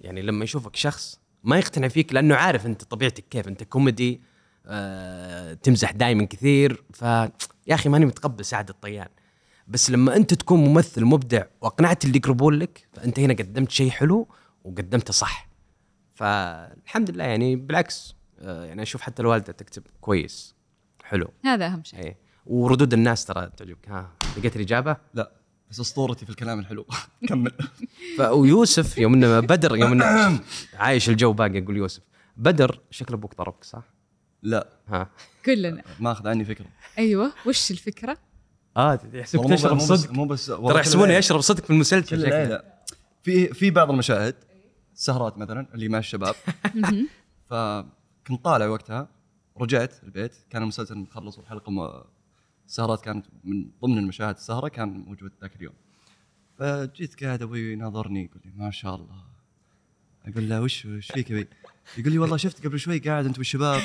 يعني 0.00 0.22
لما 0.22 0.44
يشوفك 0.44 0.76
شخص 0.76 1.20
ما 1.44 1.58
يقتنع 1.58 1.88
فيك 1.88 2.14
لأنه 2.14 2.34
عارف 2.34 2.66
أنت 2.66 2.84
طبيعتك 2.84 3.24
كيف. 3.30 3.48
أنت 3.48 3.62
كوميدي 3.62 4.20
آه، 4.66 5.54
تمزح 5.54 5.90
دائما 5.90 6.24
كثير. 6.24 6.84
ف 6.92 7.02
يا 7.66 7.74
أخي 7.74 7.88
ماني 7.88 8.06
متقبل 8.06 8.44
سعد 8.44 8.68
الطيان. 8.68 9.08
بس 9.68 9.90
لما 9.90 10.16
أنت 10.16 10.34
تكون 10.34 10.58
ممثل 10.64 11.04
مبدع 11.04 11.44
وأقنعت 11.60 12.04
اللي 12.04 12.18
يقربون 12.18 12.54
لك 12.54 12.88
فأنت 12.92 13.18
هنا 13.20 13.34
قدمت 13.34 13.70
شيء 13.70 13.90
حلو 13.90 14.28
وقدمته 14.64 15.12
صح. 15.12 15.48
فالحمد 16.14 17.10
لله 17.10 17.24
يعني 17.24 17.56
بالعكس 17.56 18.14
آه، 18.40 18.64
يعني 18.64 18.82
أشوف 18.82 19.00
حتى 19.00 19.22
الوالدة 19.22 19.52
تكتب 19.52 19.82
كويس. 20.00 20.54
حلو. 21.04 21.30
هذا 21.44 21.66
أهم 21.66 21.84
شيء. 21.84 22.00
اي 22.00 22.16
وردود 22.46 22.92
الناس 22.92 23.24
ترى 23.24 23.50
تعجبك. 23.56 23.88
ها 23.88 24.10
لقيت 24.38 24.56
الإجابة؟ 24.56 24.96
لا 25.14 25.32
بس 25.70 25.80
أسطورتي 25.80 26.24
في 26.24 26.30
الكلام 26.30 26.58
الحلو. 26.58 26.86
كمل. 27.28 27.52
ويوسف 28.20 28.98
يوم 28.98 29.14
إنه 29.14 29.40
بدر 29.40 29.76
يوم 29.76 29.92
إنه 29.92 30.40
عايش 30.78 31.08
الجو 31.08 31.32
باقي 31.32 31.58
أقول 31.58 31.76
يوسف. 31.76 32.02
بدر 32.36 32.80
شكل 32.90 33.14
أبوك 33.14 33.36
ضربك 33.36 33.64
صح؟ 33.64 33.82
لا 34.42 34.68
ها 34.88 35.10
كلنا 35.44 35.82
ماخذ 36.00 36.28
عني 36.28 36.44
فكرة 36.44 36.66
أيوه 36.98 37.32
وش 37.46 37.70
الفكرة؟ 37.70 38.18
آه 38.76 39.00
يحسبك 39.12 39.50
تشرب 39.50 39.78
صدق 39.78 40.12
مو 40.12 40.24
بس 40.24 40.46
ترى 40.46 40.78
يحسبونه. 40.78 41.12
يشرب 41.12 41.40
صدق 41.40 41.64
في 41.64 41.70
المسلسل. 41.70 42.26
العيلة. 42.26 42.62
في 43.22 43.46
في 43.46 43.70
بعض 43.70 43.90
المشاهد 43.90 44.34
سهرات 44.94 45.38
مثلا 45.38 45.66
اللي 45.74 45.88
مع 45.88 45.98
الشباب. 45.98 46.34
فكنت 47.50 48.44
طالع 48.44 48.66
وقتها 48.66 49.08
رجعت 49.60 50.04
البيت 50.04 50.32
كان 50.50 50.62
المسلسل 50.62 50.98
مخلص 50.98 51.38
والحلقة. 51.38 52.06
السهرات 52.66 53.00
كانت 53.00 53.26
من 53.44 53.70
ضمن 53.82 53.98
المشاهد 53.98 54.34
السهرة 54.34 54.68
كان 54.68 54.88
موجود 54.88 55.32
ذاك 55.42 55.56
اليوم 55.56 55.74
فجيت 56.58 57.24
قاعد 57.24 57.42
أبوي 57.42 57.76
ناظرني 57.76 58.24
يقول 58.24 58.40
لي 58.44 58.52
ما 58.56 58.70
شاء 58.70 58.94
الله 58.94 59.24
أقول 60.24 60.48
له 60.48 60.62
وش 60.62 60.86
وش 60.86 61.12
فيك 61.12 61.32
ابي؟ 61.32 61.48
يقول 61.98 62.12
لي 62.12 62.18
والله 62.18 62.36
شفت 62.36 62.66
قبل 62.66 62.78
شوي 62.78 62.98
قاعد 62.98 63.26
أنت 63.26 63.38
والشباب 63.38 63.80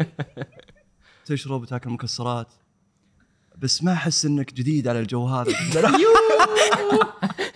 تشرب 1.26 1.62
وتاكل 1.62 1.90
مكسرات. 1.90 2.52
بس 3.58 3.82
ما 3.82 3.92
أحس 3.92 4.24
إنك 4.24 4.54
جديد 4.54 4.88
على 4.88 5.00
الجو 5.00 5.26
هذا. 5.26 5.52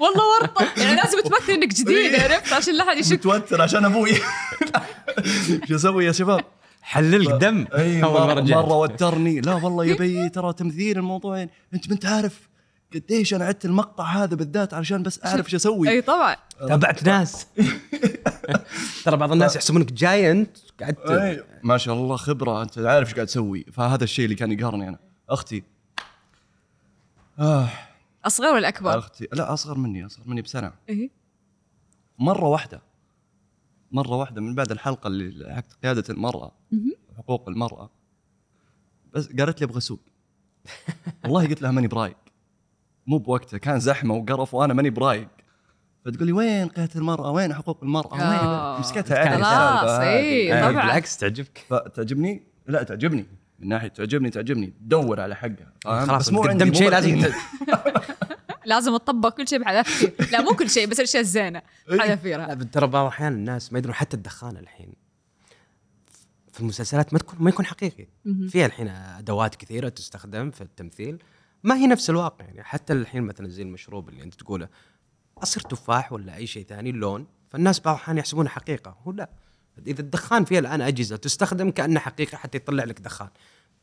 والله 0.00 0.24
ورطة. 0.40 0.82
يعني 0.82 0.96
لازم 0.96 1.20
تمثل 1.20 1.52
إنك 1.52 1.74
جديد 1.74 2.14
عرفت؟ 2.14 2.52
عشان 2.52 2.74
لا 2.74 2.84
احد 2.84 2.96
يشك. 2.96 3.12
متوتر 3.12 3.62
عشان 3.62 3.84
أبوي. 3.84 4.14
شو 5.68 5.74
أسوي 5.74 6.04
يا 6.04 6.12
شباب؟ 6.12 6.44
حللك 6.82 7.30
دم 7.30 7.66
أول 7.72 8.26
مرة, 8.26 8.40
مرة 8.40 8.74
وترني. 8.74 9.40
لا 9.40 9.54
والله 9.54 9.84
يا 9.84 9.94
بي 9.94 10.28
ترى 10.28 10.52
تمثيل 10.52 10.98
الموضوع 10.98 11.38
يعني 11.38 11.50
أنت 11.74 11.88
ما 11.88 11.94
انت 11.94 12.06
عارف 12.06 12.48
قديش 12.94 13.34
أنا 13.34 13.44
عدت 13.44 13.64
المقطع 13.64 14.04
هذا 14.04 14.36
بالذات 14.36 14.74
علشان 14.74 15.02
بس 15.02 15.24
أعرف 15.24 15.46
إيش 15.46 15.54
أسوي. 15.54 15.88
أي 15.88 16.02
طبعا. 16.02 16.36
تابعت 16.58 17.04
ناس. 17.04 17.46
ترى 19.04 19.16
بعض 19.16 19.32
الناس 19.32 19.56
يحسبونك 19.56 19.92
جاينت 19.92 20.56
قعدت. 20.80 21.10
أي، 21.10 21.44
ما 21.62 21.78
شاء 21.78 21.94
الله 21.94 22.16
خبرة. 22.16 22.62
أنت 22.62 22.78
عارف 22.78 23.08
إيش 23.08 23.14
قاعد 23.14 23.26
تسوي. 23.26 23.64
فهذا 23.72 24.04
الشيء 24.04 24.24
اللي 24.24 24.36
كان 24.36 24.52
يقهرني 24.52 24.88
أنا. 24.88 24.98
أختي. 25.28 25.62
آه. 27.38 27.68
أصغر 28.24 28.54
ولا 28.54 28.68
أكبر؟ 28.68 28.98
أختي. 28.98 29.28
لا 29.32 29.52
أصغر 29.52 29.78
مني. 29.78 30.06
أصغر 30.06 30.28
مني 30.28 30.42
بسنة. 30.42 30.72
إيه. 30.88 31.10
مرة 32.18 32.44
واحدة. 32.44 32.82
مرة 33.92 34.16
واحدة 34.16 34.40
من 34.40 34.54
بعد 34.54 34.70
الحلقة 34.70 35.08
اللي 35.08 35.54
حقت 35.54 35.72
قيادة 35.82 36.04
المرأة. 36.10 36.52
حقوق 37.18 37.48
المرأة 37.48 37.90
بس 39.12 39.26
قالت 39.26 39.60
لي 39.60 39.64
أبغى 39.64 39.78
اسوق 39.78 40.00
والله 41.24 41.46
قلت 41.46 41.62
لها 41.62 41.70
ماني 41.70 41.88
برايق 41.88 42.16
مو 43.06 43.18
بوقته 43.18 43.58
كان 43.58 43.80
زحمة 43.80 44.14
وقرف 44.14 44.54
وأنا 44.54 44.74
ماني 44.74 44.90
برايق. 44.90 45.28
فتقول 46.04 46.26
لي 46.26 46.32
وين 46.32 46.68
قيادة 46.68 46.90
المرأة؟ 46.96 47.30
وين 47.30 47.54
حقوق 47.54 47.78
المرأة؟ 47.82 48.20
آه. 48.20 48.70
وين 48.72 48.80
مسكتها 48.80 49.18
عادي 49.18 49.42
خلاص، 49.42 49.90
هذه. 49.90 50.08
إيه. 50.08 50.54
آه، 50.54 50.60
طبعاً. 50.60 50.82
بالعكس 50.82 51.16
تعجبك. 51.16 51.66
فتعجبني؟ 51.70 52.42
لا 52.66 52.82
تعجبني. 52.82 53.26
من 53.58 53.68
ناحية 53.68 53.88
تعجبني 53.88 54.30
تعجبني. 54.30 54.74
دور 54.80 55.20
على 55.20 55.36
حقها؟ 55.36 55.72
خلاص 55.84 56.10
بس 56.10 56.32
مو 56.32 56.42
عندي 56.44 56.74
شيء 56.74 56.90
لازم 56.90 57.22
لازم 58.66 58.96
تطبق 58.96 59.36
كل 59.36 59.48
شيء 59.48 59.58
بحذافير 59.58 60.12
لا 60.32 60.40
مو 60.40 60.50
كل 60.54 60.70
شيء 60.70 60.86
بس 60.86 60.98
الأشياء 60.98 61.22
الزينة. 61.22 61.62
إيه. 61.90 61.98
حذافيرها 62.00 62.54
لا 62.54 62.64
ترى 62.64 62.86
بعض 62.86 63.02
الأحيان 63.06 63.32
الناس 63.32 63.72
ما 63.72 63.78
يدرون 63.78 63.94
حتى 63.94 64.16
الدخان 64.16 64.56
الحين. 64.56 64.92
في 66.52 66.60
المسلسلات 66.60 67.12
ما 67.12 67.18
تكون 67.18 67.36
ما 67.40 67.50
يكون 67.50 67.66
حقيقي. 67.66 68.06
فيها 68.48 68.66
الحين 68.66 68.88
أدوات 68.88 69.54
كثيرة 69.54 69.88
تستخدم 69.88 70.50
في 70.50 70.60
التمثيل. 70.60 71.22
ما 71.64 71.74
هي 71.76 71.86
نفس 71.86 72.10
الواقع 72.10 72.44
يعني. 72.44 72.62
حتى 72.62 72.92
الحين 72.92 73.22
مثلا 73.22 73.48
زي 73.48 73.62
المشروب 73.62 74.08
اللي 74.08 74.22
أنت 74.22 74.34
تقوله 74.34 74.68
عصير 75.38 75.62
تفاح 75.62 76.12
ولا 76.12 76.36
أي 76.36 76.46
شيء 76.46 76.66
ثاني 76.66 76.92
لون 76.92 77.26
فالناس 77.50 77.80
بعض 77.80 77.94
الأحيان 77.96 78.18
يحسبونه 78.18 78.48
حقيقة. 78.48 78.96
هو 79.02 79.12
لا. 79.12 79.30
إذا 79.86 80.00
الدخان 80.00 80.44
فيها 80.44 80.58
الآن 80.58 80.80
أجهزة 80.80 81.16
تستخدم 81.16 81.70
كأنها 81.70 82.00
حقيقة 82.00 82.36
حتى 82.36 82.58
يطلع 82.58 82.84
لك 82.84 83.00
دخان. 83.00 83.28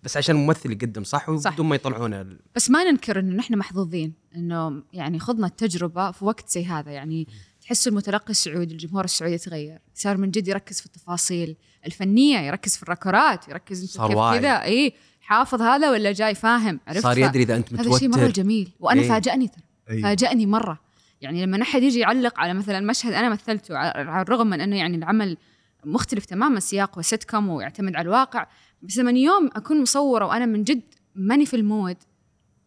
بس 0.04 0.18
عشان 0.18 0.36
الممثل 0.36 0.72
يقدم 0.72 1.04
صح. 1.04 1.30
وبدون 1.30 1.66
ما 1.66 1.76
يطلعونه 1.76 2.22
ال- 2.22 2.40
بس 2.56 2.70
ما 2.70 2.84
ننكر 2.84 3.20
إنه 3.20 3.36
نحن 3.36 3.58
محظوظين 3.58 4.14
إنه 4.36 4.84
يعني 4.94 5.20
خضنا 5.20 5.48
التجربة 5.48 6.12
في 6.12 6.26
وقت 6.26 6.50
زي 6.50 6.66
هذا. 6.66 6.92
يعني 6.92 7.28
تحس 7.62 7.88
المتلقي 7.88 8.30
السعودي 8.32 8.74
الجمهور 8.74 9.04
السعودي 9.06 9.36
يتغير. 9.36 9.80
صار 9.94 10.18
من 10.18 10.32
جد 10.32 10.48
يركز 10.48 10.80
في 10.80 10.86
التفاصيل 10.86 11.56
الفنية 11.86 12.40
يركز 12.40 12.76
في 12.76 12.84
الراكورات 12.84 13.48
يركز 13.48 13.82
إنت 13.82 14.08
كيف. 14.12 14.20
كذا. 14.20 14.64
اي 14.64 14.94
حافظ 15.32 15.62
هذا 15.62 15.92
ولا 15.92 16.12
جاي 16.12 16.36
فاهم؟ 16.36 16.80
عرفت؟ 16.88 17.04
صار 17.04 17.18
يدري 17.18 17.44
إذا 17.44 17.56
أنت 17.56 17.74
هذا 17.74 17.98
شيء 17.98 18.10
مرة 18.10 18.18
متوتر. 18.18 18.32
جميل. 18.32 18.72
وأنا 18.80 19.02
إيه. 19.02 19.10
فاجأني 19.10 19.48
ترى. 19.48 19.64
أيوة. 19.90 20.02
فاجأني 20.02 20.46
مرة. 20.46 20.80
يعني 21.22 21.46
لما 21.46 21.62
احد 21.62 21.84
يجي 21.84 22.00
يعلق 22.00 22.40
على 22.40 22.54
مثلا 22.54 22.80
مشهد 22.80 23.14
أنا 23.14 23.30
مثلته 23.30 23.78
على 23.78 24.10
على 24.10 24.22
الرغم 24.22 24.48
من 24.48 24.62
إنه 24.62 24.78
يعني 24.78 24.98
العمل 24.98 25.38
مختلف 25.86 26.26
تماما 26.26 26.60
سياقه 26.60 27.02
سيت 27.02 27.24
كوم 27.24 27.50
ويعتمد 27.50 27.96
على 27.96 28.04
الواقع 28.04 28.48
بس 28.82 28.98
لما 28.98 29.12
يوم 29.12 29.50
أكون 29.56 29.82
مصورة 29.82 30.26
وأنا 30.26 30.46
من 30.46 30.64
جد 30.64 30.82
ماني 31.16 31.46
في 31.46 31.56
ال 31.56 31.64
mood 31.64 31.98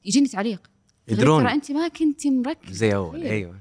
يجيني 0.04 0.28
تعليق. 0.28 0.70
يدرون 1.08 1.42
ترى 1.42 1.52
أنت 1.52 1.72
ما 1.72 1.88
كنت 1.88 2.26
مركز 2.26 2.72
زي 2.72 2.94
أول. 2.94 3.22
أيوه. 3.22 3.54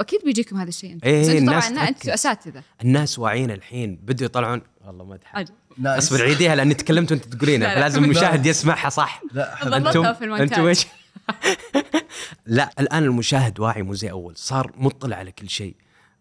وأكيد 0.00 0.24
بيجيكم 0.24 0.56
هذا 0.56 0.68
الشيء 0.68 0.92
انت 0.92 1.04
إيه، 1.04 1.20
أنتوا 1.20 1.38
الناس 1.38 1.68
طبعا 1.70 1.90
تركز. 1.90 2.08
أساتذة. 2.08 2.62
الناس 2.82 3.18
واعيين 3.18 3.50
الحين 3.50 3.96
بدوا 4.02 4.26
يطلعون. 4.26 4.62
والله 4.86 5.04
ما. 5.04 5.18
nice. 5.78 6.04
أصبر 6.12 6.22
عيديها 6.22 6.54
لأني 6.54 6.74
تكلمت 6.74 7.12
وأنت 7.12 7.24
تقولينها. 7.24 7.68
لا، 7.68 7.74
لا، 7.74 7.80
فلازم 7.80 8.04
المشاهد 8.04 8.46
يسمعها 8.46 8.88
صح؟ 8.88 9.22
لا 9.32 9.76
أنتم. 9.76 10.06
أنتم 10.32 10.66
إيش؟ 10.66 10.86
لا 12.46 12.70
الآن 12.80 13.04
المشاهد 13.04 13.60
واعي 13.60 13.82
مو 13.82 13.94
زي 13.94 14.10
أول. 14.10 14.36
صار 14.36 14.72
مطلع 14.76 15.16
على 15.16 15.32
كل 15.32 15.48
شيء. 15.48 15.76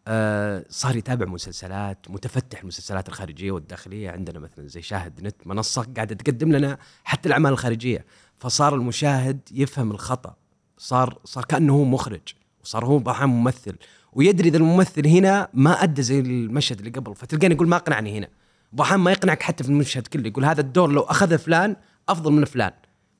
آه 0.07 0.65
صار 0.69 0.95
يتابع 0.95 1.25
مسلسلات 1.25 1.97
متفتح 2.09 2.59
المسلسلات 2.59 3.09
الخارجية 3.09 3.51
والداخلية. 3.51 4.09
عندنا 4.09 4.39
مثلا 4.39 4.67
زي 4.67 4.81
شاهد 4.81 5.21
نت 5.23 5.35
منصة 5.45 5.87
قاعدة 5.95 6.15
تقدم 6.15 6.51
لنا 6.51 6.77
حتى 7.03 7.27
الأعمال 7.27 7.51
الخارجية. 7.51 8.05
فصار 8.37 8.75
المشاهد 8.75 9.39
يفهم 9.51 9.91
الخطأ. 9.91 10.35
صار 10.77 11.19
صار 11.25 11.45
كأنه 11.45 11.73
هو 11.73 11.83
مخرج. 11.83 12.38
وصار 12.63 12.85
هو 12.85 12.97
الأحيان 12.97 13.29
ممثل 13.29 13.75
ويدري 14.13 14.49
إذا 14.49 14.57
الممثل 14.57 15.07
هنا 15.07 15.49
ما 15.53 15.83
أدى 15.83 16.01
زي 16.01 16.19
المشهد 16.19 16.79
اللي 16.79 16.91
قبل 16.91 17.15
فتلقاني 17.15 17.53
يقول 17.53 17.67
ما 17.67 17.75
أقنعني 17.75 18.17
هنا. 18.17 18.27
الأحيان 18.73 18.99
ما 18.99 19.11
يقنعك 19.11 19.43
حتى 19.43 19.63
في 19.63 19.69
المشهد 19.69 20.07
كله 20.07 20.27
يقول 20.27 20.45
هذا 20.45 20.61
الدور 20.61 20.91
لو 20.91 21.01
أخذ 21.01 21.37
فلان 21.37 21.75
أفضل 22.09 22.31
من 22.31 22.45
فلان. 22.45 22.71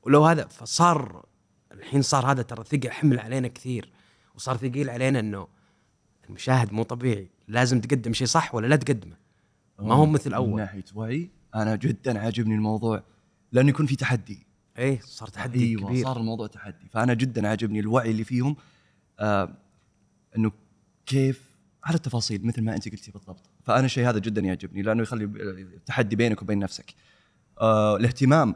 ولو 0.02 0.24
هذا 0.24 0.46
فصار 0.46 1.24
الحين 1.72 2.02
صار 2.02 2.30
هذا 2.30 2.42
ترى 2.42 2.64
ثقل 2.64 2.90
حمل 2.90 3.20
علينا 3.20 3.48
كثير 3.48 3.90
وصار 4.34 4.56
ثقيل 4.56 4.90
علينا 4.90 5.20
إنه 5.20 5.48
المشاهد 6.28 6.72
مو 6.72 6.82
طبيعي 6.82 7.30
لازم 7.48 7.80
تقدم 7.80 8.12
شيء 8.12 8.26
صح 8.26 8.54
ولا 8.54 8.66
لا 8.66 8.76
تقدمه؟ 8.76 9.16
ما 9.78 9.94
هو 9.94 10.06
مثل 10.06 10.30
من 10.30 10.34
اول 10.34 10.56
ناحية 10.56 10.84
وعي 10.94 11.30
أنا 11.54 11.76
جدا 11.76 12.18
عاجبني 12.18 12.54
الموضوع 12.54 13.02
لأنه 13.52 13.68
يكون 13.68 13.86
في 13.86 13.96
تحدي. 13.96 14.46
إيه 14.78 15.00
صار 15.04 15.28
تحدي 15.28 15.64
أيوه 15.64 15.88
كبير. 15.88 16.04
صار 16.04 16.16
الموضوع 16.16 16.46
تحدي. 16.46 16.88
فأنا 16.92 17.14
جدا 17.14 17.48
عاجبني 17.48 17.80
الوعي 17.80 18.10
اللي 18.10 18.24
فيهم 18.24 18.56
آه 19.20 19.56
إنه 20.36 20.52
كيف 21.06 21.50
على 21.84 21.96
التفاصيل 21.96 22.46
مثل 22.46 22.62
ما 22.62 22.74
أنت 22.74 22.88
قلتي 22.88 23.10
بالضبط. 23.10 23.50
فأنا 23.62 23.86
الشيء 23.86 24.08
هذا 24.08 24.18
جدا 24.18 24.40
يعجبني 24.40 24.82
لأنه 24.82 25.02
يخلي 25.02 25.26
تحدي 25.86 26.16
بينك 26.16 26.42
وبين 26.42 26.58
نفسك. 26.58 26.94
آه 27.60 27.96
الاهتمام 27.96 28.54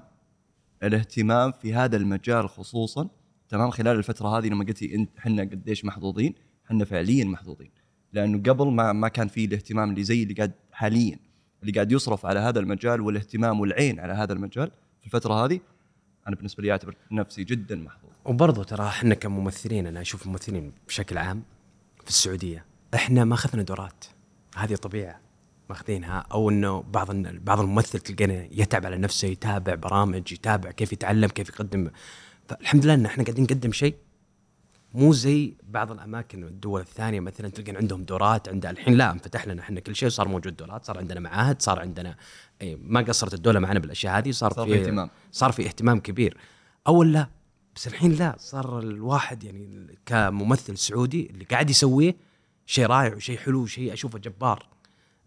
الاهتمام 0.83 1.53
في 1.53 1.75
هذا 1.75 1.97
المجال 1.97 2.49
خصوصا 2.49 3.09
تمام 3.49 3.71
خلال 3.71 3.97
الفترة 3.97 4.39
هذه 4.39 4.49
لما 4.49 4.65
قلتي 4.65 4.95
انت 4.95 5.19
إحنا 5.19 5.43
قديش 5.43 5.85
محظوظين 5.85 6.35
إحنا 6.67 6.85
فعليا 6.85 7.25
محظوظين. 7.25 7.71
لأنه 8.13 8.39
قبل 8.39 8.67
ما 8.67 8.93
ما 8.93 9.09
كان 9.09 9.29
في 9.29 9.45
الاهتمام 9.45 9.91
اللي 9.91 10.05
زي 10.05 10.23
اللي 10.23 10.35
قاعد 10.35 10.53
حاليا. 10.73 11.19
اللي 11.63 11.73
قاعد 11.73 11.93
يصرف 11.93 12.27
على 12.27 12.41
هذا 12.41 12.61
المجال 12.61 13.01
والاهتمام 13.01 13.61
والعين 13.61 14.01
على 14.01 14.13
هذا 14.13 14.33
المجال 14.33 14.71
في 15.01 15.07
الفترة 15.07 15.45
هذه 15.45 15.61
أنا 16.29 16.37
بالنسبة 16.37 16.63
لي 16.63 16.73
اعتبر 16.73 16.97
نفسي 17.11 17.45
جدا 17.45 17.77
محظوظ. 17.77 18.11
وبرضه 18.25 18.65
ترى 18.65 18.87
إحنا 18.87 19.15
كممثلين 19.15 19.87
أنا 19.87 20.01
أشوف 20.01 20.27
الممثلين 20.27 20.73
بشكل 20.89 21.19
عام 21.19 21.43
في 22.03 22.09
السعودية 22.09 22.65
إحنا 22.95 23.25
ما 23.25 23.35
أخذنا 23.35 23.63
دورات. 23.63 24.05
هذه 24.57 24.75
طبيعة 24.75 25.21
ماخذينها 25.71 26.27
أو 26.33 26.51
إنه 26.51 26.83
بعض 26.83 27.17
بعض 27.17 27.61
الممثل 27.61 27.99
تلقينا 27.99 28.49
يتعب 28.53 28.87
على 28.87 28.97
نفسه 28.97 29.29
يتابع 29.29 29.75
برامج 29.75 30.33
يتابع 30.33 30.71
كيف 30.71 30.93
يتعلم 30.93 31.29
كيف 31.29 31.49
يقدم. 31.49 31.91
فالحمد 32.49 32.85
لله 32.85 32.95
إن 32.95 33.07
إحنا 33.07 33.25
قاعدين 33.25 33.45
نقدم 33.45 33.73
شيء 33.73 33.95
مو 34.95 35.13
زي 35.13 35.57
بعض 35.63 35.93
الأماكن 35.93 36.45
والدول 36.45 36.81
الثانية. 36.81 37.21
مثلا 37.21 37.49
تلقى 37.49 37.77
عندهم 37.77 38.05
دورات 38.05 38.49
عند 38.49 38.67
الحين 38.67 38.95
لا 38.95 39.13
انفتح 39.13 39.47
لنا 39.47 39.63
إحنا 39.63 39.81
كل 39.81 39.97
شيء 39.97 40.09
صار 40.09 40.29
موجود 40.29 40.57
دورات 40.57 40.85
صار 40.85 40.99
عندنا 40.99 41.21
معاهد 41.21 41.63
صار 41.63 41.81
عندنا 41.81 42.17
أي 42.63 42.77
ما 42.77 43.01
قصرت 43.01 43.35
الدولة 43.35 43.61
معنا 43.61 43.79
بالأشياء 43.79 44.19
هذه 44.19 44.31
صار, 44.31 44.53
صار 44.53 44.67
في 44.67 44.81
اهتمام. 44.81 45.11
صار 45.33 45.53
في 45.53 45.67
اهتمام 45.67 46.01
كبير. 46.01 46.37
أول 46.87 47.13
لا 47.13 47.29
بس 47.77 47.87
الحين 47.87 48.13
لا 48.13 48.35
صار 48.39 48.79
الواحد 48.79 49.45
يعني 49.45 49.99
كممثل 50.07 50.79
سعودي 50.79 51.31
اللي 51.31 51.45
قاعد 51.45 51.71
يسويه 51.71 52.17
شيء 52.67 52.87
رائع 52.87 53.15
وشيء 53.15 53.39
حلو 53.39 53.63
وشيء 53.63 53.93
أشوفه 53.93 54.19
جبار. 54.19 54.69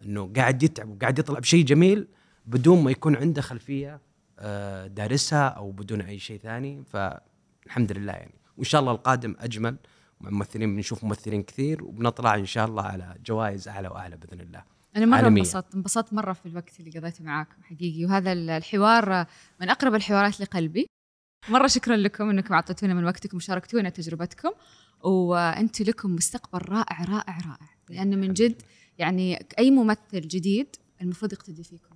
إنه 0.05 0.31
قاعد 0.35 0.63
يتعب 0.63 0.89
وقاعد 0.89 1.19
يطلع 1.19 1.39
بشيء 1.39 1.65
جميل 1.65 2.07
بدون 2.45 2.83
ما 2.83 2.91
يكون 2.91 3.15
عنده 3.15 3.41
خلفية 3.41 4.01
آه، 4.39 4.87
دارسها 4.87 5.47
أو 5.47 5.71
بدون 5.71 6.01
أي 6.01 6.19
شيء 6.19 6.39
ثاني. 6.39 6.83
فالحمد 6.83 7.91
لله 7.91 8.13
يعني. 8.13 8.36
وإن 8.57 8.63
شاء 8.65 8.81
الله 8.81 8.91
القادم 8.91 9.35
أجمل 9.39 9.77
مع 10.21 10.29
ممثلين 10.29 10.75
بنشوف 10.75 11.03
ممثلين 11.03 11.43
كثير 11.43 11.83
وبنطلع 11.83 12.35
إن 12.35 12.45
شاء 12.45 12.65
الله 12.65 12.83
على 12.83 13.15
جوائز 13.25 13.67
أعلى 13.67 13.87
وأعلى 13.87 14.17
بإذن 14.17 14.41
الله. 14.41 14.63
أنا 14.95 15.05
مرة. 15.05 15.27
انبسطت 15.27 15.75
انبسطت 15.75 16.13
مرة 16.13 16.33
في 16.33 16.45
الوقت 16.45 16.79
اللي 16.79 16.99
قضيته 16.99 17.23
معاكم 17.23 17.63
حقيقي. 17.63 18.05
وهذا 18.05 18.31
ال- 18.31 18.49
الحوار 18.49 19.25
من 19.61 19.69
أقرب 19.69 19.95
الحوارات 19.95 20.41
لقلبي. 20.41 20.87
مرة 21.49 21.67
شكرا 21.67 21.95
لكم 21.95 22.29
إنكم 22.29 22.53
أعطيتونا 22.53 22.93
من 22.93 23.03
وقتكم 23.05 23.37
وشاركتونا 23.37 23.89
تجربتكم. 23.89 24.49
وأنتم 25.03 25.85
لكم 25.85 26.15
مستقبل 26.15 26.69
رائع 26.69 27.03
رائع 27.03 27.37
رائع. 27.37 27.69
لأن 27.89 28.19
من 28.19 28.33
جد 28.33 28.61
يعني 28.97 29.45
أي 29.59 29.71
ممثل 29.71 30.21
جديد 30.21 30.67
المفروض 31.01 31.33
يقتدي 31.33 31.63
فيكم. 31.63 31.95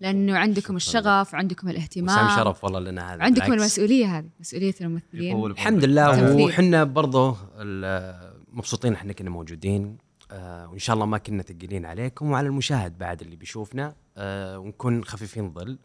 لأنه 0.00 0.38
عندكم 0.38 0.76
الشغف 0.76 1.34
وعندكم 1.34 1.68
الاهتمام. 1.68 2.26
وسام 2.26 2.44
شرف 2.44 2.64
والله 2.64 2.80
لنا 2.80 3.14
هذا 3.14 3.22
عندكم 3.22 3.44
بالعكس. 3.46 3.60
المسؤولية 3.60 4.18
هذه 4.18 4.28
مسؤولية 4.40 4.74
الممثلين. 4.80 5.46
الحمد 5.46 5.84
لله. 5.84 6.44
وحنا 6.44 6.84
برضه 6.84 7.36
مبسوطين 8.52 8.92
إحنا 8.92 9.12
كنا 9.12 9.30
موجودين. 9.30 9.98
آه 10.30 10.68
وإن 10.70 10.78
شاء 10.78 10.94
الله 10.94 11.06
ما 11.06 11.18
كنا 11.18 11.42
ثقيلين 11.42 11.86
عليكم 11.86 12.30
وعلى 12.30 12.46
المشاهد 12.46 12.98
بعد 12.98 13.20
اللي 13.20 13.36
بيشوفنا. 13.36 13.94
آه 14.16 14.58
ونكون 14.58 15.04
خفيفين 15.04 15.52
ظل. 15.52 15.78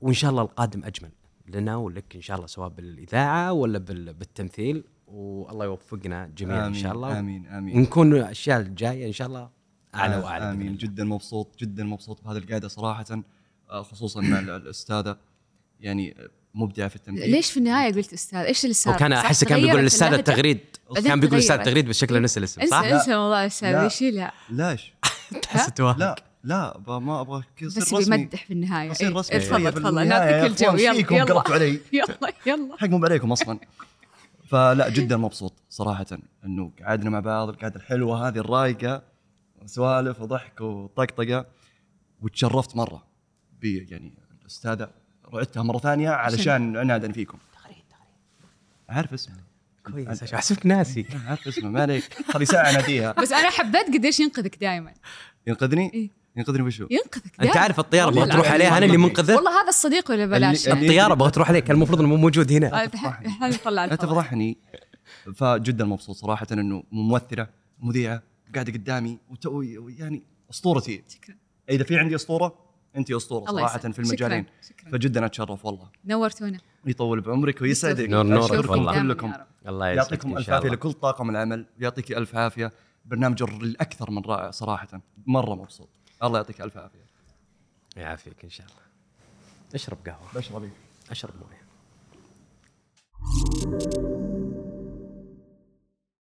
وإن 0.00 0.12
شاء 0.14 0.30
الله 0.30 0.42
القادم 0.42 0.84
أجمل 0.84 1.10
لنا 1.48 1.76
ولك 1.76 2.16
إن 2.16 2.20
شاء 2.20 2.36
الله 2.36 2.46
سواء 2.46 2.68
بالإذاعة 2.68 3.52
ولا 3.52 3.78
بال- 3.78 4.14
بالتمثيل. 4.14 4.84
والله 5.06 5.64
يوفقنا 5.64 6.30
جميعا 6.36 6.66
إن 6.66 6.74
شاء 6.74 6.92
الله. 6.92 7.18
آمين 7.18 7.46
آمين. 7.46 7.76
ونكون 7.76 8.12
الأشياء 8.12 8.60
الجاية 8.60 9.06
إن 9.06 9.12
شاء 9.12 9.28
الله 9.28 9.48
أعلى 9.94 10.14
آه، 10.14 10.24
وأعلى 10.24 10.50
آمين. 10.50 10.76
جدا 10.76 11.04
مبسوط 11.04 11.56
جدا 11.60 11.84
مبسوط 11.84 12.24
بهذه 12.24 12.36
القعده 12.36 12.68
صراحة. 12.68 13.04
خصوصا 13.70 14.20
مع 14.20 14.38
ال- 14.38 14.50
الأستاذة. 14.50 15.16
يعني 15.80 16.14
آه، 16.18 16.28
مبدعة 16.54 16.88
في 16.88 16.96
التمثيل 16.96 17.30
ليش 17.30 17.50
في 17.50 17.56
النهاية 17.56 17.94
قلت 17.94 18.12
أستاذ 18.12 18.38
إيش 18.38 18.64
اللي 18.64 18.74
صار؟ 18.74 18.94
وكان 18.94 19.12
صح؟ 19.16 19.24
أحس 19.24 19.44
كان 19.44 19.60
بيقول 19.60 19.80
الاستاذ؟ 19.80 20.12
التغريد. 20.12 20.60
كان 21.04 21.20
بيقول 21.20 21.34
الاستاذ. 21.38 21.56
التغريد 21.58 21.88
بس 21.88 21.98
شكله 21.98 22.18
نسى 22.18 22.38
الاسم 22.40 22.60
إنسى 22.60 22.70
صح؟ 22.70 22.78
إنسى 22.84 23.10
موضوع 23.10 23.40
الاستاذ 23.42 23.72
لا. 23.72 23.86
يشيلها 23.86 24.32
ليش؟ 24.50 24.92
تحس 25.42 25.80
لا 25.80 26.16
لا 26.44 26.80
ما 26.86 27.20
أبغى 27.20 27.42
بس 27.62 27.76
يصير 27.76 27.98
رسمي. 27.98 28.16
بيمدح 28.16 28.44
في 28.44 28.52
النهاية. 28.52 28.90
يصير 28.90 29.08
إيه، 29.08 29.16
رسمي. 29.16 29.70
تفضل 29.70 29.98
يا 29.98 30.04
نعطيك 30.04 30.50
الجو. 30.50 30.76
يلا 30.76 31.16
يلا. 31.16 31.42
علي. 31.48 31.80
يلا 31.92 32.32
يلا. 32.46 32.76
حق 32.78 32.86
مو 32.88 33.04
عليكم 33.06 33.32
أصلا. 33.32 33.58
فلا 34.48 34.88
جدا 34.88 35.16
مبسوط 35.16 35.52
صراحة 35.68 36.06
إنه 36.44 36.72
قعدنا 36.82 37.10
مع 37.10 37.20
بعض 37.20 37.48
القعدة 37.48 37.76
الحلوة 37.76 38.28
هذه 38.28 38.38
الرايقة 38.38 39.02
سوالف 39.66 40.20
وضحك 40.20 40.60
وطقطقة 40.60 41.46
وتشرفت 42.22 42.76
مرة. 42.76 43.09
يعني 43.64 44.12
الأستاذة 44.42 44.90
رعدتها 45.34 45.62
مرة 45.62 45.78
ثانية 45.78 46.10
علشان 46.10 46.76
عنادا 46.76 47.12
فيكم. 47.12 47.38
عارف 48.88 49.12
اسمه. 49.12 49.34
كويس 49.86 50.22
عشان 50.22 50.38
حسبت 50.38 50.66
ناسي. 50.66 51.06
عارف 51.28 51.48
اسمه 51.48 51.70
ما 51.70 51.82
عليك. 51.82 52.04
هذه 52.36 52.44
ساعة 52.44 52.72
ناديها. 52.72 53.12
بس 53.22 53.32
أنا 53.32 53.50
حبيت 53.50 53.86
قديش 53.86 54.20
ينقذك 54.20 54.58
دائما 54.60 54.94
ينقذني؟ 55.46 55.94
إيه. 55.94 56.10
ينقذني 56.36 56.62
وشو؟ 56.62 56.86
ينقذك 56.90 57.24
أنت 57.26 57.42
دائما. 57.42 57.60
عارف 57.60 57.78
الطيارة 57.80 58.08
أبغى 58.08 58.26
تروح. 58.26 58.52
عليها 58.52 58.76
أنا 58.78 58.86
اللي 58.86 58.96
منقذه. 58.96 59.34
والله 59.36 59.62
هذا 59.62 59.68
الصديق 59.68 60.10
ولا 60.10 60.26
بلاش؟ 60.26 60.68
اللي- 60.68 60.80
الطيارة 60.86 61.12
أبغى 61.12 61.30
تروح 61.30 61.48
عليه 61.48 61.60
كان 61.60 61.76
المفروض 61.76 61.98
إنه 62.00 62.08
مو 62.08 62.16
موجود 62.16 62.52
هنا. 62.52 62.66
لا. 63.70 63.96
تفضحني. 63.96 64.56
فجدا 65.34 65.84
مبسوط 65.84 66.16
صراحة 66.16 66.46
إنه 66.52 66.82
ممثلة 66.92 67.46
مذيعة 67.78 68.22
قاعدة 68.54 68.72
قدامي 68.72 69.18
وتو 69.30 69.62
يعني 69.88 70.22
أسطورتي. 70.50 71.02
شكرا. 71.08 71.34
إذا 71.70 71.84
في 71.84 71.98
عندي 71.98 72.14
أسطورة؟ 72.14 72.69
أنت 72.96 73.10
أسطورة 73.10 73.44
صراحة. 73.44 73.78
في 73.78 73.98
المجالين. 73.98 74.46
شكرا, 74.62 74.62
شكرا. 74.62 74.90
فجدا 74.90 75.26
أتشرف 75.26 75.66
والله. 75.66 75.88
نورتونا 76.04 76.58
يطول 76.86 77.20
بعمرك 77.20 77.62
ويسعدك. 77.62 78.08
نور 78.08 78.70
والله. 78.70 79.02
كلكم. 79.02 79.32
الله 79.66 79.90
يسعدك 79.90 80.10
يعطيكم 80.12 80.36
ألف 80.36 80.50
عافية 80.50 80.68
لكل 80.68 80.92
طاقم 80.92 81.30
العمل. 81.30 81.66
يعطيك 81.78 82.12
ألف 82.12 82.34
عافية. 82.36 82.72
برنامج 83.04 83.42
الأكثر 83.42 84.10
من 84.10 84.22
رائع 84.22 84.50
صراحة. 84.50 85.00
مرة 85.26 85.54
مبسوط. 85.54 85.88
الله 86.22 86.38
يعطيك 86.38 86.60
ألف 86.60 86.76
عافية. 86.76 87.06
يعافيك 87.96 88.44
إن 88.44 88.50
شاء 88.50 88.66
الله. 88.66 88.82
اشرب 89.74 89.98
قهوة. 90.06 90.28
بشربي 90.34 90.70
أشرب 91.10 91.34
مويه 91.36 91.60